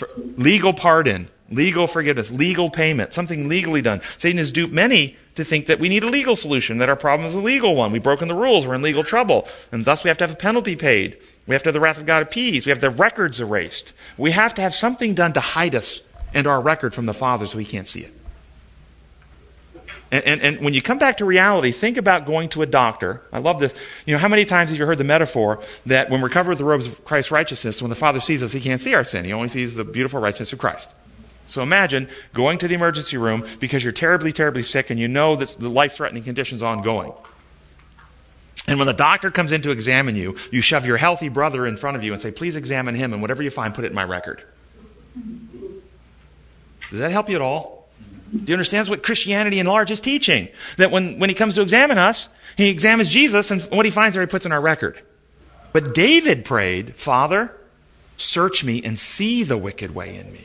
For 0.00 0.08
legal 0.16 0.72
pardon, 0.72 1.28
legal 1.50 1.86
forgiveness, 1.86 2.30
legal 2.30 2.70
payment, 2.70 3.12
something 3.12 3.50
legally 3.50 3.82
done. 3.82 4.00
Satan 4.16 4.38
has 4.38 4.50
duped 4.50 4.72
many 4.72 5.18
to 5.34 5.44
think 5.44 5.66
that 5.66 5.78
we 5.78 5.90
need 5.90 6.02
a 6.04 6.08
legal 6.08 6.36
solution, 6.36 6.78
that 6.78 6.88
our 6.88 6.96
problem 6.96 7.28
is 7.28 7.34
a 7.34 7.38
legal 7.38 7.76
one. 7.76 7.92
We've 7.92 8.02
broken 8.02 8.26
the 8.26 8.34
rules, 8.34 8.66
we're 8.66 8.76
in 8.76 8.80
legal 8.80 9.04
trouble, 9.04 9.46
and 9.70 9.84
thus 9.84 10.02
we 10.02 10.08
have 10.08 10.16
to 10.16 10.24
have 10.24 10.32
a 10.32 10.36
penalty 10.36 10.74
paid. 10.74 11.18
We 11.46 11.54
have 11.54 11.62
to 11.64 11.68
have 11.68 11.74
the 11.74 11.80
wrath 11.80 11.98
of 11.98 12.06
God 12.06 12.22
appeased. 12.22 12.64
We 12.64 12.70
have 12.70 12.80
the 12.80 12.88
records 12.88 13.42
erased. 13.42 13.92
We 14.16 14.30
have 14.30 14.54
to 14.54 14.62
have 14.62 14.74
something 14.74 15.14
done 15.14 15.34
to 15.34 15.40
hide 15.40 15.74
us 15.74 16.00
and 16.32 16.46
our 16.46 16.62
record 16.62 16.94
from 16.94 17.04
the 17.04 17.12
Father 17.12 17.46
so 17.46 17.58
he 17.58 17.66
can't 17.66 17.86
see 17.86 18.00
it. 18.00 18.19
And, 20.12 20.24
and, 20.24 20.42
and, 20.42 20.60
when 20.60 20.74
you 20.74 20.82
come 20.82 20.98
back 20.98 21.18
to 21.18 21.24
reality, 21.24 21.70
think 21.70 21.96
about 21.96 22.26
going 22.26 22.48
to 22.50 22.62
a 22.62 22.66
doctor. 22.66 23.22
I 23.32 23.38
love 23.38 23.60
this. 23.60 23.72
You 24.06 24.14
know, 24.14 24.18
how 24.18 24.26
many 24.26 24.44
times 24.44 24.70
have 24.70 24.78
you 24.78 24.84
heard 24.84 24.98
the 24.98 25.04
metaphor 25.04 25.62
that 25.86 26.10
when 26.10 26.20
we're 26.20 26.28
covered 26.28 26.50
with 26.50 26.58
the 26.58 26.64
robes 26.64 26.88
of 26.88 27.04
Christ's 27.04 27.30
righteousness, 27.30 27.80
when 27.80 27.90
the 27.90 27.94
Father 27.96 28.18
sees 28.18 28.42
us, 28.42 28.50
he 28.50 28.60
can't 28.60 28.82
see 28.82 28.94
our 28.94 29.04
sin. 29.04 29.24
He 29.24 29.32
only 29.32 29.48
sees 29.48 29.74
the 29.74 29.84
beautiful 29.84 30.18
righteousness 30.20 30.52
of 30.52 30.58
Christ. 30.58 30.90
So 31.46 31.62
imagine 31.62 32.08
going 32.34 32.58
to 32.58 32.68
the 32.68 32.74
emergency 32.74 33.16
room 33.18 33.44
because 33.60 33.84
you're 33.84 33.92
terribly, 33.92 34.32
terribly 34.32 34.62
sick 34.64 34.90
and 34.90 34.98
you 34.98 35.06
know 35.06 35.36
that 35.36 35.56
the 35.58 35.68
life 35.68 35.94
threatening 35.94 36.24
condition's 36.24 36.62
ongoing. 36.62 37.12
And 38.66 38.78
when 38.78 38.86
the 38.86 38.92
doctor 38.92 39.30
comes 39.30 39.52
in 39.52 39.62
to 39.62 39.70
examine 39.70 40.16
you, 40.16 40.36
you 40.50 40.60
shove 40.60 40.86
your 40.86 40.96
healthy 40.96 41.28
brother 41.28 41.66
in 41.66 41.76
front 41.76 41.96
of 41.96 42.04
you 42.04 42.12
and 42.12 42.22
say, 42.22 42.30
please 42.30 42.56
examine 42.56 42.94
him, 42.94 43.12
and 43.12 43.20
whatever 43.20 43.42
you 43.42 43.50
find, 43.50 43.74
put 43.74 43.84
it 43.84 43.88
in 43.88 43.94
my 43.94 44.04
record. 44.04 44.42
Does 46.90 46.98
that 46.98 47.10
help 47.10 47.28
you 47.28 47.36
at 47.36 47.42
all? 47.42 47.79
Do 48.30 48.44
you 48.46 48.54
understand 48.54 48.88
what 48.88 49.02
Christianity 49.02 49.58
in 49.58 49.66
large 49.66 49.90
is 49.90 50.00
teaching? 50.00 50.48
That 50.76 50.90
when, 50.90 51.18
when 51.18 51.30
he 51.30 51.34
comes 51.34 51.56
to 51.56 51.62
examine 51.62 51.98
us, 51.98 52.28
he 52.56 52.68
examines 52.68 53.10
Jesus 53.10 53.50
and 53.50 53.62
what 53.62 53.86
he 53.86 53.90
finds 53.90 54.14
there 54.14 54.22
he 54.22 54.30
puts 54.30 54.46
in 54.46 54.52
our 54.52 54.60
record. 54.60 55.00
But 55.72 55.94
David 55.94 56.44
prayed, 56.44 56.94
Father, 56.96 57.52
search 58.16 58.64
me 58.64 58.82
and 58.84 58.98
see 58.98 59.42
the 59.42 59.56
wicked 59.56 59.94
way 59.94 60.16
in 60.16 60.32
me. 60.32 60.44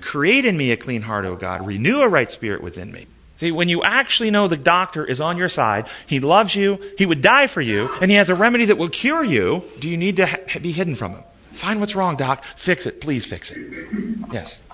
Create 0.00 0.44
in 0.44 0.56
me 0.56 0.70
a 0.70 0.76
clean 0.76 1.02
heart, 1.02 1.24
O 1.24 1.34
God. 1.36 1.66
Renew 1.66 2.00
a 2.00 2.08
right 2.08 2.30
spirit 2.30 2.62
within 2.62 2.92
me. 2.92 3.06
See, 3.38 3.52
when 3.52 3.68
you 3.68 3.82
actually 3.82 4.30
know 4.30 4.48
the 4.48 4.56
doctor 4.56 5.04
is 5.04 5.20
on 5.20 5.36
your 5.36 5.48
side, 5.48 5.88
he 6.06 6.20
loves 6.20 6.54
you, 6.54 6.78
he 6.96 7.04
would 7.04 7.20
die 7.20 7.48
for 7.48 7.60
you, 7.60 7.90
and 8.00 8.10
he 8.10 8.16
has 8.16 8.30
a 8.30 8.34
remedy 8.34 8.66
that 8.66 8.78
will 8.78 8.88
cure 8.88 9.22
you, 9.22 9.62
do 9.78 9.90
you 9.90 9.96
need 9.96 10.16
to 10.16 10.26
ha- 10.26 10.58
be 10.60 10.72
hidden 10.72 10.96
from 10.96 11.12
him? 11.12 11.24
Find 11.52 11.80
what's 11.80 11.94
wrong, 11.94 12.16
doc. 12.16 12.44
Fix 12.56 12.86
it. 12.86 13.00
Please 13.00 13.26
fix 13.26 13.50
it. 13.50 13.88
Yes. 14.32 14.65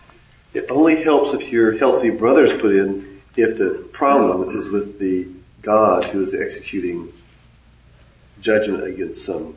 It 0.54 0.66
only 0.70 1.02
helps 1.02 1.32
if 1.32 1.50
your 1.50 1.78
healthy 1.78 2.10
brother's 2.10 2.52
put 2.52 2.74
in 2.74 3.20
if 3.36 3.56
the 3.56 3.88
problem 3.92 4.56
is 4.56 4.68
with 4.68 4.98
the 4.98 5.28
God 5.62 6.04
who 6.04 6.22
is 6.22 6.34
executing 6.34 7.12
judgment 8.40 8.84
against 8.84 9.24
some. 9.24 9.54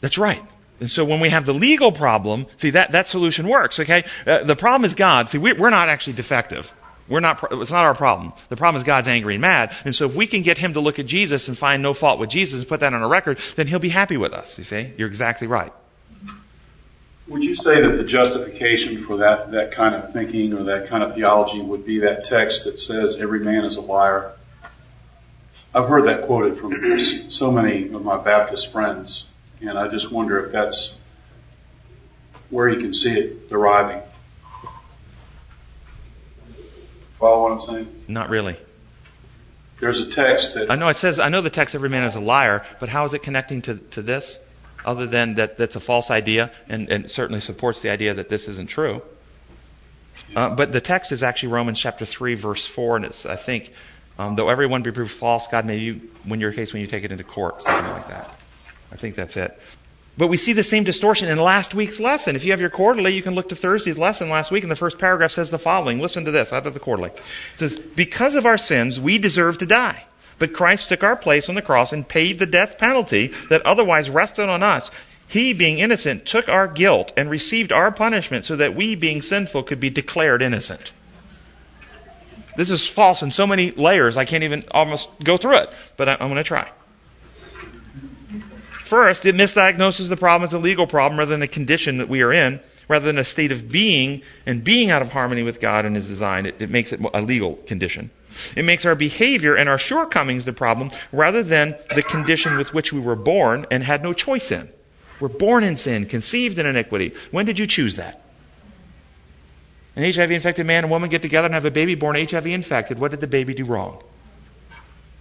That's 0.00 0.16
right. 0.16 0.42
And 0.80 0.90
so 0.90 1.04
when 1.04 1.20
we 1.20 1.30
have 1.30 1.44
the 1.44 1.52
legal 1.52 1.90
problem, 1.90 2.46
see 2.56 2.70
that 2.70 2.92
that 2.92 3.08
solution 3.08 3.48
works. 3.48 3.80
Okay, 3.80 4.04
uh, 4.26 4.44
the 4.44 4.56
problem 4.56 4.84
is 4.84 4.94
God. 4.94 5.28
See, 5.28 5.38
we, 5.38 5.52
we're 5.52 5.70
not 5.70 5.88
actually 5.88 6.12
defective. 6.12 6.72
We're 7.08 7.20
not. 7.20 7.42
It's 7.50 7.72
not 7.72 7.84
our 7.84 7.94
problem. 7.94 8.32
The 8.48 8.56
problem 8.56 8.78
is 8.78 8.84
God's 8.84 9.08
angry 9.08 9.34
and 9.34 9.40
mad. 9.40 9.74
And 9.84 9.94
so 9.94 10.06
if 10.06 10.14
we 10.14 10.26
can 10.26 10.42
get 10.42 10.58
Him 10.58 10.74
to 10.74 10.80
look 10.80 10.98
at 10.98 11.06
Jesus 11.06 11.48
and 11.48 11.58
find 11.58 11.82
no 11.82 11.94
fault 11.94 12.20
with 12.20 12.30
Jesus 12.30 12.60
and 12.60 12.68
put 12.68 12.80
that 12.80 12.94
on 12.94 13.02
a 13.02 13.08
record, 13.08 13.38
then 13.56 13.66
He'll 13.66 13.78
be 13.78 13.88
happy 13.88 14.16
with 14.16 14.32
us. 14.32 14.56
You 14.58 14.64
see, 14.64 14.92
you're 14.96 15.08
exactly 15.08 15.46
right. 15.46 15.72
Would 17.28 17.44
you 17.44 17.54
say 17.54 17.82
that 17.82 17.96
the 17.96 18.04
justification 18.04 19.04
for 19.04 19.18
that, 19.18 19.50
that 19.50 19.70
kind 19.70 19.94
of 19.94 20.12
thinking 20.12 20.54
or 20.54 20.62
that 20.64 20.86
kind 20.86 21.02
of 21.02 21.14
theology 21.14 21.60
would 21.60 21.84
be 21.84 21.98
that 21.98 22.24
text 22.24 22.64
that 22.64 22.80
says 22.80 23.16
every 23.16 23.40
man 23.40 23.64
is 23.64 23.76
a 23.76 23.82
liar? 23.82 24.32
I've 25.74 25.88
heard 25.88 26.06
that 26.06 26.22
quoted 26.22 26.58
from 26.58 26.98
so 27.30 27.52
many 27.52 27.92
of 27.92 28.02
my 28.02 28.16
Baptist 28.16 28.72
friends, 28.72 29.28
and 29.60 29.78
I 29.78 29.88
just 29.88 30.10
wonder 30.10 30.42
if 30.42 30.52
that's 30.52 30.98
where 32.48 32.70
you 32.70 32.80
can 32.80 32.94
see 32.94 33.18
it 33.18 33.50
deriving. 33.50 34.00
Follow 37.18 37.42
what 37.42 37.52
I'm 37.52 37.60
saying? 37.60 38.02
Not 38.08 38.30
really. 38.30 38.56
There's 39.80 40.00
a 40.00 40.10
text 40.10 40.54
that 40.54 40.70
I 40.70 40.76
know 40.76 40.88
it 40.88 40.94
says. 40.94 41.18
I 41.18 41.28
know 41.28 41.40
the 41.40 41.50
text. 41.50 41.74
Every 41.74 41.88
man 41.88 42.04
is 42.04 42.16
a 42.16 42.20
liar. 42.20 42.64
But 42.80 42.88
how 42.88 43.04
is 43.04 43.12
it 43.12 43.22
connecting 43.22 43.60
to 43.62 43.76
to 43.76 44.02
this? 44.02 44.38
Other 44.84 45.06
than 45.06 45.34
that, 45.34 45.56
that's 45.58 45.76
a 45.76 45.80
false 45.80 46.10
idea, 46.10 46.50
and, 46.68 46.88
and 46.90 47.10
certainly 47.10 47.40
supports 47.40 47.82
the 47.82 47.90
idea 47.90 48.14
that 48.14 48.28
this 48.28 48.48
isn't 48.48 48.68
true. 48.68 49.02
Uh, 50.36 50.54
but 50.54 50.72
the 50.72 50.80
text 50.80 51.12
is 51.12 51.22
actually 51.22 51.50
Romans 51.50 51.78
chapter 51.78 52.04
three, 52.04 52.34
verse 52.34 52.66
four, 52.66 52.96
and 52.96 53.04
it's 53.04 53.26
I 53.26 53.36
think, 53.36 53.72
um, 54.18 54.36
though 54.36 54.48
everyone 54.48 54.82
be 54.82 54.92
proved 54.92 55.10
false, 55.10 55.46
God 55.48 55.64
may 55.64 55.78
you 55.78 56.00
win 56.26 56.40
your 56.40 56.52
case 56.52 56.72
when 56.72 56.80
you 56.80 56.86
take 56.86 57.04
it 57.04 57.12
into 57.12 57.24
court, 57.24 57.62
something 57.62 57.92
like 57.92 58.08
that. 58.08 58.28
I 58.92 58.96
think 58.96 59.14
that's 59.14 59.36
it. 59.36 59.58
But 60.18 60.26
we 60.26 60.36
see 60.36 60.52
the 60.52 60.64
same 60.64 60.82
distortion 60.82 61.28
in 61.28 61.38
last 61.38 61.74
week's 61.74 62.00
lesson. 62.00 62.34
If 62.34 62.44
you 62.44 62.50
have 62.50 62.60
your 62.60 62.70
quarterly, 62.70 63.14
you 63.14 63.22
can 63.22 63.36
look 63.36 63.48
to 63.50 63.56
Thursday's 63.56 63.98
lesson 63.98 64.28
last 64.28 64.50
week, 64.50 64.64
and 64.64 64.70
the 64.70 64.76
first 64.76 64.98
paragraph 64.98 65.30
says 65.30 65.50
the 65.50 65.60
following. 65.60 66.00
Listen 66.00 66.24
to 66.24 66.32
this 66.32 66.52
out 66.52 66.66
of 66.66 66.74
the 66.74 66.80
quarterly. 66.80 67.10
It 67.10 67.58
says, 67.58 67.76
Because 67.76 68.34
of 68.34 68.44
our 68.44 68.58
sins, 68.58 68.98
we 68.98 69.18
deserve 69.18 69.58
to 69.58 69.66
die. 69.66 70.04
But 70.38 70.52
Christ 70.52 70.88
took 70.88 71.02
our 71.02 71.16
place 71.16 71.48
on 71.48 71.54
the 71.54 71.62
cross 71.62 71.92
and 71.92 72.06
paid 72.06 72.38
the 72.38 72.46
death 72.46 72.78
penalty 72.78 73.32
that 73.48 73.64
otherwise 73.66 74.10
rested 74.10 74.48
on 74.48 74.62
us. 74.62 74.90
He, 75.26 75.52
being 75.52 75.78
innocent, 75.78 76.24
took 76.24 76.48
our 76.48 76.66
guilt 76.66 77.12
and 77.16 77.28
received 77.28 77.72
our 77.72 77.92
punishment 77.92 78.46
so 78.46 78.56
that 78.56 78.74
we, 78.74 78.94
being 78.94 79.20
sinful, 79.20 79.64
could 79.64 79.80
be 79.80 79.90
declared 79.90 80.40
innocent. 80.40 80.92
This 82.56 82.70
is 82.70 82.88
false 82.88 83.22
in 83.22 83.30
so 83.30 83.46
many 83.46 83.70
layers, 83.72 84.16
I 84.16 84.24
can't 84.24 84.42
even 84.42 84.64
almost 84.72 85.08
go 85.22 85.36
through 85.36 85.58
it, 85.58 85.70
but 85.96 86.08
I'm 86.08 86.18
going 86.18 86.36
to 86.36 86.42
try. 86.42 86.68
First, 88.84 89.26
it 89.26 89.34
misdiagnoses 89.34 90.08
the 90.08 90.16
problem 90.16 90.48
as 90.48 90.54
a 90.54 90.58
legal 90.58 90.86
problem 90.86 91.18
rather 91.18 91.30
than 91.30 91.40
the 91.40 91.46
condition 91.46 91.98
that 91.98 92.08
we 92.08 92.22
are 92.22 92.32
in, 92.32 92.58
rather 92.88 93.04
than 93.04 93.18
a 93.18 93.24
state 93.24 93.52
of 93.52 93.68
being 93.68 94.22
and 94.46 94.64
being 94.64 94.90
out 94.90 95.02
of 95.02 95.12
harmony 95.12 95.42
with 95.42 95.60
God 95.60 95.84
and 95.84 95.94
His 95.94 96.08
design. 96.08 96.46
It, 96.46 96.56
it 96.58 96.70
makes 96.70 96.92
it 96.92 97.00
a 97.12 97.20
legal 97.20 97.56
condition. 97.66 98.10
It 98.56 98.64
makes 98.64 98.84
our 98.84 98.94
behavior 98.94 99.54
and 99.54 99.68
our 99.68 99.78
shortcomings 99.78 100.44
the 100.44 100.52
problem 100.52 100.90
rather 101.12 101.42
than 101.42 101.76
the 101.94 102.02
condition 102.02 102.56
with 102.56 102.74
which 102.74 102.92
we 102.92 103.00
were 103.00 103.16
born 103.16 103.66
and 103.70 103.82
had 103.82 104.02
no 104.02 104.12
choice 104.12 104.50
in. 104.50 104.68
We're 105.20 105.28
born 105.28 105.64
in 105.64 105.76
sin, 105.76 106.06
conceived 106.06 106.58
in 106.58 106.66
iniquity. 106.66 107.14
When 107.30 107.46
did 107.46 107.58
you 107.58 107.66
choose 107.66 107.96
that? 107.96 108.22
An 109.96 110.04
HIV 110.12 110.30
infected 110.30 110.64
man 110.64 110.84
and 110.84 110.90
woman 110.90 111.10
get 111.10 111.22
together 111.22 111.46
and 111.46 111.54
have 111.54 111.64
a 111.64 111.72
baby 111.72 111.96
born 111.96 112.14
HIV 112.14 112.46
infected. 112.46 112.98
What 113.00 113.10
did 113.10 113.20
the 113.20 113.26
baby 113.26 113.52
do 113.52 113.64
wrong? 113.64 114.02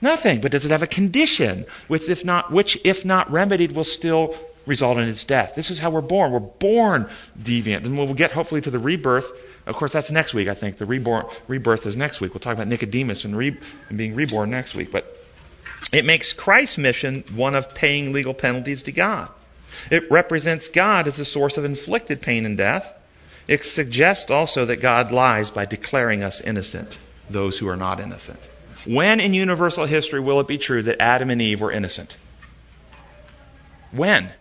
Nothing. 0.02 0.40
But 0.40 0.52
does 0.52 0.66
it 0.66 0.72
have 0.72 0.84
a 0.84 0.88
condition 0.88 1.66
which, 1.88 2.08
if 2.10 2.24
not, 2.24 2.52
which, 2.52 2.80
if 2.84 3.04
not 3.04 3.32
remedied, 3.32 3.72
will 3.72 3.84
still 3.84 4.36
result 4.68 4.98
in 4.98 5.10
its 5.10 5.24
death? 5.24 5.56
This 5.56 5.72
is 5.72 5.80
how 5.80 5.90
we're 5.90 6.02
born. 6.02 6.32
We're 6.32 6.40
born 6.40 7.10
deviant. 7.42 7.86
And 7.86 7.98
we'll 7.98 8.14
get 8.14 8.34
hopefully 8.34 8.62
to 8.62 8.70
the 8.70 8.80
rebirth. 8.80 9.32
Of 9.66 9.76
course, 9.76 9.92
that's 9.92 10.12
next 10.12 10.34
week, 10.34 10.48
I 10.48 10.54
think. 10.54 10.78
The 10.78 10.86
reborn, 10.86 11.26
rebirth 11.48 11.86
is 11.86 11.96
next 11.96 12.22
week. 12.22 12.34
We'll 12.34 12.42
talk 12.42 12.54
about 12.54 12.68
Nicodemus 12.68 13.26
and, 13.26 13.36
re, 13.36 13.58
and 13.90 13.98
being 13.98 14.14
reborn 14.14 14.52
next 14.52 14.76
week. 14.76 14.92
But 14.92 15.18
it 15.92 16.06
makes 16.06 16.34
Christ's 16.34 16.78
mission 16.78 17.24
one 17.34 17.56
of 17.56 17.74
paying 17.74 18.14
legal 18.14 18.34
penalties 18.34 18.84
to 18.84 18.92
God. 18.92 19.30
It 19.90 20.10
represents 20.12 20.68
God 20.68 21.08
as 21.08 21.18
the 21.18 21.26
source 21.26 21.58
of 21.58 21.66
inflicted 21.66 22.22
pain 22.22 22.46
and 22.46 22.58
death. 22.58 22.94
It 23.48 23.64
suggests 23.64 24.30
also 24.30 24.66
that 24.66 24.78
God 24.78 25.12
lies 25.12 25.52
by 25.52 25.66
declaring 25.66 26.24
us 26.24 26.42
innocent, 26.42 26.98
those 27.30 27.58
who 27.60 27.68
are 27.70 27.78
not 27.78 28.00
innocent. 28.00 28.40
When 28.86 29.20
in 29.20 29.34
universal 29.34 29.86
history 29.86 30.20
will 30.20 30.40
it 30.40 30.48
be 30.48 30.58
true 30.58 30.84
that 30.84 31.02
Adam 31.02 31.30
and 31.30 31.42
Eve 31.42 31.62
were 31.62 31.72
innocent? 31.72 32.16
When? 33.92 34.32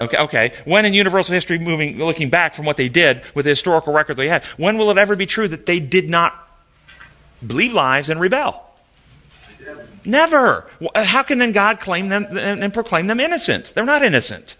Okay, 0.00 0.16
okay. 0.16 0.52
When 0.64 0.84
in 0.84 0.94
universal 0.94 1.34
history, 1.34 1.58
moving, 1.58 1.98
looking 1.98 2.30
back 2.30 2.54
from 2.54 2.64
what 2.64 2.76
they 2.76 2.88
did 2.88 3.22
with 3.34 3.44
the 3.44 3.50
historical 3.50 3.92
record 3.92 4.16
they 4.16 4.28
had, 4.28 4.44
when 4.56 4.78
will 4.78 4.90
it 4.90 4.98
ever 4.98 5.16
be 5.16 5.26
true 5.26 5.48
that 5.48 5.66
they 5.66 5.80
did 5.80 6.08
not 6.08 6.34
believe 7.46 7.72
lies 7.72 8.08
and 8.08 8.20
rebel? 8.20 8.64
Never. 10.04 10.66
Uh, 10.94 11.04
how 11.04 11.22
can 11.22 11.38
then 11.38 11.52
God 11.52 11.78
claim 11.78 12.08
them 12.08 12.36
and 12.36 12.74
proclaim 12.74 13.06
them 13.06 13.20
innocent? 13.20 13.72
They're 13.74 13.84
not 13.84 14.02
innocent. 14.02 14.56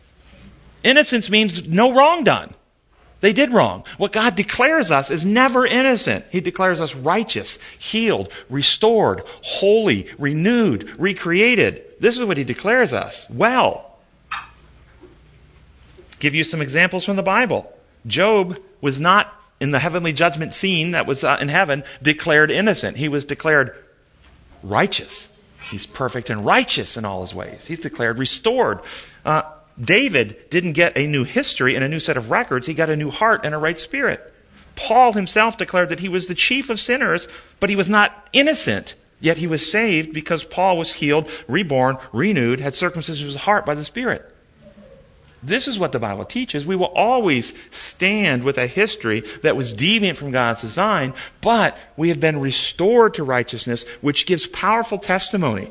Innocence 0.85 1.31
means 1.31 1.67
no 1.67 1.93
wrong 1.93 2.25
done. 2.25 2.55
They 3.23 3.33
did 3.33 3.53
wrong. 3.53 3.85
What 3.99 4.13
God 4.13 4.35
declares 4.35 4.91
us 4.91 5.09
is 5.09 5.25
never 5.25 5.65
innocent. 5.65 6.25
He 6.31 6.41
declares 6.41 6.81
us 6.81 6.95
righteous, 6.95 7.57
healed, 7.79 8.31
restored, 8.51 9.23
holy, 9.43 10.09
renewed, 10.19 10.91
recreated. 10.99 11.85
This 12.01 12.19
is 12.19 12.25
what 12.25 12.37
He 12.37 12.43
declares 12.43 12.93
us. 12.93 13.31
Well, 13.31 13.97
give 16.19 16.35
you 16.35 16.43
some 16.43 16.61
examples 16.61 17.05
from 17.05 17.15
the 17.15 17.23
Bible. 17.23 17.73
Job 18.09 18.59
was 18.81 18.99
not 18.99 19.33
in 19.61 19.71
the 19.71 19.79
heavenly 19.79 20.13
judgment 20.13 20.53
scene 20.53 20.91
that 20.91 21.07
was 21.07 21.23
uh, 21.23 21.39
in 21.41 21.49
heaven 21.49 21.85
declared 22.03 22.51
innocent. 22.51 22.97
He 22.97 23.09
was 23.09 23.25
declared 23.25 23.73
righteous. 24.65 25.29
He's 25.71 25.87
perfect 25.87 26.29
and 26.29 26.45
righteous 26.45 26.97
in 26.97 27.05
all 27.05 27.21
his 27.21 27.33
ways. 27.33 27.67
He's 27.67 27.79
declared 27.79 28.19
restored. 28.19 28.81
Uh, 29.25 29.43
David 29.81 30.51
didn't 30.51 30.73
get 30.73 30.97
a 30.97 31.07
new 31.07 31.25
history 31.25 31.75
and 31.75 31.85
a 31.85 31.89
new 31.89 32.01
set 32.01 32.17
of 32.17 32.31
records, 32.31 32.67
he 32.67 32.75
got 32.75 32.91
a 32.91 32.97
new 32.97 33.11
heart 33.11 33.41
and 33.45 33.55
a 33.55 33.59
right 33.59 33.79
spirit. 33.79 34.33
Paul 34.77 35.13
himself 35.13 35.59
declared 35.59 35.89
that 35.91 36.01
he 36.01 36.09
was 36.09 36.27
the 36.27 36.35
chief 36.35 36.71
of 36.71 36.81
sinners, 36.81 37.29
but 37.61 37.71
he 37.71 37.77
was 37.77 37.91
not 37.91 38.29
innocent. 38.33 38.95
Yet 39.21 39.39
he 39.39 39.47
was 39.47 39.71
saved 39.71 40.13
because 40.13 40.43
Paul 40.43 40.77
was 40.77 40.95
healed, 40.95 41.31
reborn, 41.47 41.97
renewed, 42.13 42.59
had 42.59 42.75
circumcision 42.75 43.25
of 43.25 43.33
his 43.33 43.43
heart 43.43 43.65
by 43.65 43.75
the 43.75 43.85
Spirit. 43.85 44.29
This 45.45 45.67
is 45.67 45.79
what 45.79 45.93
the 45.93 45.99
Bible 45.99 46.25
teaches. 46.25 46.67
We 46.67 46.77
will 46.77 46.87
always 46.87 47.53
stand 47.71 48.45
with 48.45 48.59
a 48.59 48.67
history 48.67 49.23
that 49.43 49.57
was 49.57 49.75
deviant 49.75 50.17
from 50.17 50.31
God's 50.31 50.61
design, 50.61 51.15
but 51.41 51.77
we 51.97 52.09
have 52.09 52.21
been 52.21 52.41
restored 52.41 53.15
to 53.15 53.25
righteousness, 53.25 53.85
which 54.01 54.27
gives 54.27 54.47
powerful 54.47 54.99
testimony. 54.99 55.71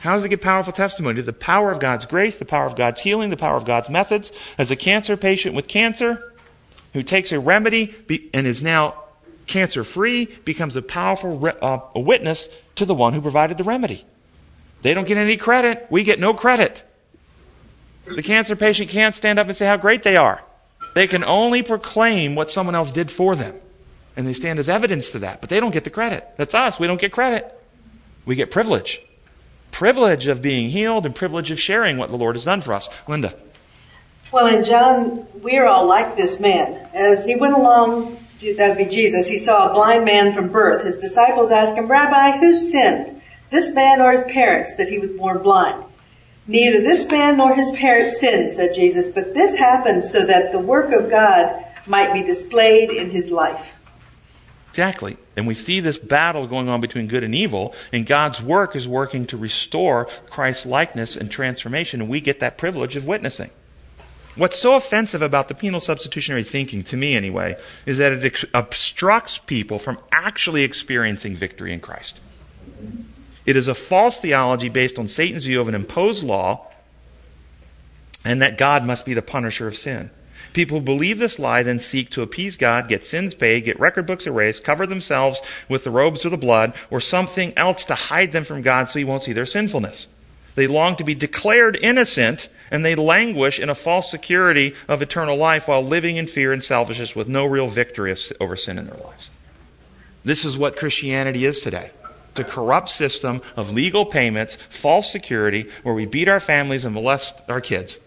How 0.00 0.12
does 0.12 0.24
it 0.24 0.28
give 0.28 0.40
powerful 0.40 0.72
testimony? 0.72 1.20
The 1.22 1.32
power 1.32 1.72
of 1.72 1.80
God's 1.80 2.06
grace, 2.06 2.38
the 2.38 2.44
power 2.44 2.66
of 2.66 2.76
God's 2.76 3.00
healing, 3.00 3.30
the 3.30 3.36
power 3.36 3.56
of 3.56 3.64
God's 3.64 3.90
methods. 3.90 4.30
As 4.56 4.70
a 4.70 4.76
cancer 4.76 5.16
patient 5.16 5.56
with 5.56 5.66
cancer 5.66 6.34
who 6.92 7.02
takes 7.02 7.32
a 7.32 7.40
remedy 7.40 7.94
and 8.32 8.46
is 8.46 8.62
now 8.62 9.02
cancer 9.46 9.82
free 9.82 10.26
becomes 10.44 10.76
a 10.76 10.82
powerful 10.82 11.44
uh, 11.46 11.80
a 11.94 12.00
witness 12.00 12.48
to 12.76 12.84
the 12.84 12.94
one 12.94 13.12
who 13.12 13.20
provided 13.20 13.58
the 13.58 13.64
remedy. 13.64 14.04
They 14.82 14.94
don't 14.94 15.06
get 15.06 15.16
any 15.16 15.36
credit. 15.36 15.86
We 15.90 16.04
get 16.04 16.20
no 16.20 16.32
credit. 16.32 16.84
The 18.06 18.22
cancer 18.22 18.54
patient 18.54 18.90
can't 18.90 19.16
stand 19.16 19.38
up 19.38 19.48
and 19.48 19.56
say 19.56 19.66
how 19.66 19.76
great 19.76 20.04
they 20.04 20.16
are. 20.16 20.42
They 20.94 21.08
can 21.08 21.24
only 21.24 21.62
proclaim 21.62 22.36
what 22.36 22.50
someone 22.50 22.74
else 22.74 22.92
did 22.92 23.10
for 23.10 23.34
them. 23.34 23.54
And 24.16 24.26
they 24.26 24.32
stand 24.32 24.58
as 24.58 24.68
evidence 24.68 25.10
to 25.12 25.18
that. 25.20 25.40
But 25.40 25.50
they 25.50 25.60
don't 25.60 25.72
get 25.72 25.84
the 25.84 25.90
credit. 25.90 26.26
That's 26.36 26.54
us. 26.54 26.78
We 26.78 26.86
don't 26.86 27.00
get 27.00 27.12
credit. 27.12 27.52
We 28.24 28.36
get 28.36 28.50
privilege 28.50 29.00
privilege 29.70 30.26
of 30.26 30.42
being 30.42 30.70
healed 30.70 31.06
and 31.06 31.14
privilege 31.14 31.50
of 31.50 31.60
sharing 31.60 31.96
what 31.96 32.10
the 32.10 32.16
Lord 32.16 32.36
has 32.36 32.44
done 32.44 32.60
for 32.60 32.72
us. 32.72 32.88
Linda. 33.06 33.34
Well, 34.30 34.46
in 34.46 34.64
John, 34.64 35.26
we're 35.42 35.66
all 35.66 35.86
like 35.86 36.16
this 36.16 36.38
man. 36.38 36.74
As 36.92 37.24
he 37.24 37.34
went 37.34 37.54
along, 37.54 38.18
that 38.56 38.68
would 38.68 38.78
be 38.78 38.84
Jesus, 38.94 39.26
he 39.26 39.38
saw 39.38 39.70
a 39.70 39.74
blind 39.74 40.04
man 40.04 40.34
from 40.34 40.48
birth. 40.52 40.84
His 40.84 40.98
disciples 40.98 41.50
asked 41.50 41.76
him, 41.76 41.90
Rabbi, 41.90 42.38
who 42.38 42.52
sinned, 42.52 43.22
this 43.50 43.72
man 43.74 44.00
or 44.00 44.12
his 44.12 44.22
parents, 44.22 44.74
that 44.74 44.90
he 44.90 44.98
was 44.98 45.10
born 45.10 45.42
blind? 45.42 45.84
Neither 46.46 46.80
this 46.80 47.10
man 47.10 47.36
nor 47.36 47.54
his 47.54 47.70
parents 47.72 48.20
sinned, 48.20 48.52
said 48.52 48.74
Jesus, 48.74 49.08
but 49.10 49.34
this 49.34 49.56
happened 49.56 50.04
so 50.04 50.24
that 50.26 50.52
the 50.52 50.58
work 50.58 50.92
of 50.92 51.10
God 51.10 51.64
might 51.86 52.12
be 52.12 52.22
displayed 52.22 52.90
in 52.90 53.10
his 53.10 53.30
life. 53.30 53.77
Exactly. 54.78 55.16
And 55.36 55.48
we 55.48 55.54
see 55.54 55.80
this 55.80 55.98
battle 55.98 56.46
going 56.46 56.68
on 56.68 56.80
between 56.80 57.08
good 57.08 57.24
and 57.24 57.34
evil, 57.34 57.74
and 57.92 58.06
God's 58.06 58.40
work 58.40 58.76
is 58.76 58.86
working 58.86 59.26
to 59.26 59.36
restore 59.36 60.04
Christ's 60.30 60.66
likeness 60.66 61.16
and 61.16 61.28
transformation, 61.28 62.00
and 62.00 62.08
we 62.08 62.20
get 62.20 62.38
that 62.38 62.56
privilege 62.56 62.94
of 62.94 63.04
witnessing. 63.04 63.50
What's 64.36 64.56
so 64.56 64.76
offensive 64.76 65.20
about 65.20 65.48
the 65.48 65.56
penal 65.56 65.80
substitutionary 65.80 66.44
thinking, 66.44 66.84
to 66.84 66.96
me 66.96 67.16
anyway, 67.16 67.56
is 67.86 67.98
that 67.98 68.12
it 68.12 68.44
obstructs 68.54 69.38
people 69.38 69.80
from 69.80 69.98
actually 70.12 70.62
experiencing 70.62 71.34
victory 71.34 71.72
in 71.72 71.80
Christ. 71.80 72.20
It 73.46 73.56
is 73.56 73.66
a 73.66 73.74
false 73.74 74.20
theology 74.20 74.68
based 74.68 74.96
on 74.96 75.08
Satan's 75.08 75.44
view 75.44 75.60
of 75.60 75.66
an 75.66 75.74
imposed 75.74 76.22
law 76.22 76.70
and 78.24 78.40
that 78.42 78.58
God 78.58 78.84
must 78.84 79.04
be 79.04 79.12
the 79.12 79.22
punisher 79.22 79.66
of 79.66 79.76
sin. 79.76 80.10
People 80.58 80.80
who 80.80 80.84
believe 80.84 81.20
this 81.20 81.38
lie 81.38 81.62
then 81.62 81.78
seek 81.78 82.10
to 82.10 82.22
appease 82.22 82.56
God, 82.56 82.88
get 82.88 83.06
sins 83.06 83.32
paid, 83.32 83.64
get 83.64 83.78
record 83.78 84.06
books 84.06 84.26
erased, 84.26 84.64
cover 84.64 84.88
themselves 84.88 85.40
with 85.68 85.84
the 85.84 85.90
robes 85.92 86.24
of 86.24 86.32
the 86.32 86.36
blood, 86.36 86.74
or 86.90 87.00
something 87.00 87.52
else 87.56 87.84
to 87.84 87.94
hide 87.94 88.32
them 88.32 88.42
from 88.42 88.62
God 88.62 88.88
so 88.88 88.98
he 88.98 89.04
won't 89.04 89.22
see 89.22 89.32
their 89.32 89.46
sinfulness. 89.46 90.08
They 90.56 90.66
long 90.66 90.96
to 90.96 91.04
be 91.04 91.14
declared 91.14 91.78
innocent, 91.80 92.48
and 92.72 92.84
they 92.84 92.96
languish 92.96 93.60
in 93.60 93.70
a 93.70 93.74
false 93.76 94.10
security 94.10 94.74
of 94.88 95.00
eternal 95.00 95.36
life 95.36 95.68
while 95.68 95.80
living 95.80 96.16
in 96.16 96.26
fear 96.26 96.52
and 96.52 96.60
selfishness 96.60 97.14
with 97.14 97.28
no 97.28 97.44
real 97.44 97.68
victory 97.68 98.16
over 98.40 98.56
sin 98.56 98.78
in 98.78 98.88
their 98.88 98.98
lives. 98.98 99.30
This 100.24 100.44
is 100.44 100.58
what 100.58 100.76
Christianity 100.76 101.44
is 101.44 101.60
today. 101.60 101.92
It's 102.30 102.40
a 102.40 102.42
corrupt 102.42 102.88
system 102.88 103.42
of 103.54 103.70
legal 103.70 104.04
payments, 104.06 104.56
false 104.56 105.12
security, 105.12 105.70
where 105.84 105.94
we 105.94 106.04
beat 106.04 106.26
our 106.26 106.40
families 106.40 106.84
and 106.84 106.96
molest 106.96 107.42
our 107.48 107.60
kids. 107.60 108.00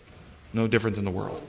No 0.53 0.67
different 0.67 0.97
than 0.97 1.05
the 1.05 1.11
world. 1.11 1.47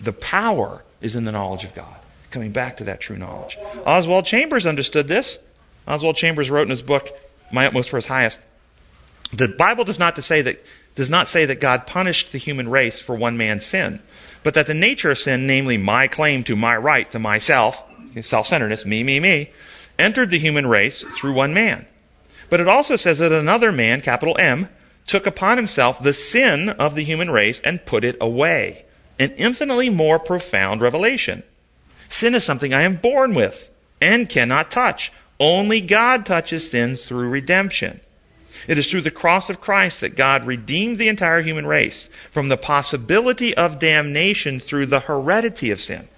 The 0.00 0.12
power 0.12 0.82
is 1.00 1.16
in 1.16 1.24
the 1.24 1.32
knowledge 1.32 1.64
of 1.64 1.74
God. 1.74 1.94
Coming 2.30 2.52
back 2.52 2.76
to 2.78 2.84
that 2.84 3.00
true 3.00 3.16
knowledge. 3.16 3.58
Oswald 3.84 4.24
Chambers 4.24 4.66
understood 4.66 5.08
this. 5.08 5.38
Oswald 5.86 6.16
Chambers 6.16 6.50
wrote 6.50 6.62
in 6.62 6.70
his 6.70 6.82
book, 6.82 7.10
My 7.52 7.66
Utmost 7.66 7.90
for 7.90 7.96
His 7.96 8.06
Highest, 8.06 8.38
the 9.32 9.48
Bible 9.48 9.84
does 9.84 9.98
not, 9.98 10.22
say 10.22 10.42
that, 10.42 10.64
does 10.94 11.10
not 11.10 11.28
say 11.28 11.44
that 11.44 11.60
God 11.60 11.86
punished 11.86 12.32
the 12.32 12.38
human 12.38 12.68
race 12.68 13.00
for 13.00 13.14
one 13.14 13.36
man's 13.36 13.66
sin, 13.66 14.00
but 14.42 14.54
that 14.54 14.66
the 14.66 14.74
nature 14.74 15.10
of 15.10 15.18
sin, 15.18 15.46
namely 15.46 15.76
my 15.76 16.08
claim 16.08 16.44
to 16.44 16.56
my 16.56 16.76
right 16.76 17.10
to 17.10 17.18
myself, 17.18 17.82
self 18.22 18.46
centeredness, 18.46 18.84
me, 18.84 19.02
me, 19.02 19.20
me, 19.20 19.50
entered 19.98 20.30
the 20.30 20.38
human 20.38 20.66
race 20.66 21.02
through 21.16 21.32
one 21.32 21.54
man. 21.54 21.86
But 22.48 22.60
it 22.60 22.68
also 22.68 22.96
says 22.96 23.18
that 23.18 23.32
another 23.32 23.70
man, 23.70 24.00
capital 24.02 24.36
M, 24.38 24.68
took 25.06 25.26
upon 25.26 25.56
himself 25.56 26.02
the 26.02 26.14
sin 26.14 26.68
of 26.70 26.94
the 26.94 27.04
human 27.04 27.30
race 27.30 27.60
and 27.60 27.84
put 27.86 28.04
it 28.04 28.16
away 28.20 28.84
an 29.20 29.32
infinitely 29.36 29.90
more 29.90 30.18
profound 30.18 30.80
revelation. 30.80 31.42
Sin 32.08 32.34
is 32.34 32.42
something 32.42 32.74
I 32.74 32.82
am 32.82 32.96
born 32.96 33.34
with 33.34 33.70
and 34.00 34.28
cannot 34.28 34.70
touch. 34.70 35.12
Only 35.38 35.80
God 35.80 36.26
touches 36.26 36.70
sin 36.70 36.96
through 36.96 37.28
redemption. 37.28 38.00
It 38.66 38.78
is 38.78 38.90
through 38.90 39.02
the 39.02 39.10
cross 39.10 39.48
of 39.48 39.60
Christ 39.60 40.00
that 40.00 40.16
God 40.16 40.46
redeemed 40.46 40.98
the 40.98 41.08
entire 41.08 41.42
human 41.42 41.66
race 41.66 42.08
from 42.32 42.48
the 42.48 42.56
possibility 42.56 43.56
of 43.56 43.78
damnation 43.78 44.58
through 44.58 44.86
the 44.86 45.00
heredity 45.00 45.70
of 45.70 45.80
sin. 45.80 46.08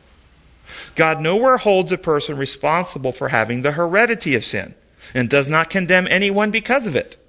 God 0.94 1.20
nowhere 1.20 1.58
holds 1.58 1.92
a 1.92 1.98
person 1.98 2.36
responsible 2.36 3.12
for 3.12 3.28
having 3.28 3.62
the 3.62 3.72
heredity 3.72 4.34
of 4.34 4.44
sin 4.44 4.74
and 5.12 5.28
does 5.28 5.48
not 5.48 5.70
condemn 5.70 6.06
anyone 6.08 6.50
because 6.50 6.86
of 6.86 6.96
it. 6.96 7.21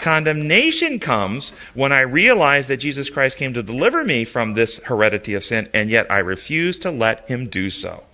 Condemnation 0.00 0.98
comes 0.98 1.50
when 1.74 1.92
I 1.92 2.00
realize 2.00 2.66
that 2.66 2.78
Jesus 2.78 3.10
Christ 3.10 3.36
came 3.36 3.54
to 3.54 3.62
deliver 3.62 4.04
me 4.04 4.24
from 4.24 4.54
this 4.54 4.78
heredity 4.84 5.34
of 5.34 5.44
sin, 5.44 5.68
and 5.74 5.90
yet 5.90 6.10
I 6.10 6.18
refuse 6.18 6.78
to 6.80 6.90
let 6.90 7.28
him 7.28 7.48
do 7.48 7.70
so. 7.70 8.04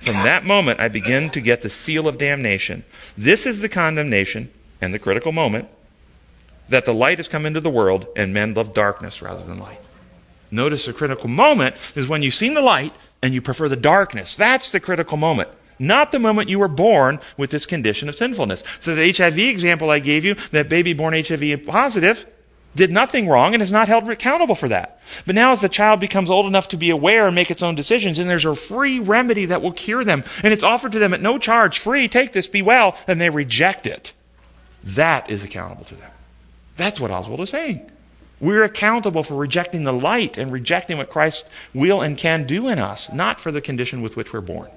From 0.00 0.14
that 0.24 0.44
moment, 0.44 0.80
I 0.80 0.88
begin 0.88 1.30
to 1.30 1.40
get 1.40 1.62
the 1.62 1.70
seal 1.70 2.08
of 2.08 2.18
damnation. 2.18 2.84
This 3.16 3.46
is 3.46 3.60
the 3.60 3.68
condemnation 3.68 4.50
and 4.80 4.92
the 4.92 4.98
critical 4.98 5.32
moment 5.32 5.68
that 6.68 6.84
the 6.84 6.94
light 6.94 7.18
has 7.18 7.28
come 7.28 7.46
into 7.46 7.60
the 7.60 7.70
world 7.70 8.06
and 8.16 8.32
men 8.34 8.54
love 8.54 8.74
darkness 8.74 9.22
rather 9.22 9.44
than 9.44 9.58
light. 9.58 9.80
Notice 10.50 10.86
the 10.86 10.92
critical 10.92 11.28
moment 11.28 11.76
is 11.94 12.08
when 12.08 12.22
you've 12.22 12.34
seen 12.34 12.54
the 12.54 12.62
light 12.62 12.92
and 13.22 13.34
you 13.34 13.42
prefer 13.42 13.68
the 13.68 13.76
darkness. 13.76 14.34
That's 14.34 14.70
the 14.70 14.80
critical 14.80 15.16
moment. 15.16 15.48
Not 15.78 16.12
the 16.12 16.18
moment 16.18 16.48
you 16.48 16.58
were 16.58 16.68
born 16.68 17.20
with 17.36 17.50
this 17.50 17.66
condition 17.66 18.08
of 18.08 18.16
sinfulness. 18.16 18.62
So 18.80 18.94
the 18.94 19.12
HIV 19.12 19.38
example 19.38 19.90
I 19.90 19.98
gave 19.98 20.24
you, 20.24 20.34
that 20.52 20.68
baby 20.68 20.92
born 20.92 21.14
HIV 21.14 21.66
positive, 21.66 22.26
did 22.76 22.90
nothing 22.90 23.28
wrong 23.28 23.54
and 23.54 23.62
is 23.62 23.72
not 23.72 23.88
held 23.88 24.08
accountable 24.08 24.54
for 24.54 24.68
that. 24.68 25.00
But 25.26 25.34
now 25.34 25.52
as 25.52 25.60
the 25.60 25.68
child 25.68 26.00
becomes 26.00 26.30
old 26.30 26.46
enough 26.46 26.68
to 26.68 26.76
be 26.76 26.90
aware 26.90 27.26
and 27.26 27.34
make 27.34 27.50
its 27.50 27.62
own 27.62 27.74
decisions, 27.74 28.18
and 28.18 28.28
there's 28.28 28.44
a 28.44 28.54
free 28.54 28.98
remedy 28.98 29.46
that 29.46 29.62
will 29.62 29.72
cure 29.72 30.04
them, 30.04 30.24
and 30.42 30.52
it's 30.52 30.64
offered 30.64 30.92
to 30.92 30.98
them 30.98 31.14
at 31.14 31.22
no 31.22 31.38
charge, 31.38 31.78
free, 31.78 32.08
take 32.08 32.32
this, 32.32 32.48
be 32.48 32.62
well, 32.62 32.96
and 33.06 33.20
they 33.20 33.30
reject 33.30 33.86
it. 33.86 34.12
That 34.82 35.30
is 35.30 35.44
accountable 35.44 35.84
to 35.84 35.94
them. 35.94 36.10
That's 36.76 37.00
what 37.00 37.10
Oswald 37.10 37.40
is 37.40 37.50
saying. 37.50 37.90
We're 38.40 38.64
accountable 38.64 39.22
for 39.22 39.36
rejecting 39.36 39.84
the 39.84 39.92
light 39.92 40.36
and 40.36 40.50
rejecting 40.50 40.98
what 40.98 41.08
Christ 41.08 41.46
will 41.72 42.02
and 42.02 42.18
can 42.18 42.44
do 42.46 42.68
in 42.68 42.78
us, 42.78 43.10
not 43.12 43.38
for 43.38 43.52
the 43.52 43.60
condition 43.60 44.02
with 44.02 44.16
which 44.16 44.32
we're 44.32 44.40
born. 44.40 44.70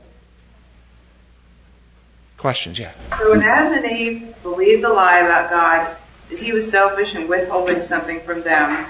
Questions? 2.38 2.78
Yeah. 2.78 2.94
So 3.18 3.32
when 3.32 3.44
Adam 3.44 3.84
and 3.84 3.86
Eve 3.86 4.36
believed 4.44 4.84
the 4.84 4.90
lie 4.90 5.20
about 5.20 5.50
God, 5.50 5.98
that 6.30 6.40
he 6.40 6.52
was 6.54 6.70
selfish 6.70 7.16
and 7.16 7.28
withholding 7.28 7.82
something 7.82 8.20
from 8.22 8.42
them, 8.42 8.86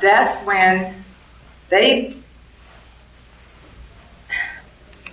that's 0.00 0.34
when 0.44 0.94
they 1.68 2.16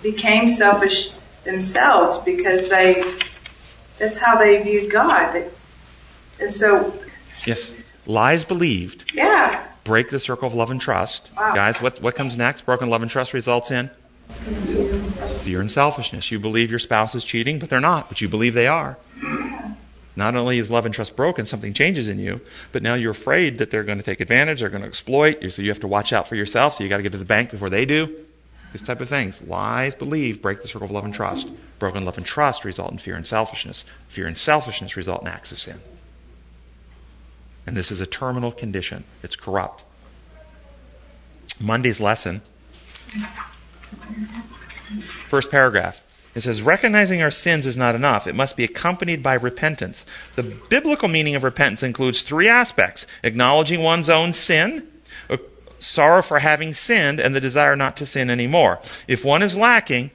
became 0.02 0.48
selfish 0.48 1.10
themselves 1.44 2.18
because 2.18 2.68
they 2.68 3.02
that's 3.98 4.18
how 4.18 4.36
they 4.36 4.62
viewed 4.62 4.90
God. 4.90 5.44
And 6.40 6.52
so 6.52 6.92
Yes. 7.46 7.82
Lies 8.06 8.44
believed 8.44 9.12
yeah. 9.14 9.64
break 9.84 10.10
the 10.10 10.18
circle 10.18 10.46
of 10.48 10.54
love 10.54 10.70
and 10.70 10.80
trust. 10.80 11.30
Wow. 11.36 11.54
Guys, 11.54 11.80
what, 11.80 12.02
what 12.02 12.16
comes 12.16 12.36
next? 12.36 12.66
Broken 12.66 12.88
love 12.90 13.02
and 13.02 13.10
trust 13.10 13.32
results 13.32 13.70
in 13.70 13.90
fear 15.40 15.60
and 15.60 15.70
selfishness. 15.70 16.30
You 16.30 16.38
believe 16.38 16.70
your 16.70 16.78
spouse 16.78 17.14
is 17.14 17.24
cheating, 17.24 17.58
but 17.58 17.70
they're 17.70 17.80
not, 17.80 18.08
but 18.08 18.20
you 18.20 18.28
believe 18.28 18.54
they 18.54 18.66
are. 18.66 18.96
Not 20.16 20.34
only 20.34 20.58
is 20.58 20.70
love 20.70 20.84
and 20.84 20.94
trust 20.94 21.16
broken, 21.16 21.46
something 21.46 21.72
changes 21.72 22.08
in 22.08 22.18
you, 22.18 22.40
but 22.72 22.82
now 22.82 22.94
you're 22.94 23.12
afraid 23.12 23.58
that 23.58 23.70
they're 23.70 23.84
going 23.84 23.98
to 23.98 24.04
take 24.04 24.20
advantage, 24.20 24.60
they're 24.60 24.68
going 24.68 24.82
to 24.82 24.88
exploit 24.88 25.40
you, 25.40 25.50
so 25.50 25.62
you 25.62 25.70
have 25.70 25.80
to 25.80 25.86
watch 25.86 26.12
out 26.12 26.28
for 26.28 26.34
yourself, 26.34 26.74
so 26.74 26.84
you 26.84 26.90
got 26.90 26.98
to 26.98 27.02
get 27.02 27.12
to 27.12 27.18
the 27.18 27.24
bank 27.24 27.50
before 27.50 27.70
they 27.70 27.84
do. 27.84 28.24
These 28.72 28.82
type 28.82 29.00
of 29.00 29.08
things. 29.08 29.42
Lies 29.42 29.94
believe, 29.94 30.42
break 30.42 30.62
the 30.62 30.68
circle 30.68 30.84
of 30.84 30.90
love 30.90 31.04
and 31.04 31.14
trust. 31.14 31.48
Broken 31.78 32.04
love 32.04 32.18
and 32.18 32.26
trust 32.26 32.64
result 32.64 32.92
in 32.92 32.98
fear 32.98 33.16
and 33.16 33.26
selfishness. 33.26 33.84
Fear 34.08 34.26
and 34.26 34.38
selfishness 34.38 34.96
result 34.96 35.22
in 35.22 35.28
acts 35.28 35.52
of 35.52 35.58
sin. 35.58 35.80
And 37.66 37.76
this 37.76 37.90
is 37.90 38.00
a 38.00 38.06
terminal 38.06 38.52
condition. 38.52 39.04
It's 39.22 39.36
corrupt. 39.36 39.84
Monday's 41.60 42.00
lesson, 42.00 42.42
first 45.28 45.50
paragraph. 45.50 46.02
It 46.34 46.42
says, 46.42 46.62
recognizing 46.62 47.22
our 47.22 47.30
sins 47.30 47.66
is 47.66 47.76
not 47.76 47.96
enough. 47.96 48.26
It 48.26 48.36
must 48.36 48.56
be 48.56 48.62
accompanied 48.62 49.22
by 49.22 49.34
repentance. 49.34 50.06
The 50.36 50.44
biblical 50.44 51.08
meaning 51.08 51.34
of 51.34 51.42
repentance 51.42 51.82
includes 51.82 52.22
three 52.22 52.48
aspects 52.48 53.04
acknowledging 53.24 53.82
one's 53.82 54.08
own 54.08 54.32
sin, 54.32 54.86
sorrow 55.80 56.22
for 56.22 56.38
having 56.38 56.74
sinned, 56.74 57.18
and 57.18 57.34
the 57.34 57.40
desire 57.40 57.74
not 57.74 57.96
to 57.96 58.06
sin 58.06 58.30
anymore. 58.30 58.78
If 59.08 59.24
one 59.24 59.42
is 59.42 59.56
lacking, 59.56 60.10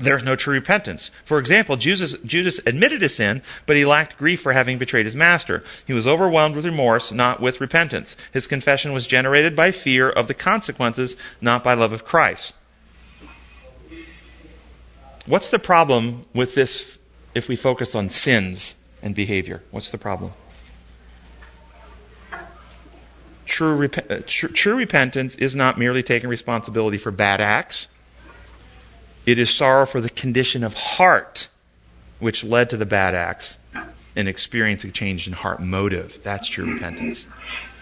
there's 0.00 0.24
no 0.24 0.34
true 0.34 0.54
repentance. 0.54 1.10
For 1.24 1.38
example, 1.38 1.76
Judas, 1.76 2.18
Judas 2.22 2.58
admitted 2.66 3.02
his 3.02 3.14
sin, 3.14 3.42
but 3.66 3.76
he 3.76 3.84
lacked 3.84 4.18
grief 4.18 4.40
for 4.40 4.52
having 4.52 4.78
betrayed 4.78 5.06
his 5.06 5.14
master. 5.14 5.62
He 5.86 5.92
was 5.92 6.06
overwhelmed 6.06 6.56
with 6.56 6.64
remorse, 6.64 7.12
not 7.12 7.40
with 7.40 7.60
repentance. 7.60 8.16
His 8.32 8.48
confession 8.48 8.92
was 8.92 9.06
generated 9.06 9.54
by 9.54 9.70
fear 9.70 10.10
of 10.10 10.26
the 10.26 10.34
consequences, 10.34 11.16
not 11.40 11.62
by 11.62 11.74
love 11.74 11.92
of 11.92 12.04
Christ. 12.04 12.54
What's 15.26 15.48
the 15.48 15.58
problem 15.58 16.24
with 16.34 16.54
this 16.54 16.98
if 17.34 17.48
we 17.48 17.54
focus 17.54 17.94
on 17.94 18.10
sins 18.10 18.74
and 19.02 19.14
behavior? 19.14 19.62
What's 19.70 19.90
the 19.90 19.98
problem? 19.98 20.32
True, 23.46 23.74
rep- 23.74 24.10
uh, 24.10 24.20
tr- 24.26 24.48
true 24.48 24.74
repentance 24.74 25.34
is 25.36 25.54
not 25.54 25.78
merely 25.78 26.02
taking 26.02 26.28
responsibility 26.28 26.98
for 26.98 27.10
bad 27.10 27.40
acts. 27.40 27.86
It 29.24 29.38
is 29.38 29.50
sorrow 29.50 29.86
for 29.86 30.00
the 30.00 30.10
condition 30.10 30.64
of 30.64 30.74
heart 30.74 31.48
which 32.18 32.42
led 32.42 32.70
to 32.70 32.76
the 32.76 32.86
bad 32.86 33.14
acts 33.14 33.58
and 34.16 34.28
experiencing 34.28 34.90
a 34.90 34.92
change 34.92 35.26
in 35.26 35.34
heart 35.34 35.60
motive. 35.60 36.20
That's 36.22 36.48
true 36.48 36.72
repentance. 36.72 37.26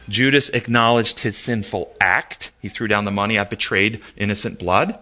Judas 0.08 0.48
acknowledged 0.50 1.20
his 1.20 1.38
sinful 1.38 1.94
act. 2.00 2.50
He 2.60 2.68
threw 2.68 2.88
down 2.88 3.04
the 3.04 3.10
money. 3.10 3.38
I 3.38 3.44
betrayed 3.44 4.00
innocent 4.16 4.58
blood. 4.58 4.98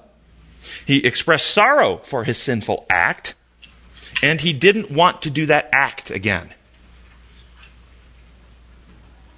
He 0.86 1.04
expressed 1.04 1.50
sorrow 1.50 1.98
for 2.04 2.24
his 2.24 2.38
sinful 2.38 2.86
act, 2.90 3.34
and 4.22 4.40
he 4.40 4.52
didn't 4.52 4.90
want 4.90 5.22
to 5.22 5.30
do 5.30 5.46
that 5.46 5.68
act 5.72 6.10
again. 6.10 6.54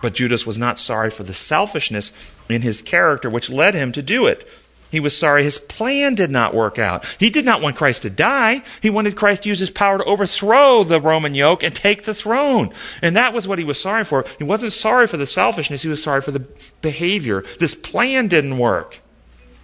But 0.00 0.14
Judas 0.14 0.46
was 0.46 0.58
not 0.58 0.78
sorry 0.78 1.10
for 1.10 1.24
the 1.24 1.34
selfishness 1.34 2.12
in 2.48 2.62
his 2.62 2.80
character 2.80 3.28
which 3.28 3.50
led 3.50 3.74
him 3.74 3.92
to 3.92 4.02
do 4.02 4.26
it. 4.26 4.48
He 4.90 4.98
was 4.98 5.16
sorry 5.16 5.44
his 5.44 5.58
plan 5.58 6.16
did 6.16 6.30
not 6.30 6.54
work 6.54 6.78
out. 6.78 7.04
He 7.18 7.30
did 7.30 7.44
not 7.44 7.62
want 7.62 7.76
Christ 7.76 8.02
to 8.02 8.10
die. 8.10 8.62
He 8.80 8.90
wanted 8.90 9.16
Christ 9.16 9.44
to 9.44 9.48
use 9.48 9.60
his 9.60 9.70
power 9.70 9.98
to 9.98 10.04
overthrow 10.04 10.82
the 10.82 11.00
Roman 11.00 11.34
yoke 11.34 11.62
and 11.62 11.74
take 11.74 12.04
the 12.04 12.14
throne. 12.14 12.72
And 13.00 13.16
that 13.16 13.32
was 13.32 13.46
what 13.46 13.60
he 13.60 13.64
was 13.64 13.80
sorry 13.80 14.04
for. 14.04 14.24
He 14.38 14.44
wasn't 14.44 14.72
sorry 14.72 15.06
for 15.06 15.16
the 15.16 15.26
selfishness, 15.26 15.82
he 15.82 15.88
was 15.88 16.02
sorry 16.02 16.20
for 16.20 16.32
the 16.32 16.44
behavior. 16.82 17.44
This 17.60 17.74
plan 17.74 18.26
didn't 18.26 18.58
work. 18.58 19.00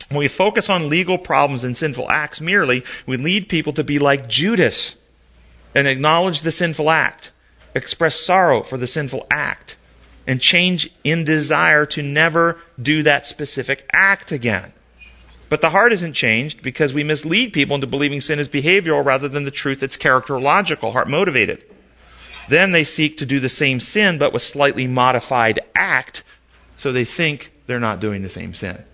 When 0.08 0.18
we 0.18 0.28
focus 0.28 0.70
on 0.70 0.88
legal 0.88 1.18
problems 1.18 1.64
and 1.64 1.76
sinful 1.76 2.10
acts 2.10 2.40
merely, 2.40 2.84
we 3.06 3.16
lead 3.16 3.48
people 3.48 3.72
to 3.72 3.84
be 3.84 3.98
like 3.98 4.28
Judas 4.28 4.96
and 5.74 5.88
acknowledge 5.88 6.42
the 6.42 6.52
sinful 6.52 6.90
act, 6.90 7.32
express 7.74 8.18
sorrow 8.20 8.62
for 8.62 8.78
the 8.78 8.86
sinful 8.86 9.26
act, 9.30 9.76
and 10.26 10.40
change 10.40 10.90
in 11.02 11.24
desire 11.24 11.86
to 11.86 12.02
never 12.02 12.58
do 12.80 13.02
that 13.02 13.26
specific 13.26 13.88
act 13.92 14.30
again. 14.30 14.72
But 15.48 15.60
the 15.60 15.70
heart 15.70 15.92
isn't 15.92 16.14
changed 16.14 16.62
because 16.62 16.92
we 16.92 17.04
mislead 17.04 17.52
people 17.52 17.74
into 17.74 17.86
believing 17.86 18.20
sin 18.20 18.38
is 18.38 18.48
behavioral 18.48 19.04
rather 19.04 19.28
than 19.28 19.44
the 19.44 19.50
truth 19.50 19.80
that's 19.80 19.96
characterological, 19.96 20.92
heart 20.92 21.08
motivated. 21.08 21.62
Then 22.48 22.72
they 22.72 22.84
seek 22.84 23.18
to 23.18 23.26
do 23.26 23.40
the 23.40 23.48
same 23.48 23.80
sin 23.80 24.18
but 24.18 24.32
with 24.32 24.42
slightly 24.42 24.86
modified 24.86 25.60
act 25.74 26.22
so 26.76 26.92
they 26.92 27.04
think 27.04 27.52
they're 27.66 27.80
not 27.80 28.00
doing 28.00 28.22
the 28.22 28.28
same 28.28 28.54
sin. 28.54 28.84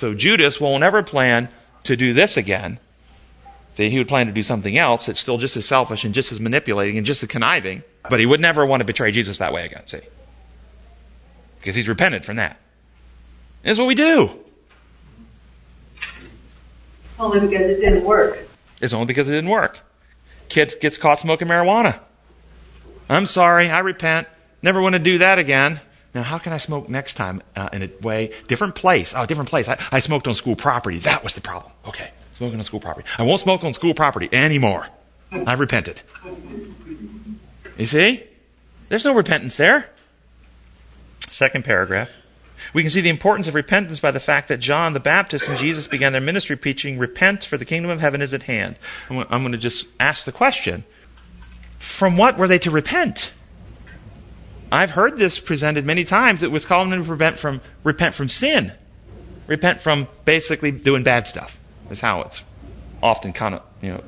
So 0.00 0.14
Judas 0.14 0.58
won't 0.58 0.82
ever 0.82 1.02
plan 1.02 1.50
to 1.84 1.94
do 1.94 2.14
this 2.14 2.38
again. 2.38 2.78
See, 3.74 3.90
he 3.90 3.98
would 3.98 4.08
plan 4.08 4.28
to 4.28 4.32
do 4.32 4.42
something 4.42 4.78
else 4.78 5.04
that's 5.04 5.20
still 5.20 5.36
just 5.36 5.58
as 5.58 5.66
selfish 5.66 6.04
and 6.04 6.14
just 6.14 6.32
as 6.32 6.40
manipulating 6.40 6.96
and 6.96 7.06
just 7.06 7.22
as 7.22 7.28
conniving, 7.28 7.82
but 8.08 8.18
he 8.18 8.24
would 8.24 8.40
never 8.40 8.64
want 8.64 8.80
to 8.80 8.86
betray 8.86 9.12
Jesus 9.12 9.36
that 9.38 9.52
way 9.52 9.66
again, 9.66 9.82
see? 9.84 10.00
Because 11.58 11.74
he's 11.74 11.86
repented 11.86 12.24
from 12.24 12.36
that. 12.36 12.52
And 13.62 13.68
that's 13.68 13.78
what 13.78 13.88
we 13.88 13.94
do. 13.94 14.30
Only 17.18 17.40
because 17.40 17.68
it 17.68 17.80
didn't 17.82 18.04
work. 18.04 18.38
It's 18.80 18.94
only 18.94 19.04
because 19.04 19.28
it 19.28 19.32
didn't 19.32 19.50
work. 19.50 19.80
Kid 20.48 20.76
gets 20.80 20.96
caught 20.96 21.20
smoking 21.20 21.46
marijuana. 21.46 22.00
I'm 23.10 23.26
sorry, 23.26 23.68
I 23.68 23.80
repent. 23.80 24.28
Never 24.62 24.80
want 24.80 24.94
to 24.94 24.98
do 24.98 25.18
that 25.18 25.38
again. 25.38 25.78
Now, 26.14 26.22
how 26.22 26.38
can 26.38 26.52
I 26.52 26.58
smoke 26.58 26.88
next 26.88 27.14
time 27.14 27.42
uh, 27.54 27.68
in 27.72 27.82
a 27.82 27.90
way? 28.02 28.32
Different 28.48 28.74
place. 28.74 29.14
Oh, 29.14 29.26
different 29.26 29.48
place. 29.48 29.68
I, 29.68 29.80
I 29.92 30.00
smoked 30.00 30.26
on 30.26 30.34
school 30.34 30.56
property. 30.56 30.98
That 30.98 31.22
was 31.22 31.34
the 31.34 31.40
problem. 31.40 31.72
Okay, 31.86 32.10
smoking 32.34 32.58
on 32.58 32.64
school 32.64 32.80
property. 32.80 33.06
I 33.16 33.22
won't 33.22 33.40
smoke 33.40 33.62
on 33.62 33.74
school 33.74 33.94
property 33.94 34.28
anymore. 34.32 34.86
I've 35.30 35.60
repented. 35.60 36.00
You 37.78 37.86
see? 37.86 38.24
There's 38.88 39.04
no 39.04 39.14
repentance 39.14 39.56
there. 39.56 39.88
Second 41.30 41.64
paragraph. 41.64 42.10
We 42.74 42.82
can 42.82 42.90
see 42.90 43.00
the 43.00 43.08
importance 43.08 43.48
of 43.48 43.54
repentance 43.54 44.00
by 44.00 44.10
the 44.10 44.20
fact 44.20 44.48
that 44.48 44.58
John 44.58 44.92
the 44.92 45.00
Baptist 45.00 45.48
and 45.48 45.56
Jesus 45.58 45.86
began 45.86 46.12
their 46.12 46.20
ministry 46.20 46.56
preaching, 46.56 46.98
Repent, 46.98 47.44
for 47.44 47.56
the 47.56 47.64
kingdom 47.64 47.90
of 47.90 48.00
heaven 48.00 48.20
is 48.20 48.34
at 48.34 48.42
hand. 48.44 48.76
I'm 49.08 49.42
going 49.42 49.52
to 49.52 49.58
just 49.58 49.86
ask 49.98 50.24
the 50.24 50.32
question 50.32 50.84
from 51.78 52.16
what 52.16 52.36
were 52.36 52.48
they 52.48 52.58
to 52.58 52.70
repent? 52.70 53.30
I've 54.72 54.92
heard 54.92 55.18
this 55.18 55.40
presented 55.40 55.84
many 55.84 56.04
times. 56.04 56.42
It 56.42 56.50
was 56.50 56.64
calling 56.64 56.90
them 56.90 57.04
to 57.04 57.10
repent 57.10 57.38
from, 57.38 57.60
repent 57.82 58.14
from 58.14 58.28
sin. 58.28 58.72
Repent 59.46 59.80
from 59.80 60.06
basically 60.24 60.70
doing 60.70 61.02
bad 61.02 61.26
stuff, 61.26 61.58
is 61.90 62.00
how 62.00 62.22
it's 62.22 62.44
often 63.02 63.32
conno- 63.32 63.62
you 63.82 63.90
know, 63.90 64.04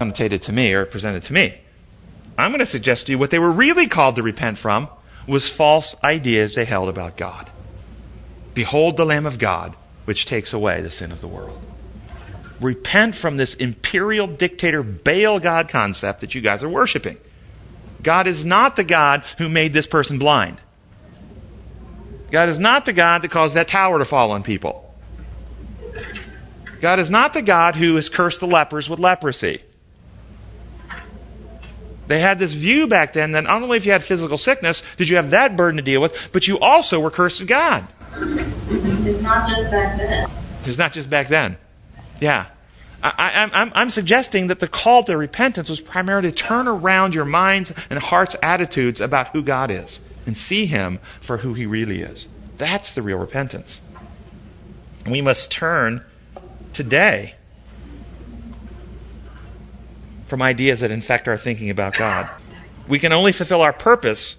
connotated 0.00 0.40
to 0.42 0.52
me 0.52 0.72
or 0.72 0.86
presented 0.86 1.22
to 1.24 1.32
me. 1.34 1.58
I'm 2.38 2.50
going 2.50 2.60
to 2.60 2.66
suggest 2.66 3.06
to 3.06 3.12
you 3.12 3.18
what 3.18 3.30
they 3.30 3.38
were 3.38 3.50
really 3.50 3.88
called 3.88 4.16
to 4.16 4.22
repent 4.22 4.56
from 4.58 4.88
was 5.26 5.48
false 5.48 5.94
ideas 6.02 6.54
they 6.54 6.64
held 6.64 6.88
about 6.88 7.16
God. 7.16 7.50
Behold 8.54 8.96
the 8.96 9.04
Lamb 9.04 9.26
of 9.26 9.38
God, 9.38 9.74
which 10.06 10.24
takes 10.24 10.52
away 10.52 10.80
the 10.80 10.90
sin 10.90 11.12
of 11.12 11.20
the 11.20 11.28
world. 11.28 11.62
Repent 12.60 13.14
from 13.14 13.36
this 13.36 13.54
imperial 13.54 14.26
dictator 14.26 14.82
Baal 14.82 15.40
God 15.40 15.68
concept 15.68 16.20
that 16.22 16.34
you 16.34 16.40
guys 16.40 16.62
are 16.62 16.68
worshiping. 16.68 17.18
God 18.02 18.26
is 18.26 18.44
not 18.44 18.76
the 18.76 18.84
God 18.84 19.24
who 19.38 19.48
made 19.48 19.72
this 19.72 19.86
person 19.86 20.18
blind. 20.18 20.60
God 22.30 22.48
is 22.48 22.58
not 22.58 22.84
the 22.84 22.92
God 22.92 23.22
that 23.22 23.30
caused 23.30 23.54
that 23.54 23.68
tower 23.68 23.98
to 23.98 24.04
fall 24.04 24.32
on 24.32 24.42
people. 24.42 24.82
God 26.80 26.98
is 26.98 27.10
not 27.10 27.32
the 27.32 27.42
God 27.42 27.76
who 27.76 27.96
has 27.96 28.08
cursed 28.08 28.40
the 28.40 28.46
lepers 28.46 28.88
with 28.88 28.98
leprosy. 28.98 29.62
They 32.06 32.20
had 32.20 32.38
this 32.38 32.52
view 32.52 32.86
back 32.86 33.14
then 33.14 33.32
that 33.32 33.44
not 33.44 33.62
only 33.62 33.76
if 33.76 33.86
you 33.86 33.92
had 33.92 34.04
physical 34.04 34.38
sickness 34.38 34.82
did 34.96 35.08
you 35.08 35.16
have 35.16 35.30
that 35.30 35.56
burden 35.56 35.76
to 35.76 35.82
deal 35.82 36.00
with, 36.00 36.30
but 36.32 36.46
you 36.46 36.58
also 36.58 37.00
were 37.00 37.10
cursed 37.10 37.40
of 37.40 37.48
God. 37.48 37.86
It's 38.12 39.22
not 39.22 39.48
just 39.48 39.70
back 39.70 39.96
then. 39.98 40.30
It's 40.64 40.78
not 40.78 40.92
just 40.92 41.10
back 41.10 41.28
then. 41.28 41.56
Yeah. 42.20 42.46
I, 43.16 43.50
am 43.52 43.72
I'm 43.74 43.90
suggesting 43.90 44.48
that 44.48 44.60
the 44.60 44.68
call 44.68 45.04
to 45.04 45.16
repentance 45.16 45.68
was 45.68 45.80
primarily 45.80 46.30
to 46.30 46.34
turn 46.34 46.66
around 46.66 47.14
your 47.14 47.24
minds 47.24 47.72
and 47.90 47.98
heart's 47.98 48.36
attitudes 48.42 49.00
about 49.00 49.28
who 49.28 49.42
God 49.42 49.70
is 49.70 50.00
and 50.24 50.36
see 50.36 50.66
Him 50.66 50.98
for 51.20 51.38
who 51.38 51.54
He 51.54 51.66
really 51.66 52.02
is. 52.02 52.28
That's 52.58 52.92
the 52.92 53.02
real 53.02 53.18
repentance. 53.18 53.80
We 55.06 55.20
must 55.20 55.50
turn 55.50 56.04
today 56.72 57.34
from 60.26 60.42
ideas 60.42 60.80
that 60.80 60.90
infect 60.90 61.28
our 61.28 61.36
thinking 61.36 61.70
about 61.70 61.94
God. 61.94 62.28
We 62.88 62.98
can 62.98 63.12
only 63.12 63.32
fulfill 63.32 63.62
our 63.62 63.72
purpose, 63.72 64.36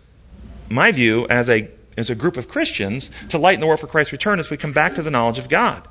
my 0.70 0.92
view, 0.92 1.28
as 1.30 1.50
a, 1.50 1.70
as 1.98 2.10
a 2.10 2.16
group 2.16 2.38
of 2.38 2.48
Christians, 2.48 3.10
to 3.30 3.38
lighten 3.38 3.62
the 3.62 3.68
world 3.68 3.80
for 3.80 3.88
Christ's 3.88 4.12
return 4.12 4.40
as 4.40 4.50
we 4.50 4.58
come 4.58 4.74
back 4.74 4.96
to 4.96 5.02
the 5.02 5.12
knowledge 5.12 5.38
of 5.38 5.48
God. 5.48 5.88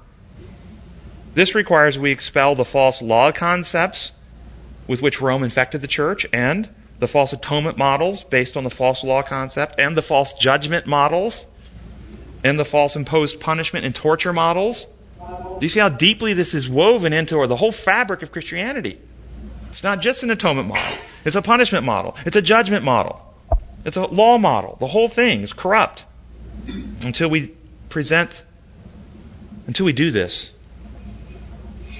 This 1.37 1.55
requires 1.55 1.99
we 1.99 2.13
expel 2.13 2.55
the 2.55 2.65
false 2.65 3.03
law 3.03 3.31
concepts 3.31 4.13
with 4.87 5.03
which 5.03 5.21
Rome 5.21 5.45
infected 5.45 5.83
the 5.83 5.87
church 5.87 6.25
and 6.33 6.67
the 6.99 7.07
false 7.07 7.35
atonement 7.35 7.77
models 7.77 8.25
based 8.25 8.57
on 8.57 8.65
the 8.65 8.71
false 8.71 9.05
law 9.05 9.21
concept 9.21 9.79
and 9.79 9.99
the 9.99 10.01
false 10.01 10.33
judgment 10.33 10.87
models 10.87 11.47
and 12.43 12.59
the 12.59 12.65
false 12.65 12.97
imposed 12.97 13.39
punishment 13.39 13.85
and 13.85 13.95
torture 13.95 14.33
models. 14.33 14.87
Do 15.21 15.59
you 15.61 15.69
see 15.69 15.79
how 15.79 15.91
deeply 15.91 16.33
this 16.33 16.55
is 16.55 16.71
woven 16.71 17.13
into 17.13 17.37
or 17.37 17.47
the 17.47 17.57
whole 17.57 17.71
fabric 17.71 18.23
of 18.23 18.33
Christianity? 18.33 18.99
It's 19.69 19.83
not 19.83 20.01
just 20.01 20.23
an 20.23 20.31
atonement 20.31 20.69
model. 20.69 20.99
It's 21.27 21.37
a 21.37 21.43
punishment 21.43 21.85
model. 21.85 22.17
It's 22.25 22.37
a 22.37 22.41
judgment 22.41 22.83
model. 22.83 23.21
It's 23.85 23.99
a 23.99 24.07
law 24.07 24.39
model. 24.39 24.79
The 24.81 24.87
whole 24.87 25.09
thing 25.09 25.43
is 25.43 25.53
corrupt. 25.53 26.07
Until 27.03 27.29
we 27.29 27.55
present, 27.91 28.43
until 29.67 29.85
we 29.85 29.93
do 29.93 30.11
this, 30.11 30.55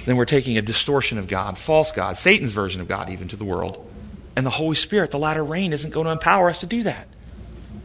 then 0.07 0.15
we're 0.15 0.25
taking 0.25 0.57
a 0.57 0.61
distortion 0.61 1.17
of 1.17 1.27
God, 1.27 1.57
false 1.57 1.91
God, 1.91 2.17
Satan's 2.17 2.53
version 2.53 2.79
of 2.79 2.87
God, 2.87 3.09
even 3.09 3.27
to 3.27 3.35
the 3.35 3.43
world. 3.43 3.85
And 4.37 4.45
the 4.45 4.51
Holy 4.51 4.75
Spirit, 4.75 5.11
the 5.11 5.19
latter 5.19 5.43
rain, 5.43 5.73
isn't 5.73 5.93
going 5.93 6.05
to 6.05 6.11
empower 6.11 6.49
us 6.49 6.59
to 6.59 6.65
do 6.65 6.83
that. 6.83 7.07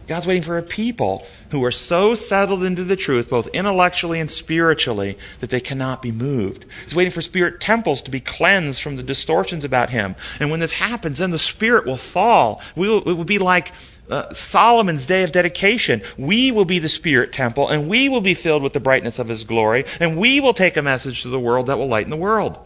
God's 0.06 0.26
waiting 0.26 0.42
for 0.42 0.58
a 0.58 0.62
people 0.62 1.26
who 1.50 1.64
are 1.64 1.72
so 1.72 2.14
settled 2.14 2.64
into 2.64 2.84
the 2.84 2.96
truth, 2.96 3.28
both 3.28 3.46
intellectually 3.48 4.20
and 4.20 4.30
spiritually, 4.30 5.16
that 5.40 5.50
they 5.50 5.60
cannot 5.60 6.02
be 6.02 6.12
moved. 6.12 6.64
He's 6.84 6.94
waiting 6.94 7.12
for 7.12 7.22
spirit 7.22 7.60
temples 7.60 8.02
to 8.02 8.10
be 8.10 8.20
cleansed 8.20 8.82
from 8.82 8.96
the 8.96 9.02
distortions 9.02 9.64
about 9.64 9.90
Him. 9.90 10.14
And 10.38 10.50
when 10.50 10.60
this 10.60 10.72
happens, 10.72 11.18
then 11.18 11.30
the 11.30 11.38
Spirit 11.38 11.86
will 11.86 11.96
fall. 11.96 12.60
We 12.76 12.88
will, 12.88 13.08
it 13.08 13.14
will 13.14 13.24
be 13.24 13.38
like 13.38 13.72
uh, 14.10 14.32
Solomon's 14.34 15.06
day 15.06 15.22
of 15.22 15.32
dedication. 15.32 16.02
We 16.18 16.50
will 16.50 16.64
be 16.64 16.78
the 16.78 16.88
Spirit 16.88 17.32
temple, 17.32 17.68
and 17.68 17.88
we 17.88 18.08
will 18.08 18.20
be 18.20 18.34
filled 18.34 18.62
with 18.62 18.72
the 18.72 18.80
brightness 18.80 19.18
of 19.18 19.28
His 19.28 19.44
glory, 19.44 19.84
and 20.00 20.16
we 20.16 20.40
will 20.40 20.54
take 20.54 20.76
a 20.76 20.82
message 20.82 21.22
to 21.22 21.28
the 21.28 21.40
world 21.40 21.66
that 21.66 21.78
will 21.78 21.88
lighten 21.88 22.10
the 22.10 22.16
world. 22.16 22.58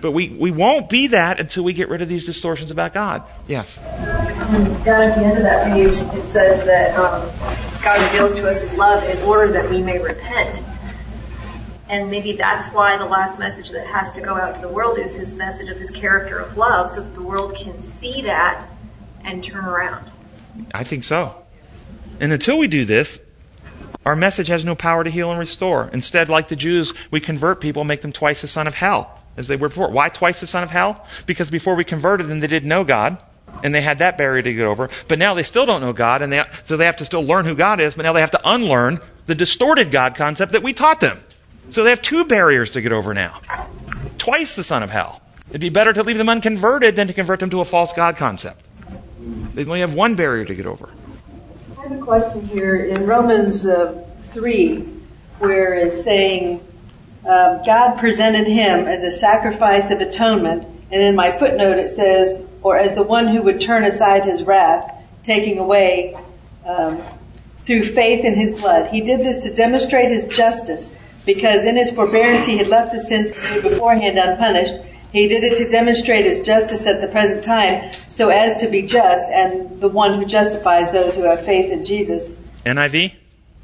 But 0.00 0.12
we, 0.12 0.30
we 0.30 0.50
won't 0.50 0.88
be 0.88 1.06
that 1.08 1.38
until 1.38 1.62
we 1.62 1.72
get 1.72 1.88
rid 1.88 2.02
of 2.02 2.08
these 2.08 2.26
distortions 2.26 2.70
about 2.70 2.92
God. 2.92 3.22
Yes? 3.46 3.76
Down 4.84 5.08
at 5.08 5.16
the 5.16 5.24
end 5.24 5.38
of 5.38 5.44
that 5.44 5.72
page, 5.72 5.92
it 5.92 6.24
says 6.24 6.64
that 6.66 6.98
um, 6.98 7.28
God 7.82 8.00
reveals 8.10 8.34
to 8.34 8.48
us 8.48 8.60
His 8.60 8.74
love 8.74 9.02
in 9.04 9.16
order 9.22 9.52
that 9.52 9.70
we 9.70 9.80
may 9.80 9.98
repent. 10.02 10.62
And 11.88 12.10
maybe 12.10 12.32
that's 12.32 12.68
why 12.68 12.96
the 12.96 13.04
last 13.04 13.38
message 13.38 13.70
that 13.70 13.86
has 13.86 14.12
to 14.14 14.20
go 14.20 14.34
out 14.34 14.54
to 14.54 14.60
the 14.60 14.68
world 14.68 14.98
is 14.98 15.16
His 15.16 15.34
message 15.34 15.68
of 15.68 15.78
His 15.78 15.90
character 15.90 16.38
of 16.38 16.56
love, 16.56 16.90
so 16.90 17.00
that 17.00 17.14
the 17.14 17.22
world 17.22 17.54
can 17.54 17.78
see 17.78 18.22
that 18.22 18.66
and 19.24 19.42
turn 19.42 19.64
around. 19.64 20.11
I 20.74 20.84
think 20.84 21.04
so. 21.04 21.42
And 22.20 22.32
until 22.32 22.58
we 22.58 22.68
do 22.68 22.84
this, 22.84 23.18
our 24.04 24.16
message 24.16 24.48
has 24.48 24.64
no 24.64 24.74
power 24.74 25.04
to 25.04 25.10
heal 25.10 25.30
and 25.30 25.38
restore. 25.38 25.88
Instead, 25.92 26.28
like 26.28 26.48
the 26.48 26.56
Jews, 26.56 26.92
we 27.10 27.20
convert 27.20 27.60
people, 27.60 27.84
make 27.84 28.02
them 28.02 28.12
twice 28.12 28.40
the 28.40 28.48
son 28.48 28.66
of 28.66 28.74
hell, 28.74 29.22
as 29.36 29.46
they 29.48 29.56
were 29.56 29.68
before. 29.68 29.90
Why 29.90 30.08
twice 30.08 30.40
the 30.40 30.46
son 30.46 30.62
of 30.62 30.70
hell? 30.70 31.06
Because 31.26 31.50
before 31.50 31.76
we 31.76 31.84
converted 31.84 32.28
them, 32.28 32.40
they 32.40 32.48
didn't 32.48 32.68
know 32.68 32.84
God, 32.84 33.22
and 33.62 33.74
they 33.74 33.82
had 33.82 34.00
that 34.00 34.18
barrier 34.18 34.42
to 34.42 34.54
get 34.54 34.66
over. 34.66 34.88
But 35.06 35.18
now 35.18 35.34
they 35.34 35.44
still 35.44 35.66
don't 35.66 35.80
know 35.80 35.92
God, 35.92 36.22
and 36.22 36.32
they, 36.32 36.42
so 36.66 36.76
they 36.76 36.86
have 36.86 36.96
to 36.96 37.04
still 37.04 37.22
learn 37.22 37.44
who 37.44 37.54
God 37.54 37.80
is, 37.80 37.94
but 37.94 38.02
now 38.02 38.12
they 38.12 38.20
have 38.20 38.32
to 38.32 38.40
unlearn 38.44 39.00
the 39.26 39.34
distorted 39.36 39.92
God 39.92 40.16
concept 40.16 40.52
that 40.52 40.62
we 40.62 40.72
taught 40.72 41.00
them. 41.00 41.20
So 41.70 41.84
they 41.84 41.90
have 41.90 42.02
two 42.02 42.24
barriers 42.24 42.70
to 42.70 42.80
get 42.80 42.92
over 42.92 43.14
now. 43.14 43.40
Twice 44.18 44.56
the 44.56 44.64
son 44.64 44.82
of 44.82 44.90
hell. 44.90 45.22
It'd 45.48 45.60
be 45.60 45.68
better 45.68 45.92
to 45.92 46.02
leave 46.02 46.18
them 46.18 46.28
unconverted 46.28 46.96
than 46.96 47.06
to 47.06 47.12
convert 47.12 47.40
them 47.40 47.50
to 47.50 47.60
a 47.60 47.64
false 47.64 47.92
God 47.92 48.16
concept. 48.16 48.61
They 49.54 49.64
only 49.64 49.80
have 49.80 49.94
one 49.94 50.14
barrier 50.14 50.44
to 50.44 50.54
get 50.54 50.66
over. 50.66 50.88
I 51.78 51.82
have 51.82 51.92
a 51.92 52.02
question 52.02 52.46
here 52.46 52.76
in 52.76 53.06
Romans 53.06 53.66
uh, 53.66 54.04
3, 54.24 54.78
where 55.40 55.74
it's 55.74 56.02
saying 56.02 56.60
uh, 57.26 57.62
God 57.64 57.98
presented 57.98 58.46
him 58.46 58.86
as 58.86 59.02
a 59.02 59.10
sacrifice 59.10 59.90
of 59.90 60.00
atonement. 60.00 60.66
And 60.90 61.02
in 61.02 61.14
my 61.14 61.32
footnote 61.32 61.78
it 61.78 61.90
says, 61.90 62.46
or 62.62 62.78
as 62.78 62.94
the 62.94 63.02
one 63.02 63.28
who 63.28 63.42
would 63.42 63.60
turn 63.60 63.84
aside 63.84 64.24
his 64.24 64.42
wrath, 64.42 64.90
taking 65.22 65.58
away 65.58 66.16
um, 66.64 67.02
through 67.58 67.84
faith 67.84 68.24
in 68.24 68.34
his 68.34 68.52
blood. 68.52 68.90
He 68.90 69.00
did 69.00 69.20
this 69.20 69.38
to 69.40 69.54
demonstrate 69.54 70.08
his 70.08 70.24
justice, 70.24 70.94
because 71.26 71.64
in 71.64 71.76
his 71.76 71.90
forbearance 71.90 72.44
he 72.44 72.58
had 72.58 72.68
left 72.68 72.92
the 72.92 72.98
sins 72.98 73.30
beforehand 73.62 74.18
unpunished 74.18 74.74
he 75.12 75.28
did 75.28 75.44
it 75.44 75.56
to 75.58 75.68
demonstrate 75.68 76.24
his 76.24 76.40
justice 76.40 76.86
at 76.86 77.00
the 77.00 77.06
present 77.06 77.44
time, 77.44 77.92
so 78.08 78.30
as 78.30 78.60
to 78.62 78.68
be 78.68 78.82
just 78.82 79.26
and 79.26 79.80
the 79.80 79.88
one 79.88 80.14
who 80.14 80.24
justifies 80.24 80.90
those 80.90 81.14
who 81.14 81.22
have 81.24 81.44
faith 81.44 81.70
in 81.70 81.84
Jesus. 81.84 82.36
NIV? 82.64 83.14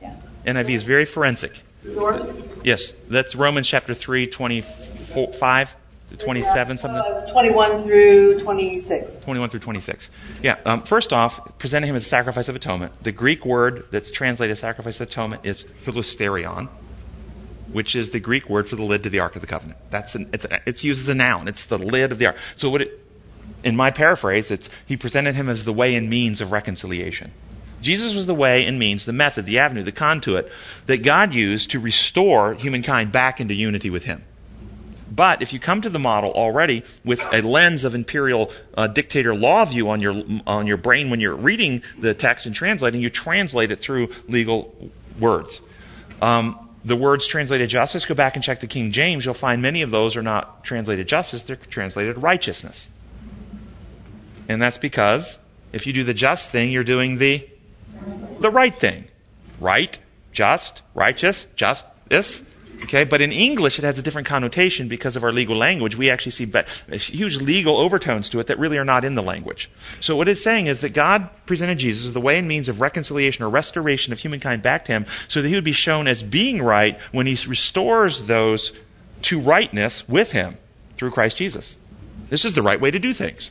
Yeah. 0.03 0.17
NIV 0.45 0.71
is 0.71 0.83
very 0.85 1.07
forensic. 1.07 1.63
Source? 1.91 2.31
Yes, 2.63 2.93
that's 3.09 3.35
Romans 3.35 3.67
chapter 3.67 3.95
3, 3.95 4.27
25 4.27 5.75
to 6.11 6.17
27, 6.17 6.79
something? 6.79 7.01
Uh, 7.01 7.27
21 7.29 7.83
through 7.83 8.39
26. 8.41 9.17
21 9.17 9.49
through 9.49 9.61
26. 9.61 10.11
Yeah, 10.43 10.57
um, 10.67 10.83
first 10.83 11.13
off, 11.13 11.59
presenting 11.59 11.89
him 11.89 11.97
as 11.97 12.05
a 12.05 12.09
sacrifice 12.09 12.49
of 12.49 12.57
atonement. 12.57 12.99
The 12.99 13.13
Greek 13.13 13.47
word 13.47 13.87
that's 13.91 14.11
translated 14.11 14.59
sacrifice 14.59 15.01
of 15.01 15.09
atonement 15.09 15.47
is 15.47 15.65
hilasterion 15.85 16.69
which 17.73 17.95
is 17.95 18.11
the 18.11 18.21
Greek 18.21 18.49
word 18.49 18.69
for 18.69 18.77
the 18.77 18.83
lid 18.83 19.03
to 19.03 19.11
the 19.11 19.21
Ark 19.21 19.35
of 19.35 19.41
the 19.41 19.47
Covenant. 19.47 19.79
That's 19.91 20.15
an, 20.15 20.31
it's, 20.33 20.47
it's 20.67 20.85
used 20.85 21.03
as 21.03 21.09
a 21.09 21.15
noun. 21.15 21.49
It's 21.49 21.67
the 21.67 21.79
lid 21.79 22.13
of 22.13 22.19
the 22.19 22.27
Ark. 22.27 22.37
So 22.57 22.71
what 22.71 22.83
it, 22.83 23.05
in 23.65 23.77
my 23.77 23.91
paraphrase, 23.91 24.51
it's 24.51 24.69
he 24.87 24.97
presented 24.97 25.35
him 25.35 25.49
as 25.49 25.65
the 25.65 25.73
way 25.73 25.95
and 25.95 26.09
means 26.09 26.41
of 26.41 26.53
reconciliation. 26.53 27.33
Jesus 27.81 28.15
was 28.15 28.27
the 28.27 28.35
way 28.35 28.67
and 28.67 28.79
means, 28.79 29.05
the 29.05 29.13
method, 29.13 29.47
the 29.47 29.59
avenue, 29.59 29.83
the 29.83 29.93
conduit 29.93 30.51
that 30.87 31.03
God 31.03 31.33
used 31.33 31.71
to 31.71 31.81
restore 31.81 32.55
humankind 32.55 33.13
back 33.13 33.41
into 33.41 33.55
unity 33.55 33.91
with 33.91 34.05
Him. 34.05 34.25
But 35.11 35.43
if 35.43 35.53
you 35.53 35.61
come 35.61 35.81
to 35.83 35.91
the 35.91 35.99
model 35.99 36.31
already 36.33 36.83
with 37.05 37.23
a 37.33 37.41
lens 37.41 37.85
of 37.85 37.95
imperial 37.95 38.53
uh, 38.77 38.89
dictator 38.89 39.35
law 39.35 39.65
view 39.65 39.89
on 39.91 40.01
your 40.01 40.23
on 40.47 40.67
your 40.67 40.77
brain 40.77 41.09
when 41.09 41.19
you're 41.19 41.35
reading 41.35 41.83
the 41.99 42.15
text 42.15 42.47
and 42.47 42.55
translating, 42.55 43.01
you 43.01 43.11
translate 43.11 43.71
it 43.71 43.81
through 43.81 44.11
legal 44.29 44.91
words. 45.19 45.63
Um, 46.21 46.68
the 46.85 46.97
words 46.97 47.27
translated 47.27 47.69
justice, 47.71 48.05
go 48.05 48.15
back 48.15 48.37
and 48.37 48.45
check 48.45 48.61
the 48.61 48.67
King 48.67 48.93
James. 48.93 49.25
You'll 49.25 49.35
find 49.35 49.61
many 49.61 49.83
of 49.83 49.91
those 49.91 50.17
are 50.17 50.23
not 50.23 50.65
translated 50.65 51.09
justice, 51.09 51.43
they're 51.43 51.57
translated 51.57 52.19
righteousness. 52.19 52.89
And 54.49 54.63
that's 54.63 54.79
because 54.79 55.39
if 55.73 55.87
you 55.87 55.93
do 55.93 56.05
the 56.05 56.15
just 56.15 56.51
thing, 56.51 56.71
you're 56.71 56.85
doing 56.85 57.19
the, 57.19 57.47
the 58.41 58.51
right 58.51 58.75
thing. 58.75 59.05
Right 59.61 59.99
just, 60.33 60.83
righteous, 60.95 61.47
justice. 61.57 62.43
Okay, 62.83 63.05
but 63.05 63.21
in 63.21 63.33
English 63.33 63.79
it 63.79 63.85
has 63.85 63.99
a 63.99 64.03
different 64.03 64.27
connotation 64.27 64.89
because 64.89 65.17
of 65.17 65.25
our 65.25 65.33
legal 65.33 65.57
language. 65.57 65.97
We 65.97 66.11
actually 66.11 66.33
see 66.33 66.51
huge 66.93 67.37
legal 67.37 67.77
overtones 67.77 68.29
to 68.31 68.41
it 68.41 68.47
that 68.47 68.59
really 68.59 68.79
are 68.79 68.85
not 68.85 69.05
in 69.05 69.15
the 69.15 69.23
language. 69.23 69.71
So 70.01 70.17
what 70.17 70.29
it's 70.29 70.43
saying 70.43 70.69
is 70.69 70.81
that 70.81 70.95
God 70.95 71.29
presented 71.45 71.79
Jesus 71.79 72.07
as 72.07 72.13
the 72.13 72.21
way 72.21 72.39
and 72.39 72.47
means 72.47 72.69
of 72.69 72.81
reconciliation 72.81 73.45
or 73.45 73.51
restoration 73.51 74.13
of 74.13 74.21
humankind 74.21 74.63
back 74.63 74.85
to 74.87 74.93
Him, 74.93 75.07
so 75.27 75.43
that 75.43 75.49
He 75.49 75.55
would 75.55 75.65
be 75.65 75.73
shown 75.73 76.07
as 76.07 76.23
being 76.23 76.63
right 76.63 76.99
when 77.13 77.27
He 77.27 77.37
restores 77.47 78.23
those 78.27 78.73
to 79.23 79.41
rightness 79.41 80.09
with 80.09 80.33
Him 80.33 80.57
through 80.97 81.11
Christ 81.11 81.37
Jesus. 81.37 81.77
This 82.31 82.45
is 82.45 82.53
the 82.53 82.63
right 82.63 82.81
way 82.81 82.91
to 82.91 82.99
do 82.99 83.13
things. 83.13 83.51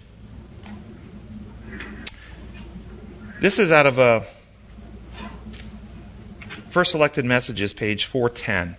This 3.41 3.59
is 3.59 3.71
out 3.71 3.85
of 3.85 3.99
a 3.99 4.25
First 6.69 6.91
Selected 6.91 7.25
Messages, 7.25 7.73
page 7.73 8.05
410 8.05 8.77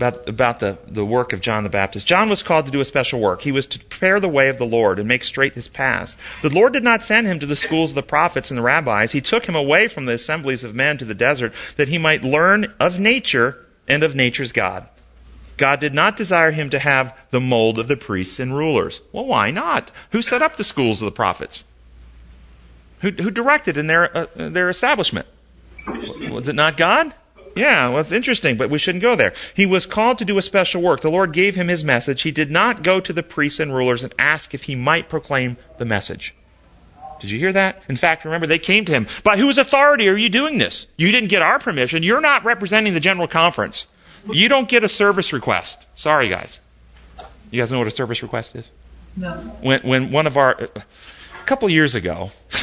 about, 0.00 0.28
about 0.28 0.60
the, 0.60 0.78
the 0.86 1.04
work 1.04 1.32
of 1.32 1.40
John 1.40 1.62
the 1.62 1.70
Baptist. 1.70 2.06
John 2.06 2.30
was 2.30 2.42
called 2.42 2.66
to 2.66 2.72
do 2.72 2.80
a 2.80 2.84
special 2.84 3.20
work. 3.20 3.42
He 3.42 3.52
was 3.52 3.66
to 3.68 3.78
prepare 3.78 4.18
the 4.18 4.28
way 4.28 4.48
of 4.48 4.58
the 4.58 4.66
Lord 4.66 4.98
and 4.98 5.06
make 5.06 5.24
straight 5.24 5.54
his 5.54 5.68
paths. 5.68 6.16
The 6.42 6.48
Lord 6.48 6.72
did 6.72 6.84
not 6.84 7.04
send 7.04 7.26
him 7.26 7.38
to 7.40 7.46
the 7.46 7.56
schools 7.56 7.90
of 7.90 7.96
the 7.96 8.02
prophets 8.02 8.50
and 8.50 8.56
the 8.56 8.62
rabbis. 8.62 9.12
He 9.12 9.20
took 9.20 9.46
him 9.46 9.54
away 9.54 9.88
from 9.88 10.06
the 10.06 10.14
assemblies 10.14 10.64
of 10.64 10.74
men 10.74 10.96
to 10.98 11.04
the 11.04 11.14
desert 11.14 11.52
that 11.76 11.88
he 11.88 11.98
might 11.98 12.24
learn 12.24 12.72
of 12.80 12.98
nature 12.98 13.58
and 13.86 14.02
of 14.02 14.14
nature's 14.14 14.52
God. 14.52 14.88
God 15.58 15.80
did 15.80 15.94
not 15.94 16.16
desire 16.16 16.52
him 16.52 16.70
to 16.70 16.78
have 16.78 17.14
the 17.30 17.40
mold 17.40 17.78
of 17.78 17.86
the 17.86 17.96
priests 17.96 18.40
and 18.40 18.56
rulers. 18.56 19.02
Well, 19.12 19.26
why 19.26 19.50
not? 19.50 19.90
Who 20.12 20.22
set 20.22 20.40
up 20.40 20.56
the 20.56 20.64
schools 20.64 21.02
of 21.02 21.06
the 21.06 21.12
prophets? 21.12 21.64
Who, 23.00 23.10
who 23.10 23.30
directed 23.30 23.76
in 23.76 23.86
their, 23.86 24.16
uh, 24.16 24.26
their 24.34 24.70
establishment? 24.70 25.26
Was 26.30 26.48
it 26.48 26.54
not 26.54 26.78
God? 26.78 27.14
Yeah, 27.56 27.88
well, 27.88 27.98
it's 27.98 28.12
interesting, 28.12 28.56
but 28.56 28.70
we 28.70 28.78
shouldn't 28.78 29.02
go 29.02 29.16
there. 29.16 29.32
He 29.54 29.66
was 29.66 29.86
called 29.86 30.18
to 30.18 30.24
do 30.24 30.38
a 30.38 30.42
special 30.42 30.82
work. 30.82 31.00
The 31.00 31.10
Lord 31.10 31.32
gave 31.32 31.56
him 31.56 31.68
his 31.68 31.84
message. 31.84 32.22
He 32.22 32.30
did 32.30 32.50
not 32.50 32.82
go 32.82 33.00
to 33.00 33.12
the 33.12 33.22
priests 33.22 33.60
and 33.60 33.74
rulers 33.74 34.02
and 34.02 34.14
ask 34.18 34.54
if 34.54 34.64
he 34.64 34.74
might 34.74 35.08
proclaim 35.08 35.56
the 35.78 35.84
message. 35.84 36.34
Did 37.20 37.30
you 37.30 37.38
hear 37.38 37.52
that? 37.52 37.82
In 37.88 37.96
fact, 37.96 38.24
remember, 38.24 38.46
they 38.46 38.58
came 38.58 38.84
to 38.86 38.92
him. 38.92 39.06
By 39.22 39.36
whose 39.36 39.58
authority 39.58 40.08
are 40.08 40.16
you 40.16 40.30
doing 40.30 40.58
this? 40.58 40.86
You 40.96 41.12
didn't 41.12 41.28
get 41.28 41.42
our 41.42 41.58
permission. 41.58 42.02
You're 42.02 42.22
not 42.22 42.44
representing 42.44 42.94
the 42.94 43.00
general 43.00 43.28
conference. 43.28 43.86
You 44.32 44.48
don't 44.48 44.68
get 44.68 44.84
a 44.84 44.88
service 44.88 45.32
request. 45.32 45.86
Sorry, 45.94 46.28
guys. 46.28 46.60
You 47.50 47.60
guys 47.60 47.70
know 47.70 47.78
what 47.78 47.88
a 47.88 47.90
service 47.90 48.22
request 48.22 48.56
is? 48.56 48.70
No. 49.16 49.32
When, 49.62 49.80
when 49.82 50.12
one 50.12 50.26
of 50.26 50.36
our, 50.36 50.52
a 50.52 51.46
couple 51.46 51.68
years 51.68 51.94
ago, 51.94 52.30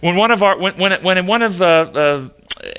when 0.00 0.16
one 0.16 0.30
of 0.30 0.42
our, 0.42 0.58
when, 0.58 0.76
when, 0.76 1.02
when 1.02 1.26
one 1.26 1.42
of 1.42 1.62
uh, 1.62 1.64
uh, 1.64 2.28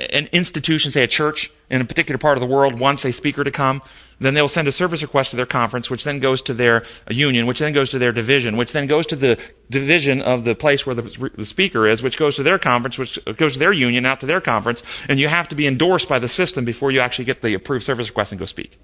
an 0.09 0.27
institution, 0.31 0.91
say 0.91 1.03
a 1.03 1.07
church 1.07 1.51
in 1.69 1.81
a 1.81 1.85
particular 1.85 2.17
part 2.17 2.37
of 2.37 2.41
the 2.41 2.47
world, 2.47 2.79
wants 2.79 3.05
a 3.05 3.11
speaker 3.11 3.43
to 3.43 3.51
come, 3.51 3.81
then 4.19 4.33
they'll 4.33 4.47
send 4.47 4.67
a 4.67 4.71
service 4.71 5.01
request 5.01 5.31
to 5.31 5.35
their 5.35 5.45
conference, 5.45 5.89
which 5.89 6.03
then 6.03 6.19
goes 6.19 6.41
to 6.43 6.53
their 6.53 6.83
uh, 7.09 7.13
union, 7.13 7.47
which 7.47 7.59
then 7.59 7.73
goes 7.73 7.89
to 7.89 7.97
their 7.97 8.11
division, 8.11 8.55
which 8.57 8.71
then 8.71 8.85
goes 8.85 9.07
to 9.07 9.15
the 9.15 9.37
division 9.69 10.21
of 10.21 10.43
the 10.43 10.53
place 10.53 10.85
where 10.85 10.93
the, 10.93 11.31
the 11.35 11.45
speaker 11.45 11.87
is, 11.87 12.03
which 12.03 12.17
goes 12.17 12.35
to 12.35 12.43
their 12.43 12.59
conference, 12.59 12.97
which 12.97 13.17
uh, 13.25 13.31
goes 13.31 13.53
to 13.53 13.59
their 13.59 13.73
union, 13.73 14.05
out 14.05 14.19
to 14.19 14.25
their 14.25 14.41
conference, 14.41 14.83
and 15.09 15.19
you 15.19 15.27
have 15.27 15.47
to 15.47 15.55
be 15.55 15.65
endorsed 15.65 16.07
by 16.07 16.19
the 16.19 16.29
system 16.29 16.65
before 16.65 16.91
you 16.91 16.99
actually 16.99 17.25
get 17.25 17.41
the 17.41 17.53
approved 17.53 17.83
service 17.83 18.09
request 18.09 18.31
and 18.31 18.39
go 18.39 18.45
speak. 18.45 18.77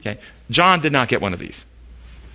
Okay? 0.00 0.18
John 0.50 0.80
did 0.80 0.92
not 0.92 1.08
get 1.08 1.20
one 1.20 1.34
of 1.34 1.38
these. 1.38 1.66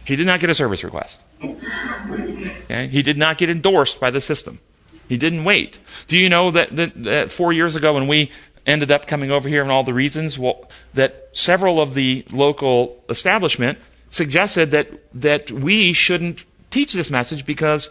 He 0.06 0.16
did 0.16 0.28
not 0.28 0.39
get 0.39 0.51
a 0.51 0.56
service 0.56 0.84
request. 0.84 1.20
Okay? 1.41 2.88
He 2.89 3.01
did 3.01 3.18
not 3.18 3.39
get 3.39 3.49
endorsed 3.49 3.99
by 3.99 4.12
the 4.12 4.22
system. 4.22 4.60
He 5.08 5.18
didn't 5.18 5.43
wait. 5.43 5.80
Do 6.08 6.18
you 6.18 6.30
know 6.30 6.51
that, 6.51 6.76
that, 6.76 7.03
that, 7.03 7.32
four 7.32 7.53
years 7.53 7.76
ago 7.76 7.93
when 7.93 8.08
we 8.08 8.32
ended 8.66 8.91
up 8.91 9.08
coming 9.08 9.32
over 9.32 9.47
here 9.47 9.62
and 9.62 9.72
all 9.72 9.84
the 9.84 9.93
reasons, 9.93 10.39
well, 10.39 10.70
that 10.93 11.30
several 11.34 11.80
of 11.80 11.93
the 11.93 12.26
local 12.32 13.03
establishment 13.10 13.78
suggested 14.10 14.72
that, 14.72 14.89
that 15.14 15.51
we 15.51 15.93
shouldn't 15.93 16.45
teach 16.72 16.93
this 16.93 17.12
message 17.12 17.45
because 17.45 17.89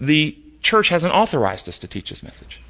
the 0.00 0.36
church 0.62 0.88
hasn't 0.88 1.14
authorized 1.14 1.68
us 1.68 1.78
to 1.78 1.88
teach 1.88 2.10
this 2.10 2.22
message. 2.22 2.60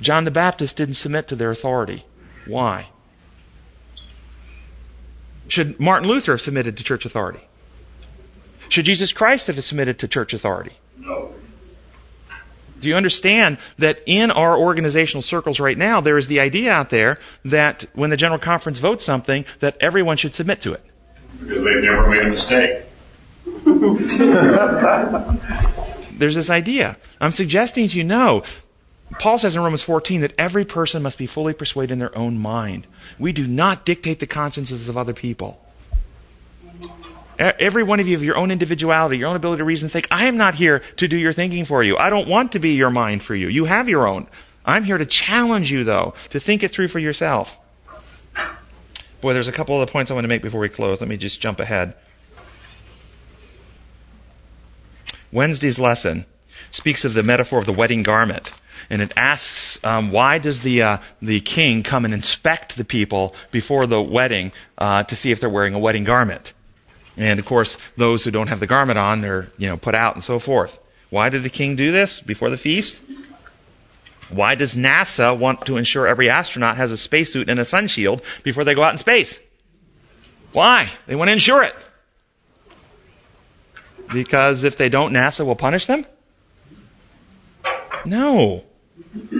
John 0.00 0.24
the 0.24 0.30
Baptist 0.30 0.76
didn't 0.76 0.94
submit 0.94 1.28
to 1.28 1.36
their 1.36 1.50
authority. 1.50 2.04
Why? 2.46 2.88
Should 5.48 5.80
Martin 5.80 6.08
Luther 6.08 6.32
have 6.32 6.40
submitted 6.40 6.76
to 6.76 6.84
church 6.84 7.04
authority? 7.04 7.40
Should 8.68 8.84
Jesus 8.84 9.12
Christ 9.12 9.46
have 9.46 9.62
submitted 9.64 9.98
to 10.00 10.08
church 10.08 10.34
authority? 10.34 10.72
No. 10.98 11.32
Do 12.80 12.88
you 12.88 12.94
understand 12.94 13.58
that 13.78 14.02
in 14.06 14.30
our 14.30 14.56
organizational 14.56 15.22
circles 15.22 15.58
right 15.58 15.76
now, 15.76 16.00
there 16.00 16.16
is 16.16 16.28
the 16.28 16.40
idea 16.40 16.72
out 16.72 16.90
there 16.90 17.18
that 17.44 17.86
when 17.94 18.10
the 18.10 18.16
General 18.16 18.38
Conference 18.38 18.78
votes 18.78 19.04
something, 19.04 19.44
that 19.60 19.76
everyone 19.80 20.16
should 20.16 20.34
submit 20.34 20.60
to 20.60 20.74
it? 20.74 20.84
Because 21.40 21.64
they've 21.64 21.82
never 21.82 22.08
made 22.08 22.24
a 22.24 22.28
mistake. 22.28 22.84
There's 26.18 26.34
this 26.34 26.50
idea. 26.50 26.96
I'm 27.20 27.32
suggesting 27.32 27.88
to 27.88 27.96
you, 27.96 28.04
no. 28.04 28.42
Paul 29.18 29.38
says 29.38 29.56
in 29.56 29.62
Romans 29.62 29.82
14 29.82 30.20
that 30.20 30.34
every 30.38 30.64
person 30.64 31.02
must 31.02 31.18
be 31.18 31.26
fully 31.26 31.54
persuaded 31.54 31.92
in 31.92 31.98
their 31.98 32.16
own 32.16 32.38
mind. 32.38 32.86
We 33.18 33.32
do 33.32 33.46
not 33.46 33.84
dictate 33.84 34.20
the 34.20 34.26
consciences 34.26 34.88
of 34.88 34.96
other 34.96 35.14
people. 35.14 35.64
Every 37.38 37.84
one 37.84 38.00
of 38.00 38.08
you 38.08 38.16
have 38.16 38.24
your 38.24 38.36
own 38.36 38.50
individuality, 38.50 39.18
your 39.18 39.28
own 39.28 39.36
ability 39.36 39.58
to 39.58 39.64
reason 39.64 39.86
and 39.86 39.92
think. 39.92 40.08
I 40.10 40.24
am 40.24 40.36
not 40.36 40.56
here 40.56 40.82
to 40.96 41.06
do 41.06 41.16
your 41.16 41.32
thinking 41.32 41.64
for 41.64 41.82
you. 41.82 41.96
I 41.96 42.10
don't 42.10 42.26
want 42.26 42.52
to 42.52 42.58
be 42.58 42.70
your 42.70 42.90
mind 42.90 43.22
for 43.22 43.34
you. 43.34 43.48
You 43.48 43.66
have 43.66 43.88
your 43.88 44.08
own. 44.08 44.26
I'm 44.64 44.84
here 44.84 44.98
to 44.98 45.06
challenge 45.06 45.70
you, 45.70 45.84
though, 45.84 46.14
to 46.30 46.40
think 46.40 46.62
it 46.62 46.72
through 46.72 46.88
for 46.88 46.98
yourself. 46.98 47.58
Boy, 49.20 49.32
there's 49.32 49.48
a 49.48 49.52
couple 49.52 49.74
of 49.74 49.82
other 49.82 49.90
points 49.90 50.10
I 50.10 50.14
want 50.14 50.24
to 50.24 50.28
make 50.28 50.42
before 50.42 50.60
we 50.60 50.68
close. 50.68 51.00
Let 51.00 51.08
me 51.08 51.16
just 51.16 51.40
jump 51.40 51.60
ahead. 51.60 51.94
Wednesday's 55.32 55.78
lesson 55.78 56.26
speaks 56.70 57.04
of 57.04 57.14
the 57.14 57.22
metaphor 57.22 57.58
of 57.58 57.66
the 57.66 57.72
wedding 57.72 58.02
garment. 58.02 58.52
And 58.90 59.02
it 59.02 59.12
asks, 59.16 59.82
um, 59.84 60.12
why 60.12 60.38
does 60.38 60.60
the, 60.60 60.82
uh, 60.82 60.98
the 61.20 61.40
king 61.40 61.82
come 61.82 62.04
and 62.04 62.14
inspect 62.14 62.76
the 62.76 62.84
people 62.84 63.34
before 63.50 63.86
the 63.86 64.00
wedding 64.00 64.52
uh, 64.76 65.02
to 65.04 65.16
see 65.16 65.30
if 65.30 65.40
they're 65.40 65.48
wearing 65.48 65.74
a 65.74 65.78
wedding 65.78 66.04
garment? 66.04 66.52
And 67.18 67.40
of 67.40 67.44
course, 67.44 67.76
those 67.96 68.24
who 68.24 68.30
don't 68.30 68.46
have 68.46 68.60
the 68.60 68.66
garment 68.66 68.98
on, 68.98 69.20
they're, 69.20 69.48
you 69.58 69.68
know, 69.68 69.76
put 69.76 69.94
out 69.94 70.14
and 70.14 70.22
so 70.22 70.38
forth. 70.38 70.78
Why 71.10 71.28
did 71.28 71.42
the 71.42 71.50
king 71.50 71.74
do 71.74 71.90
this 71.90 72.20
before 72.20 72.48
the 72.48 72.56
feast? 72.56 73.02
Why 74.30 74.54
does 74.54 74.76
NASA 74.76 75.36
want 75.36 75.66
to 75.66 75.76
ensure 75.76 76.06
every 76.06 76.30
astronaut 76.30 76.76
has 76.76 76.92
a 76.92 76.96
spacesuit 76.96 77.48
and 77.48 77.58
a 77.58 77.64
sun 77.64 77.88
shield 77.88 78.22
before 78.44 78.62
they 78.62 78.74
go 78.74 78.84
out 78.84 78.92
in 78.92 78.98
space? 78.98 79.40
Why? 80.52 80.90
They 81.06 81.16
want 81.16 81.28
to 81.28 81.32
ensure 81.32 81.62
it. 81.62 81.74
Because 84.12 84.64
if 84.64 84.76
they 84.76 84.88
don't, 84.88 85.12
NASA 85.12 85.44
will 85.44 85.56
punish 85.56 85.86
them? 85.86 86.06
No. 88.04 88.64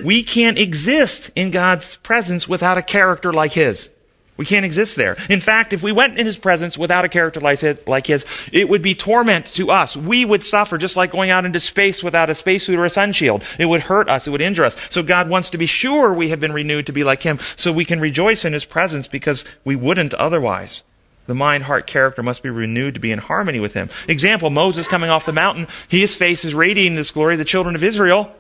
We 0.04 0.22
can't 0.22 0.58
exist 0.58 1.30
in 1.36 1.50
God's 1.50 1.96
presence 1.96 2.48
without 2.48 2.78
a 2.78 2.82
character 2.82 3.32
like 3.32 3.52
His. 3.52 3.88
We 4.39 4.47
can't 4.47 4.64
exist 4.64 4.95
there. 4.95 5.16
In 5.28 5.41
fact, 5.41 5.72
if 5.72 5.82
we 5.82 5.91
went 5.91 6.16
in 6.16 6.24
his 6.24 6.39
presence 6.39 6.78
without 6.78 7.05
a 7.05 7.09
character 7.09 7.41
like 7.41 8.07
his, 8.07 8.24
it 8.53 8.68
would 8.68 8.82
be 8.82 8.95
torment 8.95 9.47
to 9.55 9.72
us. 9.72 9.97
We 9.97 10.24
would 10.24 10.45
suffer 10.45 10.78
just 10.78 10.97
like 10.97 11.11
going 11.11 11.30
out 11.30 11.45
into 11.45 11.59
space 11.59 12.05
without 12.05 12.30
a 12.30 12.36
spacesuit 12.36 12.78
or 12.78 12.84
a 12.84 12.91
sun 12.91 13.12
shield. 13.12 13.43
It 13.59 13.66
would 13.66 13.82
hurt 13.82 14.09
us. 14.09 14.28
It 14.28 14.30
would 14.30 14.41
injure 14.41 14.64
us. 14.64 14.76
So 14.91 15.03
God 15.03 15.28
wants 15.28 15.51
to 15.51 15.59
be 15.59 15.66
sure 15.66 16.14
we 16.14 16.28
have 16.28 16.39
been 16.39 16.53
renewed 16.53 16.86
to 16.86 16.93
be 16.93 17.03
like 17.03 17.22
him 17.22 17.41
so 17.57 17.72
we 17.72 17.84
can 17.84 17.99
rejoice 17.99 18.45
in 18.45 18.53
his 18.53 18.64
presence 18.64 19.09
because 19.09 19.45
we 19.64 19.74
wouldn't 19.74 20.14
otherwise. 20.14 20.84
The 21.26 21.34
mind, 21.34 21.64
heart, 21.64 21.89
character 21.89 22.22
must 22.22 22.43
be 22.43 22.49
renewed 22.49 22.95
to 22.95 23.01
be 23.01 23.11
in 23.11 23.18
harmony 23.18 23.59
with 23.59 23.74
him. 23.74 23.91
Example, 24.07 24.51
Moses 24.51 24.86
coming 24.86 25.11
off 25.11 25.26
the 25.26 25.32
mountain, 25.32 25.66
his 25.89 26.14
face 26.14 26.45
is 26.45 26.55
radiating 26.55 26.95
this 26.95 27.11
glory. 27.11 27.34
The 27.34 27.45
children 27.45 27.74
of 27.74 27.82
Israel 27.82 28.32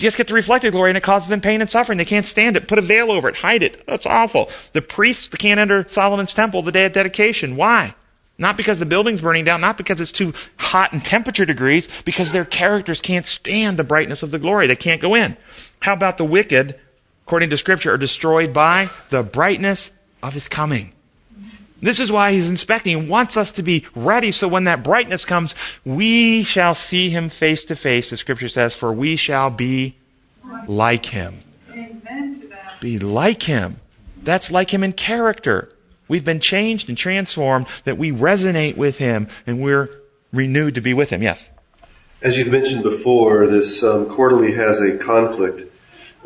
just 0.00 0.16
get 0.16 0.26
the 0.26 0.34
reflected 0.34 0.72
glory 0.72 0.90
and 0.90 0.96
it 0.96 1.02
causes 1.02 1.28
them 1.28 1.40
pain 1.40 1.60
and 1.60 1.70
suffering. 1.70 1.98
They 1.98 2.04
can't 2.04 2.26
stand 2.26 2.56
it. 2.56 2.66
Put 2.66 2.78
a 2.78 2.82
veil 2.82 3.12
over 3.12 3.28
it. 3.28 3.36
Hide 3.36 3.62
it. 3.62 3.86
That's 3.86 4.06
awful. 4.06 4.50
The 4.72 4.82
priests 4.82 5.28
can't 5.28 5.60
enter 5.60 5.86
Solomon's 5.88 6.32
temple 6.32 6.62
the 6.62 6.72
day 6.72 6.86
of 6.86 6.92
dedication. 6.92 7.56
Why? 7.56 7.94
Not 8.38 8.56
because 8.56 8.78
the 8.78 8.86
building's 8.86 9.20
burning 9.20 9.44
down, 9.44 9.60
not 9.60 9.76
because 9.76 10.00
it's 10.00 10.10
too 10.10 10.32
hot 10.56 10.94
in 10.94 11.02
temperature 11.02 11.44
degrees, 11.44 11.88
because 12.06 12.32
their 12.32 12.46
characters 12.46 13.02
can't 13.02 13.26
stand 13.26 13.78
the 13.78 13.84
brightness 13.84 14.22
of 14.22 14.30
the 14.30 14.38
glory. 14.38 14.66
They 14.66 14.76
can't 14.76 15.02
go 15.02 15.14
in. 15.14 15.36
How 15.80 15.92
about 15.92 16.16
the 16.16 16.24
wicked, 16.24 16.80
according 17.26 17.50
to 17.50 17.58
scripture, 17.58 17.92
are 17.92 17.98
destroyed 17.98 18.54
by 18.54 18.88
the 19.10 19.22
brightness 19.22 19.90
of 20.22 20.32
his 20.32 20.48
coming? 20.48 20.94
This 21.80 21.98
is 21.98 22.12
why 22.12 22.32
he's 22.32 22.50
inspecting. 22.50 23.02
He 23.02 23.08
wants 23.08 23.36
us 23.36 23.50
to 23.52 23.62
be 23.62 23.86
ready 23.94 24.30
so 24.30 24.48
when 24.48 24.64
that 24.64 24.82
brightness 24.82 25.24
comes, 25.24 25.54
we 25.84 26.42
shall 26.42 26.74
see 26.74 27.10
him 27.10 27.28
face 27.28 27.64
to 27.64 27.76
face, 27.76 28.10
the 28.10 28.16
scripture 28.16 28.48
says, 28.48 28.74
for 28.74 28.92
we 28.92 29.16
shall 29.16 29.50
be 29.50 29.96
like 30.66 31.06
him. 31.06 31.42
Be 32.80 32.98
like 32.98 33.42
him. 33.44 33.80
That's 34.22 34.50
like 34.50 34.72
him 34.72 34.82
in 34.82 34.92
character. 34.92 35.70
We've 36.08 36.24
been 36.24 36.40
changed 36.40 36.88
and 36.88 36.98
transformed 36.98 37.66
that 37.84 37.96
we 37.96 38.10
resonate 38.10 38.76
with 38.76 38.98
him 38.98 39.28
and 39.46 39.62
we're 39.62 39.90
renewed 40.32 40.74
to 40.74 40.80
be 40.80 40.94
with 40.94 41.10
him. 41.10 41.22
Yes? 41.22 41.50
As 42.22 42.36
you've 42.36 42.52
mentioned 42.52 42.82
before, 42.82 43.46
this 43.46 43.82
um, 43.82 44.06
quarterly 44.08 44.52
has 44.52 44.80
a 44.80 44.98
conflict. 44.98 45.62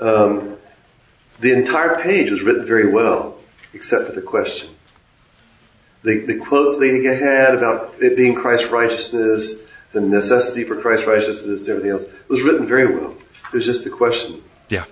Um, 0.00 0.57
the 1.40 1.52
entire 1.52 2.00
page 2.02 2.30
was 2.30 2.42
written 2.42 2.64
very 2.64 2.92
well, 2.92 3.36
except 3.72 4.07
for 4.07 4.12
the 4.12 4.22
question. 4.22 4.70
The, 6.05 6.20
the 6.20 6.38
quotes 6.38 6.78
they 6.78 7.02
had 7.02 7.55
about 7.55 7.94
it 7.98 8.16
being 8.16 8.34
Christ's 8.34 8.68
righteousness, 8.68 9.70
the 9.92 10.02
necessity 10.02 10.64
for 10.64 10.80
Christ's 10.80 11.07
righteousness, 11.07 11.66
everything 11.68 11.92
else 11.92 12.05
was 12.28 12.42
written 12.42 12.66
very 12.66 12.94
well. 12.94 13.16
It 13.46 13.52
was 13.52 13.64
just 13.64 13.84
the 13.84 13.90
question. 13.90 14.40
Yeah. 14.68 14.84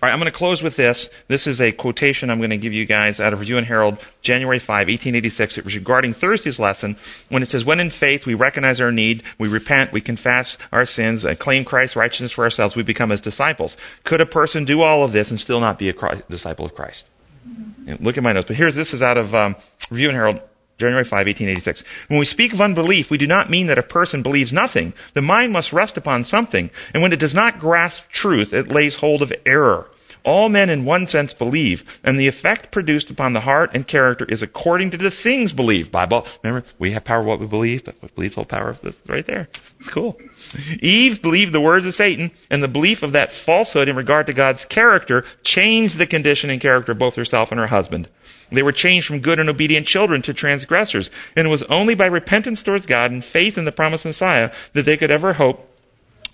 All 0.00 0.06
right, 0.06 0.12
I'm 0.12 0.20
going 0.20 0.30
to 0.30 0.36
close 0.36 0.62
with 0.62 0.76
this. 0.76 1.10
This 1.26 1.48
is 1.48 1.60
a 1.60 1.72
quotation 1.72 2.30
I'm 2.30 2.38
going 2.38 2.50
to 2.50 2.56
give 2.56 2.72
you 2.72 2.86
guys 2.86 3.18
out 3.18 3.32
of 3.32 3.40
Review 3.40 3.58
and 3.58 3.66
Herald, 3.66 3.98
January 4.22 4.60
5, 4.60 4.68
1886. 4.68 5.58
It 5.58 5.64
was 5.64 5.74
regarding 5.74 6.12
Thursday's 6.12 6.60
lesson 6.60 6.96
when 7.28 7.42
it 7.42 7.50
says, 7.50 7.64
When 7.64 7.80
in 7.80 7.90
faith 7.90 8.24
we 8.24 8.34
recognize 8.34 8.80
our 8.80 8.92
need, 8.92 9.24
we 9.38 9.48
repent, 9.48 9.92
we 9.92 10.00
confess 10.00 10.56
our 10.70 10.86
sins, 10.86 11.24
and 11.24 11.36
claim 11.38 11.64
Christ's 11.64 11.96
righteousness 11.96 12.30
for 12.30 12.44
ourselves, 12.44 12.76
we 12.76 12.84
become 12.84 13.10
his 13.10 13.20
disciples. 13.20 13.76
Could 14.04 14.20
a 14.20 14.26
person 14.26 14.64
do 14.64 14.82
all 14.82 15.02
of 15.02 15.10
this 15.10 15.32
and 15.32 15.40
still 15.40 15.58
not 15.58 15.80
be 15.80 15.88
a 15.88 15.92
Christ, 15.92 16.28
disciple 16.30 16.64
of 16.64 16.76
Christ? 16.76 17.04
And 17.86 18.00
look 18.00 18.16
at 18.16 18.22
my 18.22 18.32
notes. 18.32 18.46
But 18.46 18.56
here's 18.56 18.74
this 18.74 18.92
is 18.92 19.02
out 19.02 19.16
of 19.16 19.34
um, 19.34 19.56
Review 19.90 20.08
and 20.08 20.16
Herald, 20.16 20.40
January 20.78 21.04
5, 21.04 21.12
1886. 21.12 21.82
When 22.08 22.18
we 22.18 22.24
speak 22.24 22.52
of 22.52 22.60
unbelief, 22.60 23.10
we 23.10 23.18
do 23.18 23.26
not 23.26 23.50
mean 23.50 23.66
that 23.66 23.78
a 23.78 23.82
person 23.82 24.22
believes 24.22 24.52
nothing. 24.52 24.92
The 25.14 25.22
mind 25.22 25.52
must 25.52 25.72
rest 25.72 25.96
upon 25.96 26.24
something. 26.24 26.70
And 26.92 27.02
when 27.02 27.12
it 27.12 27.18
does 27.18 27.34
not 27.34 27.58
grasp 27.58 28.04
truth, 28.10 28.52
it 28.52 28.68
lays 28.70 28.96
hold 28.96 29.22
of 29.22 29.32
error. 29.44 29.90
All 30.28 30.50
men 30.50 30.68
in 30.68 30.84
one 30.84 31.06
sense 31.06 31.32
believe, 31.32 31.82
and 32.04 32.20
the 32.20 32.28
effect 32.28 32.70
produced 32.70 33.08
upon 33.08 33.32
the 33.32 33.40
heart 33.40 33.70
and 33.72 33.86
character 33.86 34.26
is 34.26 34.42
according 34.42 34.90
to 34.90 34.98
the 34.98 35.10
things 35.10 35.54
believed. 35.54 35.90
Bible, 35.90 36.26
remember, 36.42 36.68
we 36.78 36.90
have 36.90 37.04
power 37.04 37.22
what 37.22 37.40
we 37.40 37.46
believe, 37.46 37.86
but 37.86 37.94
we 38.02 38.08
believe 38.14 38.32
the 38.32 38.34
whole 38.34 38.44
power 38.44 38.68
of 38.68 38.82
this 38.82 38.98
right 39.06 39.24
there. 39.24 39.48
It's 39.80 39.88
cool. 39.88 40.20
Eve 40.80 41.22
believed 41.22 41.54
the 41.54 41.62
words 41.62 41.86
of 41.86 41.94
Satan, 41.94 42.30
and 42.50 42.62
the 42.62 42.68
belief 42.68 43.02
of 43.02 43.12
that 43.12 43.32
falsehood 43.32 43.88
in 43.88 43.96
regard 43.96 44.26
to 44.26 44.34
God's 44.34 44.66
character 44.66 45.24
changed 45.44 45.96
the 45.96 46.06
condition 46.06 46.50
and 46.50 46.60
character 46.60 46.92
of 46.92 46.98
both 46.98 47.16
herself 47.16 47.50
and 47.50 47.58
her 47.58 47.68
husband. 47.68 48.06
They 48.52 48.62
were 48.62 48.70
changed 48.70 49.06
from 49.06 49.20
good 49.20 49.38
and 49.38 49.48
obedient 49.48 49.86
children 49.86 50.20
to 50.20 50.34
transgressors, 50.34 51.10
and 51.36 51.46
it 51.46 51.50
was 51.50 51.62
only 51.62 51.94
by 51.94 52.04
repentance 52.04 52.62
towards 52.62 52.84
God 52.84 53.10
and 53.10 53.24
faith 53.24 53.56
in 53.56 53.64
the 53.64 53.72
promised 53.72 54.04
Messiah 54.04 54.52
that 54.74 54.84
they 54.84 54.98
could 54.98 55.10
ever 55.10 55.32
hope 55.32 55.74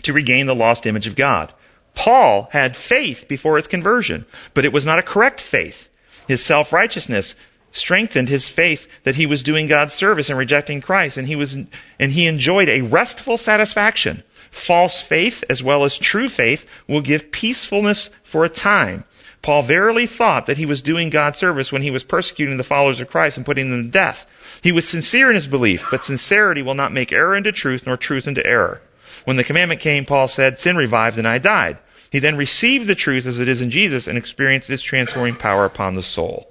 to 0.02 0.12
regain 0.12 0.46
the 0.46 0.54
lost 0.56 0.84
image 0.84 1.06
of 1.06 1.14
God. 1.14 1.52
Paul 1.94 2.48
had 2.52 2.76
faith 2.76 3.26
before 3.28 3.56
his 3.56 3.66
conversion, 3.66 4.26
but 4.52 4.64
it 4.64 4.72
was 4.72 4.84
not 4.84 4.98
a 4.98 5.02
correct 5.02 5.40
faith. 5.40 5.88
His 6.26 6.44
self 6.44 6.72
righteousness 6.72 7.34
strengthened 7.72 8.28
his 8.28 8.48
faith 8.48 8.88
that 9.02 9.16
he 9.16 9.26
was 9.26 9.42
doing 9.42 9.66
God's 9.66 9.94
service 9.94 10.28
and 10.30 10.38
rejecting 10.38 10.80
Christ, 10.80 11.16
and 11.16 11.26
he 11.26 11.36
was 11.36 11.54
and 11.54 12.12
he 12.12 12.26
enjoyed 12.26 12.68
a 12.68 12.82
restful 12.82 13.36
satisfaction. 13.36 14.22
False 14.50 15.02
faith 15.02 15.42
as 15.50 15.62
well 15.62 15.84
as 15.84 15.98
true 15.98 16.28
faith 16.28 16.66
will 16.86 17.00
give 17.00 17.32
peacefulness 17.32 18.10
for 18.22 18.44
a 18.44 18.48
time. 18.48 19.04
Paul 19.42 19.62
verily 19.62 20.06
thought 20.06 20.46
that 20.46 20.56
he 20.56 20.64
was 20.64 20.80
doing 20.80 21.10
God's 21.10 21.38
service 21.38 21.70
when 21.70 21.82
he 21.82 21.90
was 21.90 22.02
persecuting 22.02 22.56
the 22.56 22.64
followers 22.64 23.00
of 23.00 23.10
Christ 23.10 23.36
and 23.36 23.44
putting 23.44 23.70
them 23.70 23.82
to 23.82 23.90
death. 23.90 24.26
He 24.62 24.72
was 24.72 24.88
sincere 24.88 25.28
in 25.28 25.34
his 25.34 25.48
belief, 25.48 25.84
but 25.90 26.04
sincerity 26.04 26.62
will 26.62 26.74
not 26.74 26.92
make 26.92 27.12
error 27.12 27.34
into 27.34 27.52
truth, 27.52 27.86
nor 27.86 27.98
truth 27.98 28.26
into 28.26 28.46
error. 28.46 28.80
When 29.24 29.36
the 29.36 29.44
commandment 29.44 29.82
came, 29.82 30.06
Paul 30.06 30.28
said, 30.28 30.58
Sin 30.58 30.76
revived 30.76 31.18
and 31.18 31.28
I 31.28 31.38
died. 31.38 31.78
He 32.14 32.20
then 32.20 32.36
received 32.36 32.86
the 32.86 32.94
truth 32.94 33.26
as 33.26 33.40
it 33.40 33.48
is 33.48 33.60
in 33.60 33.72
Jesus 33.72 34.06
and 34.06 34.16
experienced 34.16 34.70
its 34.70 34.84
transforming 34.84 35.34
power 35.34 35.64
upon 35.64 35.96
the 35.96 36.02
soul. 36.02 36.48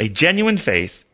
A 0.00 0.08
genuine 0.08 0.56
faith 0.56 1.04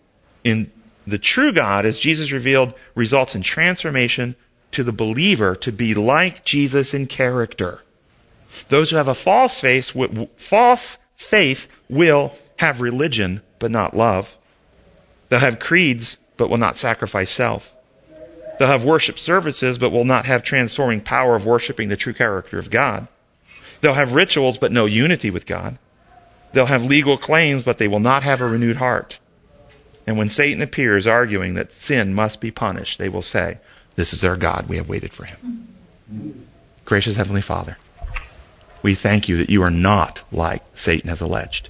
in 0.44 0.70
the 1.08 1.18
true 1.18 1.52
God, 1.52 1.84
as 1.84 1.98
Jesus 1.98 2.30
revealed, 2.30 2.72
results 2.94 3.34
in 3.34 3.42
transformation 3.42 4.36
to 4.70 4.84
the 4.84 4.92
believer 4.92 5.56
to 5.56 5.72
be 5.72 5.92
like 5.92 6.44
Jesus 6.44 6.94
in 6.94 7.06
character. 7.06 7.80
Those 8.68 8.90
who 8.90 8.96
have 8.96 9.08
a 9.08 9.12
false 9.12 9.58
faith, 9.58 9.92
false 10.36 10.98
faith 11.16 11.66
will 11.88 12.34
have 12.60 12.80
religion 12.80 13.42
but 13.58 13.72
not 13.72 13.96
love. 13.96 14.36
They'll 15.30 15.40
have 15.40 15.58
creeds 15.58 16.16
but 16.36 16.48
will 16.48 16.58
not 16.58 16.78
sacrifice 16.78 17.32
self. 17.32 17.72
They'll 18.60 18.68
have 18.68 18.84
worship 18.84 19.18
services 19.18 19.78
but 19.78 19.90
will 19.90 20.04
not 20.04 20.26
have 20.26 20.44
transforming 20.44 21.00
power 21.00 21.34
of 21.34 21.44
worshiping 21.44 21.88
the 21.88 21.96
true 21.96 22.14
character 22.14 22.56
of 22.56 22.70
God. 22.70 23.08
They'll 23.80 23.94
have 23.94 24.12
rituals, 24.12 24.58
but 24.58 24.72
no 24.72 24.84
unity 24.84 25.30
with 25.30 25.46
God. 25.46 25.78
They'll 26.52 26.66
have 26.66 26.84
legal 26.84 27.16
claims, 27.16 27.62
but 27.62 27.78
they 27.78 27.88
will 27.88 28.00
not 28.00 28.22
have 28.22 28.40
a 28.40 28.46
renewed 28.46 28.76
heart. 28.76 29.18
And 30.06 30.18
when 30.18 30.30
Satan 30.30 30.60
appears 30.60 31.06
arguing 31.06 31.54
that 31.54 31.72
sin 31.72 32.12
must 32.14 32.40
be 32.40 32.50
punished, 32.50 32.98
they 32.98 33.08
will 33.08 33.22
say, 33.22 33.58
This 33.94 34.12
is 34.12 34.24
our 34.24 34.36
God. 34.36 34.68
We 34.68 34.76
have 34.76 34.88
waited 34.88 35.12
for 35.12 35.24
him. 35.24 35.68
Gracious 36.84 37.16
Heavenly 37.16 37.40
Father, 37.40 37.78
we 38.82 38.94
thank 38.94 39.28
you 39.28 39.36
that 39.36 39.50
you 39.50 39.62
are 39.62 39.70
not 39.70 40.24
like 40.32 40.62
Satan 40.74 41.08
has 41.08 41.20
alleged 41.20 41.69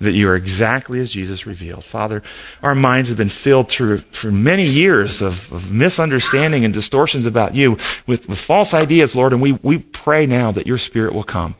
that 0.00 0.12
you 0.12 0.28
are 0.28 0.34
exactly 0.34 0.98
as 1.00 1.10
Jesus 1.10 1.46
revealed. 1.46 1.84
Father, 1.84 2.22
our 2.62 2.74
minds 2.74 3.10
have 3.10 3.18
been 3.18 3.28
filled 3.28 3.68
through 3.68 3.98
for 3.98 4.32
many 4.32 4.64
years 4.64 5.20
of, 5.20 5.52
of 5.52 5.70
misunderstanding 5.70 6.64
and 6.64 6.72
distortions 6.72 7.26
about 7.26 7.54
you 7.54 7.76
with, 8.06 8.28
with 8.28 8.38
false 8.38 8.72
ideas, 8.72 9.14
Lord, 9.14 9.32
and 9.32 9.42
we, 9.42 9.52
we 9.52 9.78
pray 9.78 10.24
now 10.24 10.52
that 10.52 10.66
your 10.66 10.78
Spirit 10.78 11.12
will 11.12 11.22
come. 11.22 11.54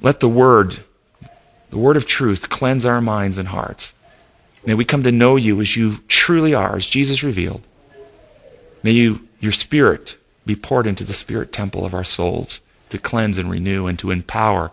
Let 0.00 0.20
the 0.20 0.28
Word, 0.28 0.78
the 1.70 1.78
Word 1.78 1.96
of 1.96 2.06
truth, 2.06 2.48
cleanse 2.48 2.86
our 2.86 3.02
minds 3.02 3.36
and 3.36 3.48
hearts. 3.48 3.94
May 4.66 4.74
we 4.74 4.86
come 4.86 5.02
to 5.02 5.12
know 5.12 5.36
you 5.36 5.60
as 5.60 5.76
you 5.76 5.98
truly 6.08 6.54
are, 6.54 6.76
as 6.76 6.86
Jesus 6.86 7.22
revealed. 7.22 7.62
May 8.82 8.92
you, 8.92 9.28
your 9.40 9.52
Spirit 9.52 10.16
be 10.46 10.56
poured 10.56 10.86
into 10.86 11.04
the 11.04 11.12
Spirit 11.12 11.52
temple 11.52 11.84
of 11.84 11.92
our 11.92 12.04
souls 12.04 12.62
to 12.88 12.98
cleanse 12.98 13.36
and 13.36 13.50
renew 13.50 13.86
and 13.86 13.98
to 13.98 14.10
empower 14.10 14.70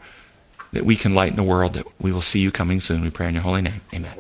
that 0.73 0.85
we 0.85 0.95
can 0.95 1.13
lighten 1.13 1.35
the 1.35 1.43
world, 1.43 1.73
that 1.73 1.85
we 1.99 2.11
will 2.11 2.21
see 2.21 2.39
you 2.39 2.51
coming 2.51 2.79
soon. 2.79 3.01
We 3.01 3.09
pray 3.09 3.27
in 3.27 3.33
your 3.33 3.43
holy 3.43 3.61
name. 3.61 3.81
Amen. 3.93 4.11